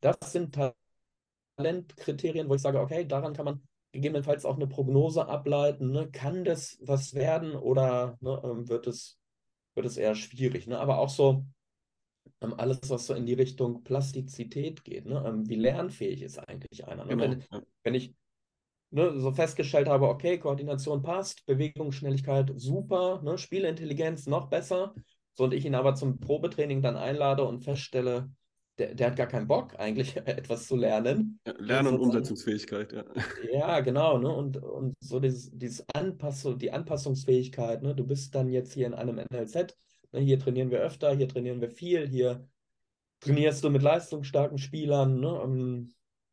das 0.00 0.32
sind 0.32 0.56
Talentkriterien, 1.56 2.48
wo 2.48 2.54
ich 2.54 2.60
sage, 2.60 2.78
okay, 2.78 3.06
daran 3.06 3.32
kann 3.32 3.46
man 3.46 3.62
gegebenenfalls 3.92 4.44
auch 4.44 4.56
eine 4.56 4.66
Prognose 4.66 5.26
ableiten. 5.26 5.90
Ne? 5.92 6.10
Kann 6.10 6.44
das 6.44 6.78
was 6.82 7.14
werden 7.14 7.56
oder 7.56 8.18
ne, 8.20 8.40
ähm, 8.44 8.68
wird, 8.68 8.86
es, 8.86 9.18
wird 9.74 9.86
es 9.86 9.96
eher 9.96 10.14
schwierig? 10.14 10.66
Ne? 10.66 10.78
Aber 10.78 10.98
auch 10.98 11.08
so 11.08 11.46
ähm, 12.42 12.52
alles, 12.58 12.90
was 12.90 13.06
so 13.06 13.14
in 13.14 13.24
die 13.24 13.32
Richtung 13.32 13.82
Plastizität 13.82 14.84
geht. 14.84 15.06
Ne? 15.06 15.24
Ähm, 15.26 15.48
wie 15.48 15.56
lernfähig 15.56 16.20
ist 16.20 16.38
eigentlich 16.38 16.86
einer? 16.86 17.06
Ne? 17.06 17.16
Genau. 17.16 17.22
Wenn, 17.22 17.62
wenn 17.82 17.94
ich 17.94 18.14
ne, 18.90 19.18
so 19.18 19.32
festgestellt 19.32 19.88
habe, 19.88 20.08
okay, 20.08 20.38
Koordination 20.38 21.02
passt, 21.02 21.44
Bewegungsschnelligkeit 21.46 22.52
super, 22.56 23.20
ne, 23.22 23.38
Spielintelligenz 23.38 24.26
noch 24.26 24.48
besser, 24.48 24.94
so 25.34 25.44
und 25.44 25.54
ich 25.54 25.64
ihn 25.64 25.74
aber 25.74 25.94
zum 25.94 26.18
Probetraining 26.18 26.82
dann 26.82 26.96
einlade 26.96 27.44
und 27.44 27.62
feststelle, 27.62 28.30
der, 28.78 28.94
der 28.94 29.08
hat 29.08 29.16
gar 29.16 29.26
keinen 29.26 29.46
Bock, 29.46 29.78
eigentlich 29.78 30.16
etwas 30.26 30.66
zu 30.66 30.76
lernen. 30.76 31.40
Ja, 31.46 31.54
Lern- 31.58 31.86
und 31.86 32.00
Umsetzungsfähigkeit, 32.00 32.92
ja. 32.92 33.04
Ja, 33.52 33.80
genau, 33.80 34.18
ne? 34.18 34.28
Und, 34.28 34.56
und 34.58 34.94
so 35.00 35.20
dieses, 35.20 35.50
dieses 35.52 35.84
Anpassung, 35.94 36.58
die 36.58 36.72
Anpassungsfähigkeit, 36.72 37.82
ne? 37.82 37.94
Du 37.94 38.06
bist 38.06 38.34
dann 38.34 38.48
jetzt 38.48 38.72
hier 38.72 38.86
in 38.86 38.94
einem 38.94 39.16
NLZ, 39.16 39.76
ne? 40.12 40.20
hier 40.20 40.38
trainieren 40.38 40.70
wir 40.70 40.80
öfter, 40.80 41.14
hier 41.14 41.28
trainieren 41.28 41.60
wir 41.60 41.70
viel, 41.70 42.06
hier 42.08 42.46
trainierst 43.20 43.64
du 43.64 43.70
mit 43.70 43.82
leistungsstarken 43.82 44.58
Spielern, 44.58 45.20
ne? 45.20 45.40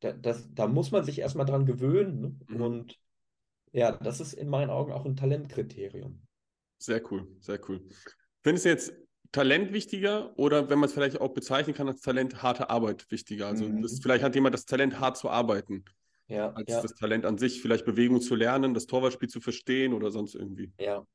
Da, 0.03 0.11
das, 0.11 0.53
da 0.53 0.67
muss 0.67 0.91
man 0.91 1.03
sich 1.05 1.19
erstmal 1.19 1.45
dran 1.45 1.65
gewöhnen. 1.65 2.21
Ne? 2.21 2.35
Mhm. 2.47 2.61
Und 2.61 2.99
ja, 3.71 3.91
das 3.91 4.19
ist 4.19 4.33
in 4.33 4.49
meinen 4.49 4.69
Augen 4.69 4.91
auch 4.91 5.05
ein 5.05 5.15
Talentkriterium. 5.15 6.21
Sehr 6.77 7.01
cool, 7.11 7.27
sehr 7.39 7.59
cool. 7.69 7.81
Findest 8.41 8.65
du 8.65 8.69
jetzt 8.69 8.93
Talent 9.31 9.71
wichtiger 9.71 10.37
oder 10.37 10.69
wenn 10.69 10.77
man 10.77 10.87
es 10.87 10.93
vielleicht 10.93 11.21
auch 11.21 11.33
bezeichnen 11.33 11.73
kann 11.73 11.87
als 11.87 12.01
Talent, 12.01 12.43
harte 12.43 12.69
Arbeit 12.69 13.09
wichtiger? 13.09 13.47
Also 13.47 13.67
mhm. 13.67 13.81
das, 13.81 13.99
vielleicht 14.01 14.23
hat 14.23 14.35
jemand 14.35 14.53
das 14.53 14.65
Talent, 14.65 14.99
hart 14.99 15.17
zu 15.17 15.29
arbeiten. 15.29 15.85
Ja, 16.27 16.51
als 16.51 16.71
ja. 16.71 16.81
das 16.81 16.95
Talent 16.95 17.25
an 17.25 17.37
sich, 17.37 17.61
vielleicht 17.61 17.85
Bewegung 17.85 18.21
zu 18.21 18.35
lernen, 18.35 18.73
das 18.73 18.85
Torwartspiel 18.85 19.29
zu 19.29 19.41
verstehen 19.41 19.93
oder 19.93 20.09
sonst 20.09 20.35
irgendwie. 20.35 20.71
Ja, 20.79 21.05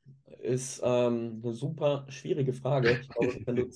ist 0.43 0.81
ähm, 0.85 1.41
eine 1.43 1.55
super 1.55 2.07
schwierige 2.09 2.53
Frage. 2.53 3.01
Ich 3.01 3.09
glaube, 3.09 3.41
wenn 3.45 3.57
du 3.57 3.71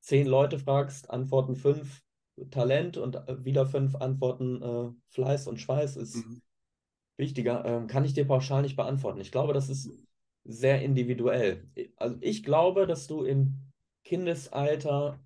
zehn 0.00 0.26
Leute 0.26 0.58
fragst, 0.58 1.08
antworten 1.10 1.54
fünf 1.56 2.02
Talent 2.50 2.96
und 2.96 3.16
äh, 3.16 3.44
wieder 3.44 3.66
fünf 3.66 3.96
antworten 3.96 4.62
äh, 4.62 4.90
Fleiß 5.10 5.46
und 5.46 5.60
Schweiß 5.60 5.96
ist 5.96 6.16
mhm. 6.16 6.42
wichtiger. 7.16 7.64
Ähm, 7.64 7.86
kann 7.86 8.04
ich 8.04 8.14
dir 8.14 8.26
pauschal 8.26 8.62
nicht 8.62 8.76
beantworten. 8.76 9.20
Ich 9.20 9.32
glaube, 9.32 9.52
das 9.52 9.68
ist 9.68 9.90
sehr 10.44 10.82
individuell. 10.82 11.68
Also 11.96 12.16
ich 12.20 12.42
glaube, 12.42 12.86
dass 12.86 13.06
du 13.06 13.22
in 13.22 13.72
Kindesalter 14.04 15.20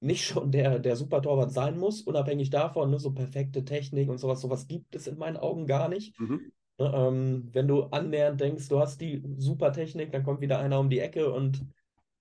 nicht 0.00 0.24
schon 0.24 0.52
der, 0.52 0.78
der 0.78 0.96
Supertorwart 0.96 1.50
sein 1.50 1.78
muss, 1.78 2.02
unabhängig 2.02 2.50
davon, 2.50 2.90
ne, 2.90 3.00
so 3.00 3.12
perfekte 3.12 3.64
Technik 3.64 4.08
und 4.08 4.18
sowas, 4.18 4.40
sowas 4.40 4.68
gibt 4.68 4.94
es 4.94 5.06
in 5.06 5.18
meinen 5.18 5.36
Augen 5.36 5.66
gar 5.66 5.88
nicht. 5.88 6.18
Mhm. 6.20 6.52
Ne, 6.78 6.92
ähm, 6.94 7.48
wenn 7.52 7.66
du 7.66 7.84
annähernd 7.84 8.40
denkst, 8.40 8.68
du 8.68 8.78
hast 8.78 9.00
die 9.00 9.22
super 9.38 9.72
Technik, 9.72 10.12
dann 10.12 10.22
kommt 10.22 10.40
wieder 10.40 10.58
einer 10.60 10.78
um 10.78 10.90
die 10.90 11.00
Ecke 11.00 11.32
und 11.32 11.66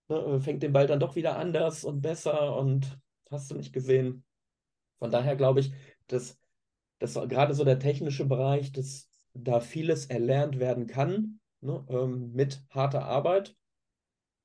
ne, 0.08 0.40
fängt 0.40 0.64
den 0.64 0.74
Ball 0.74 0.88
dann 0.88 1.00
doch 1.00 1.16
wieder 1.16 1.38
anders 1.38 1.84
und 1.84 2.02
besser 2.02 2.58
und 2.58 2.98
hast 3.32 3.52
du 3.52 3.56
nicht 3.56 3.74
gesehen. 3.74 4.24
Von 5.00 5.12
daher 5.12 5.36
glaube 5.36 5.60
ich, 5.60 5.72
dass, 6.08 6.40
dass 7.00 7.14
gerade 7.14 7.54
so 7.54 7.64
der 7.64 7.80
technische 7.80 8.26
Bereich, 8.26 8.72
dass 8.72 9.10
da 9.34 9.60
vieles 9.60 10.08
erlernt 10.08 10.60
werden 10.60 10.88
kann 10.88 11.40
ne, 11.62 11.86
ähm, 11.90 12.32
mit 12.34 12.64
harter 12.70 13.06
Arbeit. 13.06 13.56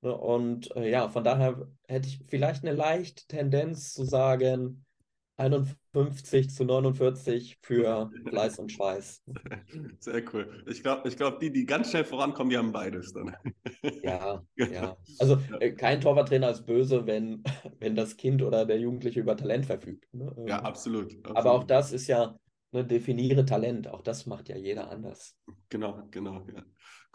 Ne, 0.03 0.17
und 0.17 0.75
äh, 0.77 0.91
ja, 0.91 1.09
von 1.09 1.25
daher 1.25 1.69
hätte 1.87 2.09
ich 2.09 2.25
vielleicht 2.29 2.65
eine 2.65 2.75
leichte 2.75 3.27
Tendenz 3.27 3.93
zu 3.93 4.05
sagen, 4.05 4.85
51 5.37 6.51
zu 6.51 6.65
49 6.65 7.59
für 7.63 8.11
Fleiß 8.29 8.59
und 8.59 8.71
Schweiß. 8.71 9.23
Sehr 9.99 10.23
cool. 10.33 10.65
Ich 10.69 10.83
glaube, 10.83 11.09
ich 11.09 11.17
glaub, 11.17 11.41
die, 11.41 11.51
die 11.51 11.65
ganz 11.65 11.91
schnell 11.91 12.05
vorankommen, 12.05 12.51
die 12.51 12.59
haben 12.59 12.73
beides 12.73 13.13
dann. 13.13 13.35
Ja, 14.03 14.43
ja. 14.57 14.97
Also 15.19 15.39
äh, 15.61 15.73
kein 15.73 16.01
Torwarttrainer 16.01 16.51
ist 16.51 16.67
böse, 16.67 17.07
wenn, 17.07 17.43
wenn 17.81 17.95
das 17.97 18.17
Kind 18.17 18.43
oder 18.43 18.67
der 18.67 18.79
Jugendliche 18.79 19.21
über 19.21 19.37
Talent 19.37 19.67
verfügt. 19.67 20.13
Ne? 20.13 20.35
Ja, 20.47 20.61
absolut, 20.61 21.15
absolut, 21.17 21.37
Aber 21.37 21.53
auch 21.53 21.65
das 21.65 21.93
ist 21.93 22.07
ja, 22.09 22.37
ne, 22.73 22.85
definiere 22.85 23.45
Talent. 23.45 23.89
Auch 23.89 24.03
das 24.03 24.27
macht 24.27 24.49
ja 24.49 24.57
jeder 24.57 24.91
anders. 24.91 25.37
Genau, 25.69 26.03
genau. 26.11 26.47
Ja. 26.55 26.63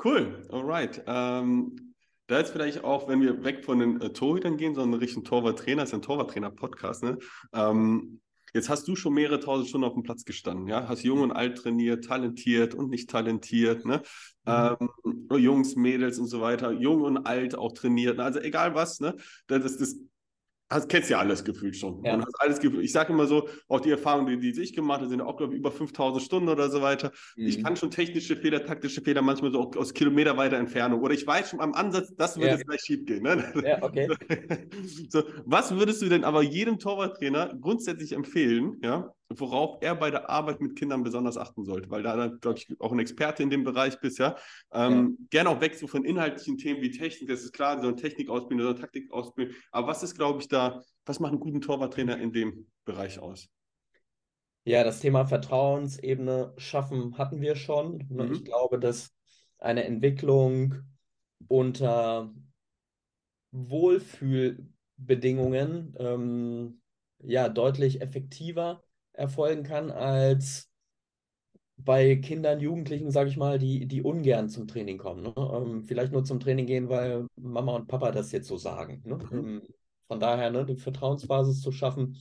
Cool, 0.03 0.45
alright. 0.49 1.03
Ähm, 1.07 1.86
da 2.27 2.39
jetzt 2.39 2.51
vielleicht 2.51 2.83
auch, 2.83 3.07
wenn 3.07 3.21
wir 3.21 3.43
weg 3.43 3.63
von 3.65 3.79
den 3.79 4.01
äh, 4.01 4.11
Torhütern 4.11 4.57
gehen, 4.57 4.75
sondern 4.75 4.99
Richtung 4.99 5.23
Torwarttrainer, 5.23 5.83
ist 5.83 5.91
ja 5.91 5.97
ein 5.97 6.01
Torwarttrainer-Podcast, 6.01 7.03
ne? 7.03 7.17
Ähm, 7.53 8.19
jetzt 8.53 8.69
hast 8.69 8.87
du 8.87 8.95
schon 8.95 9.13
mehrere 9.13 9.39
tausend 9.39 9.69
Stunden 9.69 9.87
auf 9.87 9.93
dem 9.93 10.03
Platz 10.03 10.25
gestanden, 10.25 10.67
ja? 10.67 10.87
Hast 10.87 11.03
jung 11.03 11.21
und 11.21 11.31
alt 11.31 11.57
trainiert, 11.57 12.05
talentiert 12.05 12.75
und 12.75 12.89
nicht 12.89 13.09
talentiert, 13.09 13.85
ne? 13.85 14.01
Mhm. 14.45 14.89
Ähm, 15.09 15.27
Jungs, 15.37 15.75
Mädels 15.75 16.19
und 16.19 16.27
so 16.27 16.41
weiter, 16.41 16.71
jung 16.71 17.01
und 17.01 17.25
alt 17.25 17.55
auch 17.55 17.73
trainiert, 17.73 18.17
ne? 18.17 18.23
also 18.23 18.39
egal 18.39 18.75
was, 18.75 18.99
ne? 18.99 19.15
Das, 19.47 19.77
das, 19.77 19.95
hast, 20.69 20.89
kennst 20.89 21.09
ja 21.09 21.19
alles 21.19 21.43
gefühlt 21.43 21.75
schon. 21.75 22.03
Ja. 22.03 22.13
Und 22.13 22.25
hast 22.25 22.39
alles 22.39 22.59
gefühlt. 22.59 22.83
Ich 22.83 22.91
sage 22.91 23.13
immer 23.13 23.27
so, 23.27 23.47
auch 23.67 23.79
die 23.79 23.91
Erfahrungen, 23.91 24.39
die, 24.39 24.51
die 24.51 24.61
ich 24.61 24.73
gemacht 24.73 24.99
habe, 24.99 25.09
sind 25.09 25.21
auch, 25.21 25.37
glaube 25.37 25.53
ich, 25.53 25.59
über 25.59 25.71
5000 25.71 26.23
Stunden 26.23 26.49
oder 26.49 26.69
so 26.69 26.81
weiter. 26.81 27.11
Mhm. 27.35 27.47
Ich 27.47 27.63
kann 27.63 27.75
schon 27.75 27.91
technische 27.91 28.35
Fehler, 28.35 28.65
taktische 28.65 29.01
Fehler 29.01 29.21
manchmal 29.21 29.51
so 29.51 29.71
aus 29.75 29.93
Kilometer 29.93 30.37
weiter 30.37 30.57
Entfernung. 30.57 31.01
Oder 31.01 31.13
ich 31.13 31.25
weiß 31.25 31.49
schon 31.49 31.61
am 31.61 31.73
Ansatz, 31.73 32.13
das 32.15 32.37
würde 32.37 32.47
ja. 32.47 32.53
jetzt 32.55 32.67
gleich 32.67 32.81
schief 32.81 33.05
gehen. 33.05 33.23
Ne? 33.23 33.53
Ja, 33.63 33.81
okay. 33.81 34.07
so, 35.09 35.23
was 35.45 35.75
würdest 35.75 36.01
du 36.01 36.09
denn 36.09 36.23
aber 36.23 36.41
jedem 36.41 36.79
Torwarttrainer 36.79 37.55
grundsätzlich 37.59 38.13
empfehlen, 38.13 38.77
ja, 38.83 39.13
worauf 39.29 39.77
er 39.81 39.95
bei 39.95 40.09
der 40.09 40.29
Arbeit 40.29 40.61
mit 40.61 40.77
Kindern 40.77 41.03
besonders 41.03 41.37
achten 41.37 41.65
sollte, 41.65 41.89
weil 41.89 42.03
da, 42.03 42.27
glaube 42.27 42.59
ich, 42.59 42.79
auch 42.79 42.91
ein 42.91 42.99
Experte 42.99 43.43
in 43.43 43.49
dem 43.49 43.63
Bereich 43.63 43.99
bist, 43.99 44.19
ja. 44.19 44.35
Ähm, 44.71 45.17
ja. 45.19 45.25
Gerne 45.29 45.49
auch 45.49 45.61
weg 45.61 45.75
so 45.75 45.87
von 45.87 46.05
inhaltlichen 46.05 46.57
Themen 46.57 46.81
wie 46.81 46.91
Technik, 46.91 47.29
das 47.29 47.41
ist 47.41 47.53
klar, 47.53 47.81
so 47.81 47.87
eine 47.87 47.97
Technikausbildung, 47.97 48.65
so 48.65 48.71
eine 48.71 48.79
Taktikausbildung. 48.79 49.55
Aber 49.71 49.87
was 49.87 50.03
ist, 50.03 50.15
glaube 50.15 50.41
ich, 50.41 50.47
da, 50.47 50.81
was 51.05 51.19
macht 51.19 51.31
einen 51.31 51.41
guten 51.41 51.61
Torwarttrainer 51.61 52.19
in 52.19 52.31
dem 52.31 52.67
Bereich 52.85 53.19
aus? 53.19 53.49
Ja, 54.63 54.83
das 54.83 54.99
Thema 54.99 55.25
Vertrauensebene 55.25 56.53
schaffen 56.57 57.17
hatten 57.17 57.41
wir 57.41 57.55
schon. 57.55 58.05
Ne? 58.09 58.25
Mhm. 58.25 58.33
Ich 58.33 58.43
glaube, 58.43 58.79
dass 58.79 59.11
eine 59.59 59.85
Entwicklung 59.85 60.75
unter 61.47 62.31
Wohlfühlbedingungen 63.51 65.95
ähm, 65.97 66.81
ja 67.19 67.49
deutlich 67.49 68.01
effektiver 68.01 68.83
erfolgen 69.17 69.63
kann 69.63 69.91
als 69.91 70.69
bei 71.77 72.15
Kindern, 72.15 72.59
Jugendlichen, 72.59 73.11
sage 73.11 73.29
ich 73.29 73.37
mal, 73.37 73.59
die, 73.59 73.85
die 73.85 74.01
ungern 74.01 74.49
zum 74.49 74.67
Training 74.67 74.97
kommen. 74.97 75.23
Ne? 75.23 75.33
Ähm, 75.37 75.83
vielleicht 75.83 76.11
nur 76.11 76.23
zum 76.23 76.39
Training 76.39 76.65
gehen, 76.65 76.89
weil 76.89 77.27
Mama 77.35 77.75
und 77.75 77.87
Papa 77.87 78.11
das 78.11 78.31
jetzt 78.31 78.47
so 78.47 78.57
sagen. 78.57 79.01
Ne? 79.05 79.17
Mhm. 79.17 79.37
Ähm, 79.37 79.61
von 80.07 80.19
daher 80.19 80.49
ne, 80.49 80.65
die 80.65 80.77
Vertrauensbasis 80.77 81.61
zu 81.61 81.71
schaffen. 81.71 82.17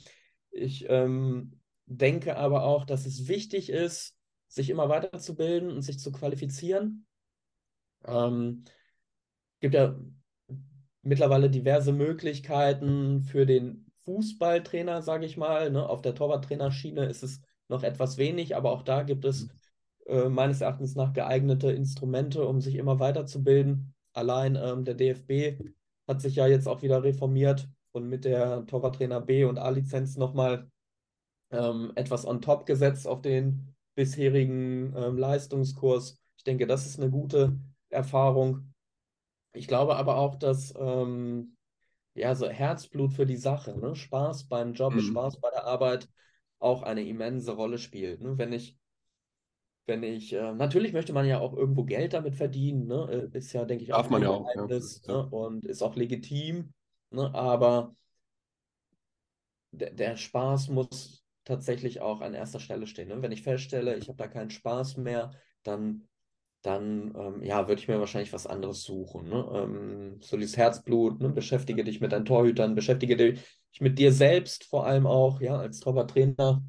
Ich 0.50 0.86
ähm, 0.88 1.58
denke 1.86 2.36
aber 2.36 2.64
auch, 2.64 2.84
dass 2.84 3.06
es 3.06 3.28
wichtig 3.28 3.70
ist, 3.70 4.14
sich 4.48 4.70
immer 4.70 4.88
weiterzubilden 4.88 5.70
und 5.70 5.82
sich 5.82 5.98
zu 5.98 6.12
qualifizieren. 6.12 7.06
Ähm, 8.04 8.64
gibt 9.60 9.74
ja 9.74 9.98
mittlerweile 11.02 11.48
diverse 11.48 11.92
Möglichkeiten 11.92 13.22
für 13.22 13.46
den 13.46 13.85
Fußballtrainer, 14.06 15.02
sage 15.02 15.26
ich 15.26 15.36
mal. 15.36 15.70
Ne? 15.70 15.86
Auf 15.86 16.00
der 16.00 16.14
Torwarttrainerschiene 16.14 17.04
ist 17.04 17.22
es 17.22 17.42
noch 17.68 17.82
etwas 17.82 18.16
wenig, 18.16 18.56
aber 18.56 18.72
auch 18.72 18.82
da 18.82 19.02
gibt 19.02 19.24
es 19.24 19.44
mhm. 19.44 19.50
äh, 20.06 20.28
meines 20.28 20.60
Erachtens 20.60 20.94
nach 20.94 21.12
geeignete 21.12 21.72
Instrumente, 21.72 22.46
um 22.46 22.60
sich 22.60 22.76
immer 22.76 22.98
weiterzubilden. 23.00 23.94
Allein 24.12 24.56
ähm, 24.56 24.84
der 24.84 24.94
DFB 24.94 25.60
hat 26.06 26.22
sich 26.22 26.36
ja 26.36 26.46
jetzt 26.46 26.68
auch 26.68 26.82
wieder 26.82 27.02
reformiert 27.02 27.68
und 27.92 28.08
mit 28.08 28.24
der 28.24 28.64
Torwarttrainer 28.66 29.20
B 29.20 29.44
und 29.44 29.58
A-Lizenz 29.58 30.16
nochmal 30.16 30.70
ähm, 31.50 31.92
etwas 31.96 32.24
on 32.24 32.40
top 32.40 32.66
gesetzt 32.66 33.06
auf 33.06 33.20
den 33.20 33.74
bisherigen 33.94 34.94
ähm, 34.96 35.18
Leistungskurs. 35.18 36.18
Ich 36.36 36.44
denke, 36.44 36.66
das 36.66 36.86
ist 36.86 37.00
eine 37.00 37.10
gute 37.10 37.58
Erfahrung. 37.88 38.72
Ich 39.52 39.66
glaube 39.66 39.96
aber 39.96 40.16
auch, 40.16 40.36
dass 40.36 40.74
ähm, 40.78 41.55
ja, 42.16 42.34
so 42.34 42.48
Herzblut 42.48 43.12
für 43.12 43.26
die 43.26 43.36
Sache, 43.36 43.78
ne? 43.78 43.94
Spaß 43.94 44.48
beim 44.48 44.72
Job, 44.72 44.94
mhm. 44.94 45.00
Spaß 45.00 45.40
bei 45.40 45.50
der 45.50 45.64
Arbeit, 45.64 46.08
auch 46.58 46.82
eine 46.82 47.06
immense 47.06 47.52
Rolle 47.52 47.78
spielt. 47.78 48.20
Ne? 48.22 48.38
Wenn 48.38 48.52
ich, 48.52 48.76
wenn 49.86 50.02
ich, 50.02 50.32
äh, 50.32 50.54
natürlich 50.54 50.92
möchte 50.92 51.12
man 51.12 51.26
ja 51.26 51.38
auch 51.38 51.54
irgendwo 51.54 51.84
Geld 51.84 52.14
damit 52.14 52.34
verdienen, 52.34 52.86
ne? 52.86 53.30
Äh, 53.32 53.38
ist 53.38 53.52
ja, 53.52 53.64
denke 53.64 53.84
ich, 53.84 53.90
Darf 53.90 54.06
auch 54.06 54.10
man 54.10 54.22
ja 54.22 54.30
auch, 54.30 54.48
ja. 54.54 54.66
Ne? 54.66 55.26
und 55.30 55.64
ist 55.64 55.82
auch 55.82 55.96
legitim, 55.96 56.72
ne? 57.10 57.32
aber 57.34 57.94
der, 59.70 59.90
der 59.90 60.16
Spaß 60.16 60.68
muss 60.68 61.22
tatsächlich 61.44 62.00
auch 62.00 62.22
an 62.22 62.34
erster 62.34 62.60
Stelle 62.60 62.86
stehen. 62.86 63.08
Ne? 63.08 63.22
Wenn 63.22 63.32
ich 63.32 63.42
feststelle, 63.42 63.96
ich 63.96 64.08
habe 64.08 64.18
da 64.18 64.26
keinen 64.26 64.50
Spaß 64.50 64.96
mehr, 64.96 65.32
dann, 65.62 66.08
dann 66.66 67.14
ähm, 67.16 67.42
ja, 67.42 67.68
würde 67.68 67.80
ich 67.80 67.88
mir 67.88 68.00
wahrscheinlich 68.00 68.32
was 68.32 68.46
anderes 68.46 68.82
suchen. 68.82 69.28
Ne? 69.28 69.48
Ähm, 69.54 70.18
so 70.20 70.36
dieses 70.36 70.56
Herzblut, 70.56 71.20
ne? 71.20 71.28
beschäftige 71.28 71.84
dich 71.84 72.00
mit 72.00 72.12
deinen 72.12 72.24
Torhütern, 72.24 72.74
beschäftige 72.74 73.16
dich 73.16 73.40
mit 73.80 73.98
dir 73.98 74.12
selbst 74.12 74.64
vor 74.64 74.86
allem 74.86 75.06
auch, 75.06 75.40
ja, 75.40 75.56
als 75.56 75.80
Torwarttrainer. 75.80 76.62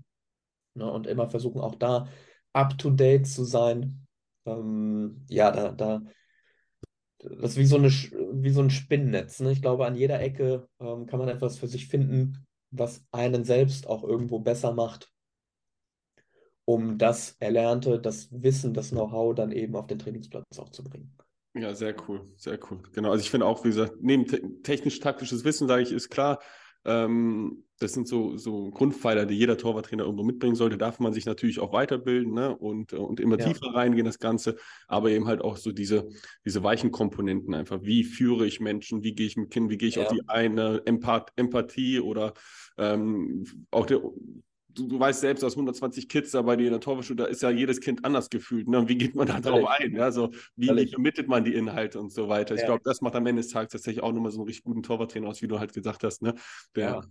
Ne? 0.75 0.91
Und 0.91 1.07
immer 1.07 1.29
versuchen 1.29 1.61
auch 1.61 1.75
da 1.75 2.07
up 2.53 2.77
to 2.77 2.91
date 2.91 3.27
zu 3.27 3.43
sein. 3.43 4.05
Ähm, 4.45 5.25
ja, 5.29 5.51
da, 5.51 5.71
da, 5.71 6.01
das 7.19 7.51
ist 7.51 7.57
wie 7.57 7.65
so, 7.65 7.77
eine, 7.77 7.89
wie 7.89 8.51
so 8.51 8.61
ein 8.61 8.69
Spinnennetz. 8.69 9.39
Ne? 9.39 9.51
Ich 9.51 9.61
glaube, 9.61 9.85
an 9.85 9.95
jeder 9.95 10.21
Ecke 10.21 10.67
ähm, 10.79 11.07
kann 11.07 11.19
man 11.19 11.29
etwas 11.29 11.57
für 11.57 11.67
sich 11.67 11.87
finden, 11.87 12.45
was 12.71 13.03
einen 13.11 13.43
selbst 13.43 13.87
auch 13.87 14.03
irgendwo 14.03 14.39
besser 14.39 14.73
macht, 14.73 15.11
um 16.67 16.97
das 16.97 17.37
Erlernte, 17.39 17.97
das 17.97 18.27
Wissen, 18.29 18.73
das 18.73 18.89
Know-how 18.89 19.33
dann 19.33 19.53
eben 19.53 19.75
auf 19.77 19.87
den 19.87 19.99
Trainingsplatz 19.99 20.43
auch 20.59 20.69
zu 20.69 20.83
bringen. 20.83 21.15
Ja, 21.53 21.73
sehr 21.73 21.95
cool, 22.07 22.21
sehr 22.35 22.59
cool. 22.69 22.83
Genau, 22.91 23.09
also 23.09 23.21
ich 23.21 23.31
finde 23.31 23.45
auch, 23.45 23.63
wie 23.63 23.69
gesagt, 23.69 23.93
neben 24.01 24.25
te 24.25 24.41
technisch-taktisches 24.63 25.45
Wissen, 25.45 25.69
sage 25.69 25.83
ich, 25.83 25.93
ist 25.93 26.09
klar, 26.09 26.39
ähm, 26.83 27.63
das 27.79 27.93
sind 27.93 28.07
so, 28.07 28.35
so 28.35 28.69
Grundpfeiler, 28.71 29.25
die 29.25 29.35
jeder 29.35 29.57
Torwarttrainer 29.57 30.03
irgendwo 30.03 30.23
mitbringen 30.23 30.55
sollte. 30.55 30.77
Darf 30.77 30.99
man 30.99 31.13
sich 31.13 31.25
natürlich 31.25 31.59
auch 31.59 31.71
weiterbilden 31.71 32.33
ne? 32.33 32.55
und, 32.57 32.91
und 32.91 33.19
immer 33.21 33.39
ja. 33.39 33.45
tiefer 33.45 33.73
reingehen, 33.73 34.05
das 34.05 34.19
Ganze, 34.19 34.57
aber 34.87 35.11
eben 35.11 35.27
halt 35.27 35.41
auch 35.41 35.55
so 35.55 35.71
diese, 35.71 36.09
diese 36.43 36.63
weichen 36.63 36.91
Komponenten 36.91 37.53
einfach. 37.53 37.79
Wie 37.81 38.03
führe 38.03 38.45
ich 38.45 38.59
Menschen, 38.59 39.03
wie 39.03 39.15
gehe 39.15 39.27
ich 39.27 39.37
mit 39.37 39.51
Kindern, 39.51 39.69
wie 39.69 39.77
gehe 39.77 39.89
ich 39.89 39.95
ja. 39.95 40.03
auf 40.03 40.11
die 40.11 40.27
eine 40.27 40.81
Empath 40.85 41.31
Empathie 41.37 42.01
oder 42.01 42.33
ähm, 42.77 43.45
auch 43.71 43.85
der, 43.85 44.01
du, 44.77 44.87
du, 44.87 44.99
weißt 44.99 45.21
selbst, 45.21 45.43
aus 45.43 45.53
120 45.53 46.07
Kids 46.07 46.31
da 46.31 46.41
bei 46.41 46.55
dir 46.55 46.67
in 46.67 46.71
der 46.71 46.79
Torwartschule, 46.79 47.17
da 47.17 47.25
ist 47.25 47.41
ja 47.41 47.49
jedes 47.49 47.81
Kind 47.81 48.05
anders 48.05 48.29
gefühlt. 48.29 48.67
Ne? 48.67 48.79
Und 48.79 48.89
wie 48.89 48.97
geht 48.97 49.15
man 49.15 49.27
da 49.27 49.39
drauf 49.39 49.67
ein? 49.67 49.95
Ja? 49.95 50.11
So, 50.11 50.31
wie, 50.55 50.69
wie, 50.69 50.87
vermittelt 50.87 51.27
man 51.27 51.43
die 51.43 51.53
Inhalte 51.53 51.99
und 51.99 52.11
so 52.11 52.29
weiter? 52.29 52.55
Ich 52.55 52.61
ja. 52.61 52.67
glaube, 52.67 52.81
das 52.83 53.01
macht 53.01 53.15
am 53.15 53.25
Ende 53.25 53.41
des 53.41 53.51
Tages 53.51 53.71
tatsächlich 53.71 54.03
auch 54.03 54.11
nochmal 54.11 54.31
so 54.31 54.39
einen 54.39 54.47
richtig 54.47 54.63
guten 54.63 54.83
Torwarttrainer 54.83 55.27
aus, 55.27 55.41
wie 55.41 55.47
du 55.47 55.59
halt 55.59 55.73
gesagt 55.73 56.03
hast, 56.03 56.21
ne? 56.21 56.35
Der, 56.75 56.89
ja. 56.89 57.01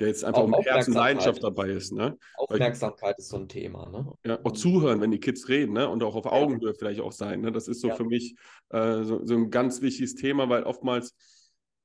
der 0.00 0.08
jetzt 0.08 0.24
einfach 0.24 0.42
um 0.42 0.54
Herz 0.54 0.88
und 0.88 0.94
Leidenschaft 0.94 1.42
dabei 1.42 1.68
ist. 1.68 1.92
Ne? 1.92 2.18
Aufmerksamkeit 2.36 3.18
ist 3.18 3.28
so 3.28 3.36
ein 3.36 3.48
Thema. 3.48 3.88
Ne? 3.90 4.12
Ja, 4.24 4.38
auch 4.44 4.52
zuhören, 4.52 5.00
wenn 5.00 5.10
die 5.10 5.20
Kids 5.20 5.48
reden, 5.48 5.74
ne? 5.74 5.88
Und 5.88 6.02
auch 6.02 6.16
auf 6.16 6.26
Augenhöhe 6.26 6.74
vielleicht 6.74 7.00
auch 7.00 7.12
sein. 7.12 7.40
Ne? 7.40 7.52
Das 7.52 7.68
ist 7.68 7.80
so 7.80 7.90
für 7.90 8.04
mich 8.04 8.34
äh, 8.70 9.04
so, 9.04 9.24
so 9.24 9.34
ein 9.34 9.50
ganz 9.50 9.80
wichtiges 9.80 10.14
Thema, 10.14 10.48
weil 10.48 10.64
oftmals 10.64 11.14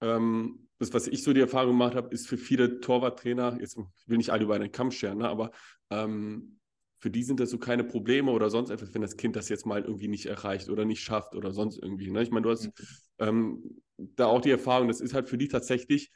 ähm, 0.02 0.65
das, 0.78 0.94
was 0.94 1.08
ich 1.08 1.24
so 1.24 1.34
die 1.34 1.42
Erfahrung 1.42 1.72
gemacht 1.72 1.96
habe, 1.96 2.14
ist 2.14 2.28
für 2.28 2.38
viele 2.38 2.80
Torwarttrainer, 2.82 3.58
jetzt 3.60 3.78
will 3.78 4.18
nicht 4.18 4.32
alle 4.32 4.44
über 4.44 4.56
einen 4.56 4.72
Kamm 4.72 4.92
scheren, 4.92 5.20
ne, 5.20 5.30
aber 5.30 5.52
ähm, 5.90 6.60
für 6.98 7.12
die 7.12 7.24
sind 7.24 7.40
das 7.40 7.50
so 7.50 7.58
keine 7.58 7.84
Probleme 7.84 8.32
oder 8.32 8.50
sonst 8.50 8.70
etwas, 8.70 8.94
wenn 8.94 9.02
das 9.02 9.18
Kind 9.18 9.36
das 9.36 9.50
jetzt 9.50 9.66
mal 9.66 9.84
irgendwie 9.84 10.08
nicht 10.08 10.26
erreicht 10.26 10.70
oder 10.70 10.86
nicht 10.86 11.02
schafft 11.02 11.36
oder 11.36 11.52
sonst 11.52 11.78
irgendwie. 11.78 12.10
Ne? 12.10 12.24
Ich 12.24 12.32
meine, 12.32 12.46
du 12.46 12.50
hast 12.50 12.66
mhm. 12.66 12.72
ähm, 13.20 13.82
da 13.98 14.26
auch 14.26 14.42
die 14.42 14.50
Erfahrung, 14.50 14.88
das 14.88 15.02
ist 15.02 15.14
halt 15.14 15.30
für 15.30 15.38
die 15.38 15.48
tatsächlich 15.48 16.12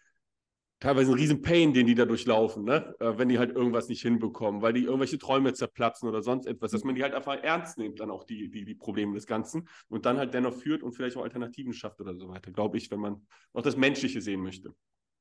teilweise 0.79 1.11
ein 1.11 1.17
riesen 1.17 1.41
Pain, 1.41 1.73
den 1.73 1.87
die 1.87 1.95
da 1.95 2.05
durchlaufen, 2.05 2.63
ne? 2.63 2.95
Äh, 2.99 3.17
wenn 3.17 3.29
die 3.29 3.37
halt 3.37 3.55
irgendwas 3.55 3.89
nicht 3.89 4.01
hinbekommen, 4.01 4.61
weil 4.61 4.73
die 4.73 4.83
irgendwelche 4.83 5.17
Träume 5.17 5.53
zerplatzen 5.53 6.07
oder 6.07 6.21
sonst 6.21 6.45
etwas, 6.45 6.71
dass 6.71 6.83
man 6.83 6.95
die 6.95 7.03
halt 7.03 7.13
einfach 7.13 7.35
ernst 7.43 7.77
nimmt, 7.77 7.99
dann 7.99 8.11
auch 8.11 8.23
die, 8.23 8.49
die, 8.49 8.65
die 8.65 8.75
Probleme 8.75 9.13
des 9.13 9.27
Ganzen 9.27 9.67
und 9.89 10.05
dann 10.05 10.17
halt 10.17 10.33
dennoch 10.33 10.55
führt 10.55 10.83
und 10.83 10.93
vielleicht 10.93 11.17
auch 11.17 11.23
Alternativen 11.23 11.73
schafft 11.73 11.99
oder 11.99 12.15
so 12.15 12.29
weiter, 12.29 12.51
glaube 12.51 12.77
ich, 12.77 12.89
wenn 12.91 12.99
man 12.99 13.25
auch 13.53 13.61
das 13.61 13.75
Menschliche 13.75 14.21
sehen 14.21 14.41
möchte. 14.41 14.73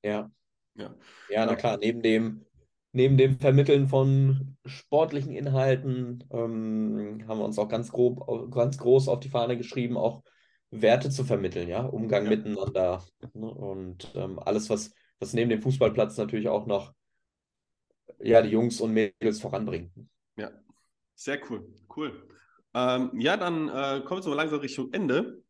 Ja. 0.03 0.31
Ja, 0.75 0.95
ja 1.29 1.45
na 1.45 1.57
klar, 1.57 1.77
neben 1.77 2.03
dem, 2.03 2.45
neben 2.93 3.17
dem 3.17 3.41
Vermitteln 3.41 3.89
von 3.89 4.57
sportlichen 4.65 5.33
Inhalten 5.33 6.23
ähm, 6.31 7.25
haben 7.27 7.39
wir 7.39 7.45
uns 7.45 7.59
auch 7.59 7.69
ganz 7.69 7.91
grob, 7.91 8.53
ganz 8.53 8.79
groß 8.79 9.09
auf 9.09 9.19
die 9.19 9.29
Fahne 9.29 9.57
geschrieben, 9.57 9.97
auch 9.97 10.23
Werte 10.71 11.11
zu 11.11 11.25
vermitteln, 11.25 11.69
ja, 11.69 11.85
Umgang 11.85 12.25
ja. 12.25 12.31
miteinander 12.31 13.03
ne? 13.33 13.51
und 13.51 14.13
ähm, 14.15 14.39
alles, 14.39 14.71
was 14.71 14.93
was 15.21 15.33
neben 15.33 15.51
dem 15.51 15.63
Fußballplatz 15.63 16.17
natürlich 16.17 16.49
auch 16.49 16.67
noch 16.67 16.93
ja, 18.21 18.43
die 18.43 18.51
Jungs 18.51 18.81
und 18.81 18.93
Mädels 18.93 19.41
voranbringt. 19.41 19.93
Ja, 20.37 20.51
sehr 21.15 21.41
cool, 21.51 21.73
cool. 21.97 22.29
Ähm, 22.75 23.11
ja, 23.19 23.37
dann 23.37 23.69
äh, 23.69 24.03
kommen 24.05 24.19
wir 24.19 24.23
so 24.23 24.35
langsam 24.35 24.61
Richtung 24.61 24.93
Ende. 24.93 25.43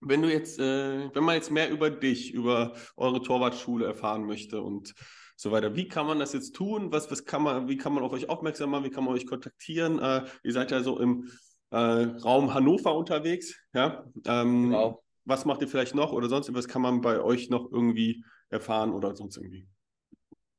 Wenn 0.00 0.22
du 0.22 0.30
jetzt, 0.30 0.58
äh, 0.58 1.14
wenn 1.14 1.24
man 1.24 1.36
jetzt 1.36 1.50
mehr 1.50 1.70
über 1.70 1.90
dich, 1.90 2.32
über 2.32 2.74
eure 2.96 3.22
Torwartschule 3.22 3.86
erfahren 3.86 4.24
möchte 4.26 4.60
und 4.60 4.94
so 5.36 5.50
weiter, 5.50 5.74
wie 5.76 5.88
kann 5.88 6.06
man 6.06 6.18
das 6.18 6.32
jetzt 6.32 6.54
tun? 6.54 6.92
Was, 6.92 7.10
was 7.10 7.24
kann 7.24 7.42
man, 7.42 7.68
wie 7.68 7.76
kann 7.76 7.94
man 7.94 8.04
auf 8.04 8.12
euch 8.12 8.28
aufmerksam 8.28 8.70
machen? 8.70 8.84
Wie 8.84 8.90
kann 8.90 9.04
man 9.04 9.14
euch 9.14 9.26
kontaktieren? 9.26 9.98
Äh, 9.98 10.24
ihr 10.42 10.52
seid 10.52 10.70
ja 10.70 10.82
so 10.82 10.98
im 10.98 11.30
äh, 11.70 11.76
Raum 11.76 12.54
Hannover 12.54 12.94
unterwegs, 12.94 13.56
ja? 13.72 14.04
Ähm, 14.26 14.70
genau. 14.70 15.02
Was 15.26 15.46
macht 15.46 15.62
ihr 15.62 15.68
vielleicht 15.68 15.94
noch 15.94 16.12
oder 16.12 16.28
sonst 16.28 16.52
was 16.52 16.68
kann 16.68 16.82
man 16.82 17.00
bei 17.00 17.20
euch 17.20 17.48
noch 17.48 17.72
irgendwie 17.72 18.24
erfahren 18.54 18.92
oder 18.92 19.14
sonst 19.14 19.36
irgendwie? 19.36 19.68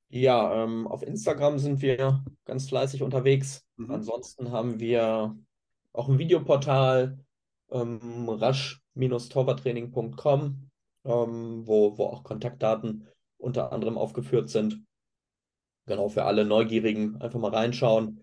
Ja, 0.09 0.63
ähm, 0.63 0.87
auf 0.87 1.01
Instagram 1.01 1.57
sind 1.57 1.81
wir 1.81 2.23
ganz 2.45 2.69
fleißig 2.69 3.01
unterwegs. 3.01 3.65
Mhm. 3.77 3.89
Ansonsten 3.91 4.51
haben 4.51 4.79
wir 4.79 5.35
auch 5.91 6.07
ein 6.09 6.19
Videoportal, 6.19 7.17
ähm, 7.71 8.29
rasch-torwarttraining.com, 8.29 10.69
ähm, 11.05 11.67
wo, 11.67 11.97
wo 11.97 12.03
auch 12.05 12.23
Kontaktdaten 12.23 13.07
unter 13.37 13.71
anderem 13.71 13.97
aufgeführt 13.97 14.49
sind. 14.49 14.83
Genau, 15.87 16.09
für 16.09 16.25
alle 16.25 16.45
Neugierigen 16.45 17.21
einfach 17.21 17.39
mal 17.39 17.53
reinschauen. 17.53 18.21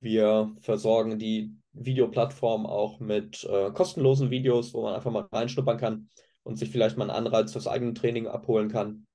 Wir 0.00 0.54
versorgen 0.60 1.18
die 1.18 1.54
Videoplattform 1.72 2.66
auch 2.66 3.00
mit 3.00 3.44
äh, 3.44 3.70
kostenlosen 3.72 4.30
Videos, 4.30 4.74
wo 4.74 4.82
man 4.82 4.94
einfach 4.94 5.10
mal 5.10 5.26
reinschnuppern 5.30 5.78
kann 5.78 6.10
und 6.42 6.58
sich 6.58 6.70
vielleicht 6.70 6.96
mal 6.96 7.10
einen 7.10 7.26
Anreiz 7.26 7.52
fürs 7.52 7.66
eigene 7.66 7.94
Training 7.94 8.26
abholen 8.26 8.68
kann. 8.68 9.07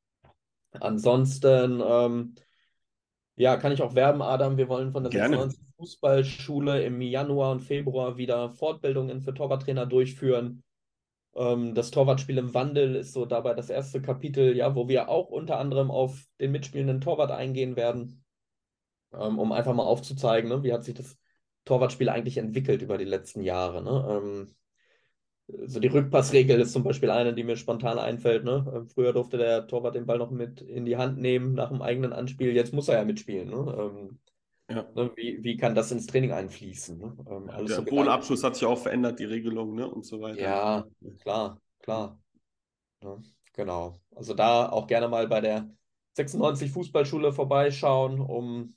Ansonsten, 0.79 1.81
ähm, 1.85 2.35
ja, 3.35 3.57
kann 3.57 3.71
ich 3.71 3.81
auch 3.81 3.95
werben, 3.95 4.21
Adam. 4.21 4.57
Wir 4.57 4.69
wollen 4.69 4.91
von 4.91 5.03
der 5.03 5.11
Gerne. 5.11 5.37
96 5.37 5.63
Fußballschule 5.77 6.83
im 6.83 7.01
Januar 7.01 7.51
und 7.51 7.61
Februar 7.61 8.17
wieder 8.17 8.51
Fortbildungen 8.51 9.21
für 9.21 9.33
Torwarttrainer 9.33 9.85
durchführen. 9.85 10.63
Ähm, 11.35 11.73
das 11.73 11.91
Torwartspiel 11.91 12.37
im 12.37 12.53
Wandel 12.53 12.95
ist 12.95 13.13
so 13.13 13.25
dabei 13.25 13.53
das 13.53 13.69
erste 13.69 14.01
Kapitel, 14.01 14.55
ja, 14.55 14.75
wo 14.75 14.87
wir 14.87 15.09
auch 15.09 15.29
unter 15.29 15.57
anderem 15.57 15.91
auf 15.91 16.25
den 16.39 16.51
mitspielenden 16.51 17.01
Torwart 17.01 17.31
eingehen 17.31 17.75
werden, 17.75 18.23
ähm, 19.13 19.39
um 19.39 19.51
einfach 19.51 19.73
mal 19.73 19.83
aufzuzeigen, 19.83 20.49
ne, 20.49 20.63
wie 20.63 20.73
hat 20.73 20.83
sich 20.83 20.93
das 20.93 21.17
Torwartspiel 21.65 22.09
eigentlich 22.09 22.37
entwickelt 22.37 22.81
über 22.81 22.97
die 22.97 23.05
letzten 23.05 23.41
Jahre. 23.41 23.81
Ne? 23.81 24.05
Ähm, 24.09 24.55
so 25.47 25.79
die 25.79 25.87
Rückpassregel 25.87 26.59
ist 26.61 26.71
zum 26.71 26.83
Beispiel 26.83 27.09
eine, 27.09 27.33
die 27.33 27.43
mir 27.43 27.57
spontan 27.57 27.99
einfällt. 27.99 28.43
Ne? 28.43 28.65
Ähm, 28.73 28.87
früher 28.87 29.13
durfte 29.13 29.37
der 29.37 29.67
Torwart 29.67 29.95
den 29.95 30.05
Ball 30.05 30.17
noch 30.17 30.31
mit 30.31 30.61
in 30.61 30.85
die 30.85 30.97
Hand 30.97 31.17
nehmen 31.17 31.53
nach 31.53 31.69
dem 31.69 31.81
eigenen 31.81 32.13
Anspiel. 32.13 32.53
Jetzt 32.53 32.73
muss 32.73 32.87
er 32.87 32.95
ja 32.95 33.05
mitspielen. 33.05 33.49
Ne? 33.49 33.75
Ähm, 33.77 34.19
ja. 34.69 34.87
Ne? 34.95 35.11
Wie, 35.15 35.43
wie 35.43 35.57
kann 35.57 35.75
das 35.75 35.91
ins 35.91 36.07
Training 36.07 36.31
einfließen? 36.31 36.97
Ne? 36.97 37.17
Ähm, 37.29 37.47
ja, 37.47 37.57
der 37.57 37.75
so 37.75 37.91
Wohnabschluss 37.91 38.43
hat 38.43 38.55
sich 38.55 38.65
auch 38.65 38.77
verändert, 38.77 39.19
die 39.19 39.25
Regelung 39.25 39.75
ne? 39.75 39.89
und 39.89 40.05
so 40.05 40.21
weiter. 40.21 40.41
Ja, 40.41 40.87
klar, 41.21 41.59
klar. 41.79 42.19
Ja, 43.03 43.21
genau. 43.51 43.99
Also 44.15 44.33
da 44.33 44.69
auch 44.69 44.87
gerne 44.87 45.09
mal 45.09 45.27
bei 45.27 45.41
der 45.41 45.69
96 46.13 46.71
Fußballschule 46.71 47.33
vorbeischauen, 47.33 48.21
um 48.21 48.75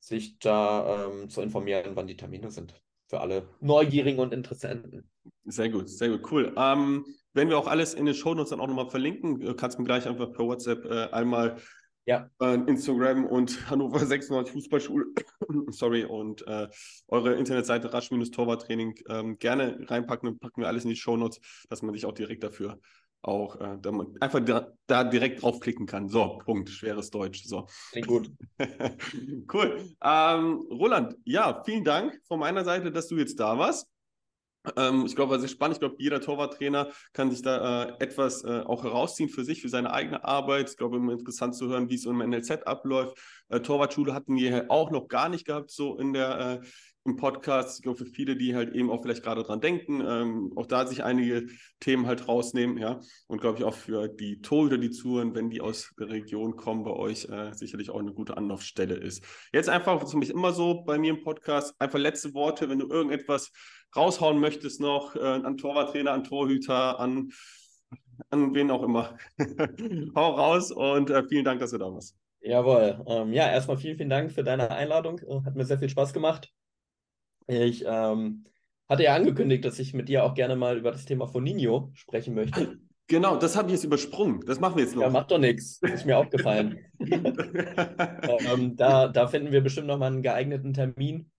sich 0.00 0.38
da 0.38 1.06
ähm, 1.06 1.30
zu 1.30 1.40
informieren, 1.40 1.96
wann 1.96 2.06
die 2.06 2.16
Termine 2.16 2.50
sind. 2.50 2.74
Für 3.08 3.20
alle 3.20 3.48
Neugierigen 3.60 4.20
und 4.20 4.34
Interessenten. 4.34 5.08
Sehr 5.44 5.70
gut, 5.70 5.88
sehr 5.88 6.10
gut, 6.10 6.30
cool. 6.30 6.52
Ähm, 6.56 7.06
wenn 7.32 7.48
wir 7.48 7.58
auch 7.58 7.66
alles 7.66 7.94
in 7.94 8.04
den 8.04 8.14
Shownotes 8.14 8.50
dann 8.50 8.60
auch 8.60 8.66
nochmal 8.66 8.90
verlinken, 8.90 9.40
äh, 9.40 9.54
kannst 9.54 9.78
du 9.78 9.82
mir 9.82 9.86
gleich 9.86 10.06
einfach 10.06 10.30
per 10.32 10.44
WhatsApp 10.44 10.84
äh, 10.84 11.08
einmal 11.10 11.56
ja. 12.04 12.28
äh, 12.40 12.54
Instagram 12.54 13.24
und 13.26 13.50
Hannover 13.70 14.00
96 14.00 14.52
Fußballschule, 14.52 15.06
sorry, 15.68 16.04
und 16.04 16.46
äh, 16.46 16.68
eure 17.06 17.34
Internetseite 17.34 17.92
rasch-torwarttraining 17.92 18.94
ähm, 19.08 19.38
gerne 19.38 19.78
reinpacken 19.88 20.28
und 20.28 20.40
packen 20.40 20.60
wir 20.60 20.68
alles 20.68 20.84
in 20.84 20.90
die 20.90 20.96
Shownotes, 20.96 21.40
dass 21.68 21.82
man 21.82 21.94
sich 21.94 22.06
auch 22.06 22.12
direkt 22.12 22.44
dafür 22.44 22.78
auch 23.22 23.60
äh, 23.60 23.78
da 23.80 23.92
man 23.92 24.14
einfach 24.20 24.40
da, 24.40 24.72
da, 24.86 25.04
direkt 25.04 25.42
draufklicken 25.42 25.86
kann. 25.86 26.08
So, 26.08 26.38
Punkt, 26.44 26.70
schweres 26.70 27.10
Deutsch. 27.10 27.44
So. 27.44 27.66
Klingt 27.90 28.06
gut. 28.06 28.30
cool. 29.52 29.84
Ähm, 30.02 30.66
Roland, 30.70 31.16
ja, 31.24 31.62
vielen 31.64 31.84
Dank 31.84 32.20
von 32.26 32.40
meiner 32.40 32.64
Seite, 32.64 32.92
dass 32.92 33.08
du 33.08 33.16
jetzt 33.16 33.38
da 33.40 33.58
warst. 33.58 33.88
Ähm, 34.76 35.06
ich 35.06 35.14
glaube, 35.14 35.36
es 35.36 35.42
ist 35.42 35.52
spannend. 35.52 35.76
Ich 35.76 35.80
glaube, 35.80 35.96
jeder 35.98 36.20
Torwarttrainer 36.20 36.90
kann 37.12 37.30
sich 37.30 37.42
da 37.42 37.84
äh, 37.84 37.92
etwas 38.00 38.44
äh, 38.44 38.60
auch 38.60 38.84
herausziehen 38.84 39.28
für 39.28 39.44
sich, 39.44 39.62
für 39.62 39.68
seine 39.68 39.92
eigene 39.92 40.24
Arbeit. 40.24 40.70
Ich 40.70 40.76
glaube, 40.76 40.96
immer 40.96 41.12
interessant 41.12 41.54
zu 41.54 41.68
hören, 41.68 41.88
wie 41.90 41.94
es 41.94 42.06
im 42.06 42.18
NLZ 42.18 42.66
abläuft. 42.66 43.18
Äh, 43.48 43.60
Torwartschule 43.60 44.14
hatten 44.14 44.36
wir 44.36 44.70
auch 44.70 44.90
noch 44.90 45.08
gar 45.08 45.28
nicht 45.28 45.46
gehabt, 45.46 45.70
so 45.70 45.98
in 45.98 46.12
der, 46.12 46.60
äh, 46.62 46.66
im 47.04 47.16
Podcast. 47.16 47.78
Ich 47.78 47.82
glaube, 47.82 47.98
für 47.98 48.06
viele, 48.06 48.36
die 48.36 48.54
halt 48.54 48.74
eben 48.74 48.90
auch 48.90 49.02
vielleicht 49.02 49.22
gerade 49.22 49.42
dran 49.42 49.60
denken, 49.60 50.02
ähm, 50.06 50.52
auch 50.56 50.66
da 50.66 50.86
sich 50.86 51.02
einige 51.04 51.46
Themen 51.80 52.06
halt 52.06 52.28
rausnehmen, 52.28 52.76
ja. 52.78 53.00
Und 53.26 53.40
glaube 53.40 53.58
ich 53.58 53.64
auch 53.64 53.74
für 53.74 54.08
die 54.08 54.40
Torhüter, 54.40 54.78
die 54.78 54.90
zuhören, 54.90 55.34
wenn 55.34 55.50
die 55.50 55.60
aus 55.60 55.92
der 55.98 56.08
Region 56.08 56.56
kommen, 56.56 56.84
bei 56.84 56.92
euch 56.92 57.28
äh, 57.28 57.52
sicherlich 57.54 57.90
auch 57.90 58.00
eine 58.00 58.12
gute 58.12 58.36
Anlaufstelle 58.36 58.94
ist. 58.94 59.24
Jetzt 59.52 59.68
einfach, 59.68 60.00
das 60.00 60.14
ist 60.14 60.30
immer 60.30 60.52
so 60.52 60.82
bei 60.84 60.98
mir 60.98 61.10
im 61.10 61.22
Podcast, 61.22 61.74
einfach 61.78 61.98
letzte 61.98 62.34
Worte, 62.34 62.68
wenn 62.68 62.78
du 62.78 62.88
irgendetwas 62.88 63.52
raushauen 63.96 64.38
möchtest 64.38 64.80
noch, 64.80 65.16
äh, 65.16 65.20
an 65.20 65.56
Torwarttrainer, 65.56 66.12
an 66.12 66.24
Torhüter, 66.24 67.00
an, 67.00 67.30
an 68.30 68.54
wen 68.54 68.70
auch 68.70 68.82
immer. 68.82 69.16
Hau 70.14 70.34
raus 70.34 70.70
und 70.70 71.10
äh, 71.10 71.24
vielen 71.26 71.44
Dank, 71.44 71.60
dass 71.60 71.70
du 71.70 71.78
da 71.78 71.86
warst. 71.86 72.16
Jawohl. 72.40 73.04
Ähm, 73.06 73.32
ja, 73.32 73.50
erstmal 73.50 73.76
vielen, 73.78 73.96
vielen 73.96 74.10
Dank 74.10 74.32
für 74.32 74.44
deine 74.44 74.70
Einladung. 74.70 75.20
Hat 75.44 75.56
mir 75.56 75.64
sehr 75.64 75.78
viel 75.78 75.88
Spaß 75.88 76.12
gemacht. 76.12 76.52
Ich 77.48 77.84
ähm, 77.84 78.44
hatte 78.88 79.02
ja 79.02 79.14
angekündigt, 79.14 79.64
dass 79.64 79.78
ich 79.80 79.94
mit 79.94 80.08
dir 80.08 80.24
auch 80.24 80.34
gerne 80.34 80.54
mal 80.54 80.78
über 80.78 80.92
das 80.92 81.04
Thema 81.04 81.26
Foninho 81.26 81.90
sprechen 81.94 82.34
möchte. 82.34 82.78
Genau, 83.08 83.36
das 83.36 83.56
habe 83.56 83.68
ich 83.68 83.74
jetzt 83.74 83.84
übersprungen. 83.84 84.44
Das 84.46 84.60
machen 84.60 84.76
wir 84.76 84.84
jetzt 84.84 84.94
noch. 84.94 85.02
Ja, 85.02 85.10
macht 85.10 85.30
doch 85.30 85.38
nichts. 85.38 85.80
Ist 85.80 86.04
mir 86.04 86.18
aufgefallen. 86.18 86.78
ähm, 87.00 88.76
da, 88.76 89.08
da 89.08 89.26
finden 89.26 89.50
wir 89.50 89.62
bestimmt 89.62 89.86
nochmal 89.86 90.12
einen 90.12 90.22
geeigneten 90.22 90.74
Termin. 90.74 91.30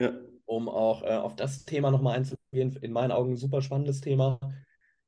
Ja 0.00 0.12
um 0.52 0.68
auch 0.68 1.02
äh, 1.02 1.16
auf 1.16 1.34
das 1.34 1.64
Thema 1.64 1.90
nochmal 1.90 2.16
einzugehen. 2.16 2.76
In 2.82 2.92
meinen 2.92 3.12
Augen 3.12 3.32
ein 3.32 3.36
super 3.36 3.62
spannendes 3.62 4.00
Thema. 4.00 4.38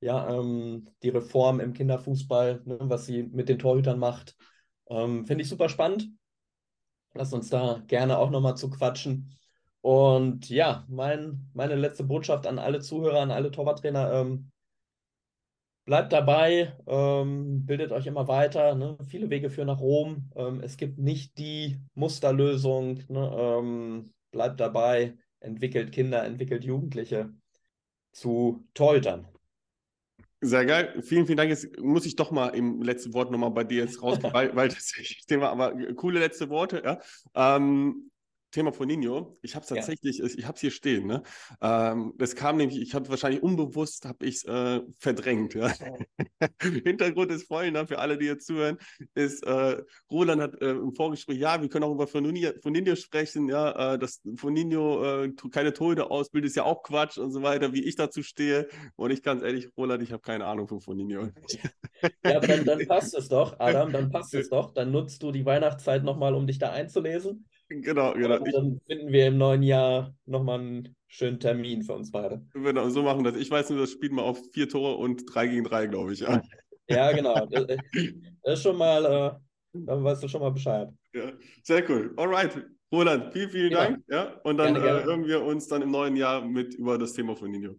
Ja, 0.00 0.28
ähm, 0.38 0.88
die 1.02 1.10
Reform 1.10 1.60
im 1.60 1.72
Kinderfußball, 1.72 2.62
ne, 2.64 2.78
was 2.80 3.06
sie 3.06 3.24
mit 3.24 3.48
den 3.48 3.58
Torhütern 3.58 3.98
macht, 3.98 4.36
ähm, 4.88 5.26
finde 5.26 5.42
ich 5.42 5.48
super 5.48 5.68
spannend. 5.68 6.08
Lass 7.14 7.32
uns 7.32 7.48
da 7.48 7.82
gerne 7.86 8.18
auch 8.18 8.30
nochmal 8.30 8.56
zu 8.56 8.70
quatschen. 8.70 9.36
Und 9.84 10.48
ja, 10.48 10.86
mein, 10.88 11.50
meine 11.52 11.74
letzte 11.74 12.04
Botschaft 12.04 12.46
an 12.46 12.58
alle 12.58 12.80
Zuhörer, 12.80 13.20
an 13.20 13.30
alle 13.30 13.50
Torwarttrainer, 13.50 14.14
ähm, 14.14 14.50
bleibt 15.84 16.10
dabei, 16.14 16.74
ähm, 16.86 17.66
bildet 17.66 17.92
euch 17.92 18.06
immer 18.06 18.26
weiter. 18.26 18.74
Ne? 18.76 18.96
Viele 19.06 19.28
Wege 19.28 19.50
führen 19.50 19.66
nach 19.66 19.80
Rom. 19.80 20.30
Ähm, 20.36 20.62
es 20.62 20.78
gibt 20.78 20.96
nicht 20.96 21.36
die 21.36 21.76
Musterlösung. 21.92 23.00
Ne? 23.08 23.30
Ähm, 23.38 24.14
bleibt 24.30 24.58
dabei 24.58 25.18
entwickelt 25.40 25.92
Kinder, 25.92 26.24
entwickelt 26.24 26.64
Jugendliche 26.64 27.34
zu 28.10 28.66
Torhütern. 28.72 29.28
Sehr 30.40 30.64
geil. 30.64 31.02
Vielen, 31.02 31.26
vielen 31.26 31.36
Dank. 31.36 31.50
Jetzt 31.50 31.78
muss 31.78 32.06
ich 32.06 32.16
doch 32.16 32.30
mal 32.30 32.48
im 32.48 32.80
letzten 32.80 33.12
Wort 33.12 33.30
nochmal 33.30 33.50
bei 33.50 33.64
dir 33.64 33.82
jetzt 33.82 34.02
rausgehen, 34.02 34.32
weil, 34.32 34.56
weil 34.56 34.68
das 34.68 34.94
Thema, 35.28 35.50
aber 35.50 35.74
coole 35.92 36.20
letzte 36.20 36.48
Worte. 36.48 36.82
Ja. 36.82 37.56
Ähm, 37.56 38.10
Thema 38.54 38.72
von 38.72 38.86
Nino. 38.86 39.36
Ich 39.42 39.56
habe 39.56 39.64
es 39.64 39.68
tatsächlich, 39.68 40.18
ja. 40.18 40.26
ich 40.26 40.44
habe 40.44 40.54
es 40.54 40.60
hier 40.60 40.70
stehen. 40.70 41.08
Ne? 41.08 41.22
Ähm, 41.60 42.14
das 42.18 42.36
kam 42.36 42.56
nämlich, 42.56 42.80
ich 42.80 42.94
habe 42.94 43.08
wahrscheinlich 43.08 43.42
unbewusst, 43.42 44.06
habe 44.06 44.24
ich 44.24 44.36
es 44.36 44.44
äh, 44.44 44.80
verdrängt. 44.96 45.54
Ja? 45.54 45.72
Hintergrund 46.62 47.32
ist 47.32 47.48
folgender, 47.48 47.86
für 47.88 47.98
alle, 47.98 48.16
die 48.16 48.26
jetzt 48.26 48.46
zuhören, 48.46 48.78
ist, 49.14 49.44
äh, 49.44 49.82
Roland 50.08 50.40
hat 50.40 50.62
äh, 50.62 50.70
im 50.70 50.94
Vorgespräch, 50.94 51.38
ja, 51.38 51.60
wir 51.60 51.68
können 51.68 51.84
auch 51.84 51.92
über 51.92 52.06
Foninho 52.06 52.94
sprechen, 52.94 53.48
ja, 53.48 53.94
äh, 53.94 53.98
dass 53.98 54.22
Foninho 54.36 55.24
äh, 55.24 55.32
keine 55.50 55.72
Tode 55.72 56.08
ausbildet, 56.08 56.50
ist 56.50 56.56
ja 56.56 56.62
auch 56.62 56.84
Quatsch 56.84 57.18
und 57.18 57.32
so 57.32 57.42
weiter, 57.42 57.72
wie 57.72 57.82
ich 57.82 57.96
dazu 57.96 58.22
stehe. 58.22 58.68
Und 58.94 59.10
ich 59.10 59.24
ganz 59.24 59.42
ehrlich, 59.42 59.68
Roland, 59.76 60.00
ich 60.04 60.12
habe 60.12 60.22
keine 60.22 60.46
Ahnung 60.46 60.68
von 60.68 60.80
Foninho. 60.80 61.30
ja, 62.24 62.36
aber 62.36 62.46
dann, 62.46 62.64
dann 62.64 62.78
passt 62.86 63.14
es 63.14 63.28
doch, 63.28 63.58
Adam, 63.58 63.92
dann 63.92 64.10
passt 64.10 64.32
es 64.34 64.48
doch. 64.48 64.72
Dann 64.72 64.92
nutzt 64.92 65.24
du 65.24 65.32
die 65.32 65.44
Weihnachtszeit 65.44 66.04
nochmal, 66.04 66.34
um 66.34 66.46
dich 66.46 66.58
da 66.58 66.70
einzulesen. 66.70 67.46
Genau, 67.68 68.12
genau. 68.12 68.38
Und 68.38 68.52
dann 68.52 68.80
finden 68.86 69.12
wir 69.12 69.28
im 69.28 69.38
neuen 69.38 69.62
Jahr 69.62 70.14
nochmal 70.26 70.60
einen 70.60 70.96
schönen 71.08 71.40
Termin 71.40 71.82
für 71.82 71.94
uns 71.94 72.10
beide. 72.10 72.44
Genau, 72.52 72.88
so 72.88 73.02
machen 73.02 73.24
wir 73.24 73.32
das. 73.32 73.40
Ich 73.40 73.50
weiß 73.50 73.70
nur, 73.70 73.80
das 73.80 73.92
spielt 73.92 74.12
mal 74.12 74.22
auf 74.22 74.38
vier 74.52 74.68
Tore 74.68 74.96
und 74.96 75.24
drei 75.32 75.46
gegen 75.46 75.64
drei, 75.64 75.86
glaube 75.86 76.12
ich. 76.12 76.20
Ja, 76.20 76.42
ja 76.88 77.12
genau. 77.12 77.46
Das, 77.46 77.66
das, 77.66 78.54
ist 78.58 78.62
schon 78.62 78.76
mal, 78.76 79.04
äh, 79.04 79.30
dann 79.72 80.04
weißt 80.04 80.22
du 80.22 80.28
schon 80.28 80.42
mal 80.42 80.50
Bescheid. 80.50 80.88
Ja, 81.14 81.32
sehr 81.62 81.88
cool. 81.88 82.12
Alright. 82.16 82.64
Roland, 82.92 83.32
vielen, 83.32 83.50
vielen 83.50 83.72
ja. 83.72 83.78
Dank. 83.78 84.04
Ja, 84.08 84.40
und 84.44 84.56
dann 84.56 84.74
gerne, 84.74 84.86
gerne. 84.86 85.00
Äh, 85.00 85.04
hören 85.04 85.26
wir 85.26 85.42
uns 85.42 85.66
dann 85.66 85.82
im 85.82 85.90
neuen 85.90 86.16
Jahr 86.16 86.44
mit 86.44 86.74
über 86.74 86.96
das 86.96 87.12
Thema 87.12 87.34
von 87.34 87.50
Nino. 87.50 87.74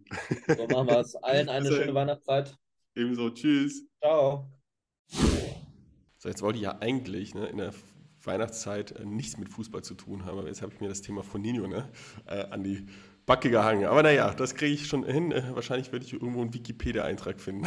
So 0.46 0.66
machen 0.66 0.88
wir 0.88 0.98
es. 0.98 1.14
Allen 1.16 1.48
eine 1.48 1.72
schöne 1.72 1.94
Weihnachtszeit. 1.94 2.54
Ebenso. 2.94 3.30
Tschüss. 3.30 3.86
Ciao. 4.00 4.50
So, 6.18 6.28
jetzt 6.28 6.42
wollte 6.42 6.58
ich 6.58 6.64
ja 6.64 6.78
eigentlich 6.80 7.34
ne, 7.34 7.46
in 7.46 7.58
der 7.58 7.72
Weihnachtszeit 8.26 8.92
äh, 8.92 9.04
nichts 9.04 9.38
mit 9.38 9.48
Fußball 9.48 9.82
zu 9.82 9.94
tun 9.94 10.24
haben. 10.24 10.38
Aber 10.38 10.48
jetzt 10.48 10.62
habe 10.62 10.72
ich 10.74 10.80
mir 10.80 10.88
das 10.88 11.02
Thema 11.02 11.22
von 11.22 11.40
Nino 11.40 11.66
ne, 11.66 11.88
äh, 12.26 12.44
an 12.50 12.64
die 12.64 12.86
Backe 13.24 13.50
gehangen. 13.50 13.86
Aber 13.86 14.02
naja, 14.02 14.32
das 14.34 14.54
kriege 14.54 14.72
ich 14.72 14.86
schon 14.86 15.04
hin. 15.04 15.32
Äh, 15.32 15.42
wahrscheinlich 15.54 15.92
werde 15.92 16.04
ich 16.04 16.12
irgendwo 16.12 16.40
einen 16.40 16.54
Wikipedia-Eintrag 16.54 17.40
finden. 17.40 17.66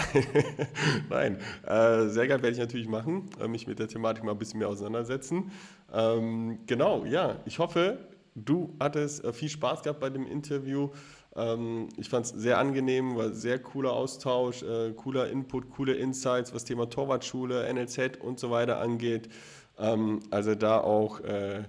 Nein, 1.10 1.38
sehr 1.64 2.28
geil 2.28 2.42
werde 2.42 2.52
ich 2.52 2.60
natürlich 2.60 2.88
machen, 2.88 3.30
mich 3.48 3.68
mit 3.68 3.80
der 3.80 3.88
Thematik 3.88 4.24
mal 4.24 4.32
ein 4.32 4.38
bisschen 4.38 4.60
mehr 4.60 4.70
auseinandersetzen. 4.70 5.52
Ähm, 5.94 6.60
genau, 6.66 7.06
ja, 7.06 7.38
ich 7.46 7.60
hoffe, 7.60 7.98
du 8.36 8.76
hattest 8.80 9.26
viel 9.36 9.50
Spaß 9.50 9.84
gehabt 9.84 10.00
bei 10.00 10.10
dem 10.10 10.26
Interview. 10.26 10.92
Ähm, 11.36 11.90
ich 11.98 12.10
fand 12.10 12.26
es 12.26 12.32
sehr 12.32 12.58
angenehm, 12.58 13.18
war 13.18 13.34
sehr 13.34 13.60
cooler 13.60 13.92
Austausch, 13.92 14.64
cooler 14.96 15.30
Input, 15.30 15.70
coole 15.72 15.94
Insights, 15.94 16.54
was 16.54 16.64
Thema 16.64 16.90
Torwartschule, 16.90 17.72
NLZ 17.74 18.18
und 18.22 18.40
so 18.40 18.50
weiter 18.50 18.80
angeht. 18.80 19.30
Ähm, 19.80 20.20
also 20.30 20.56
da 20.56 20.80
auch 20.80 21.22
äh, 21.22 21.64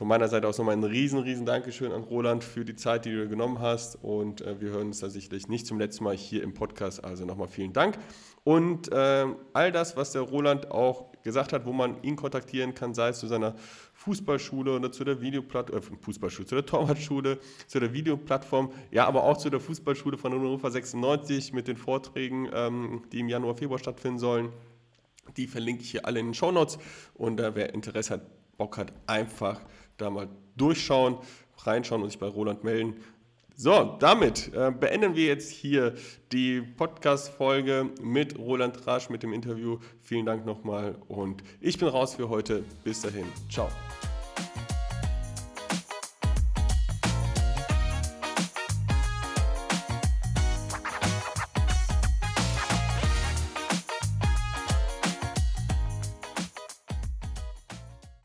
von 0.00 0.08
meiner 0.08 0.28
Seite 0.28 0.48
aus 0.48 0.56
nochmal 0.56 0.76
ein 0.76 0.84
riesen, 0.84 1.18
riesen 1.18 1.44
Dankeschön 1.44 1.92
an 1.92 2.04
Roland 2.04 2.42
für 2.42 2.64
die 2.64 2.74
Zeit, 2.74 3.04
die 3.04 3.12
du 3.14 3.28
genommen 3.28 3.58
hast. 3.58 4.02
Und 4.02 4.40
äh, 4.40 4.58
wir 4.58 4.70
hören 4.70 4.86
uns 4.86 5.00
da 5.00 5.10
sicherlich 5.10 5.48
nicht 5.48 5.66
zum 5.66 5.78
letzten 5.78 6.04
Mal 6.04 6.16
hier 6.16 6.42
im 6.42 6.54
Podcast. 6.54 7.04
Also 7.04 7.26
nochmal 7.26 7.48
vielen 7.48 7.74
Dank. 7.74 7.98
Und 8.42 8.90
äh, 8.92 9.26
all 9.52 9.72
das, 9.72 9.98
was 9.98 10.12
der 10.12 10.22
Roland 10.22 10.70
auch 10.70 11.10
gesagt 11.22 11.52
hat, 11.52 11.66
wo 11.66 11.72
man 11.72 12.02
ihn 12.02 12.16
kontaktieren 12.16 12.74
kann, 12.74 12.94
sei 12.94 13.10
es 13.10 13.18
zu 13.18 13.26
seiner 13.26 13.54
Fußballschule 13.92 14.74
oder 14.74 14.90
zu 14.90 15.04
der 15.04 15.20
Videoplattform, 15.20 15.82
äh, 15.82 16.02
Fußballschule, 16.02 16.48
zu 16.48 16.54
der 16.54 16.64
Torwartschule, 16.64 17.38
zu 17.66 17.78
der 17.78 17.92
Videoplattform, 17.92 18.72
ja, 18.90 19.06
aber 19.06 19.24
auch 19.24 19.36
zu 19.36 19.50
der 19.50 19.60
Fußballschule 19.60 20.16
von 20.16 20.32
Hannover 20.32 20.70
96 20.70 21.52
mit 21.52 21.68
den 21.68 21.76
Vorträgen, 21.76 22.48
ähm, 22.54 23.02
die 23.12 23.20
im 23.20 23.28
Januar, 23.28 23.54
Februar 23.54 23.78
stattfinden 23.78 24.18
sollen. 24.18 24.48
Die 25.36 25.46
verlinke 25.46 25.82
ich 25.82 25.90
hier 25.90 26.06
alle 26.06 26.20
in 26.20 26.26
den 26.26 26.34
Show 26.34 26.52
Notes. 26.52 26.78
Und 27.14 27.40
äh, 27.40 27.54
wer 27.54 27.74
Interesse 27.74 28.14
hat, 28.14 28.56
Bock 28.56 28.76
hat, 28.76 28.92
einfach 29.06 29.60
da 29.96 30.10
mal 30.10 30.28
durchschauen, 30.56 31.18
reinschauen 31.58 32.02
und 32.02 32.10
sich 32.10 32.18
bei 32.18 32.26
Roland 32.26 32.64
melden. 32.64 32.96
So, 33.56 33.96
damit 34.00 34.50
äh, 34.54 34.70
beenden 34.70 35.14
wir 35.14 35.26
jetzt 35.26 35.50
hier 35.50 35.94
die 36.32 36.62
Podcast-Folge 36.62 37.90
mit 38.00 38.38
Roland 38.38 38.86
Rasch 38.86 39.10
mit 39.10 39.22
dem 39.22 39.34
Interview. 39.34 39.78
Vielen 40.00 40.24
Dank 40.24 40.46
nochmal 40.46 40.96
und 41.08 41.42
ich 41.60 41.78
bin 41.78 41.88
raus 41.88 42.14
für 42.14 42.30
heute. 42.30 42.64
Bis 42.84 43.02
dahin. 43.02 43.26
Ciao. 43.50 43.68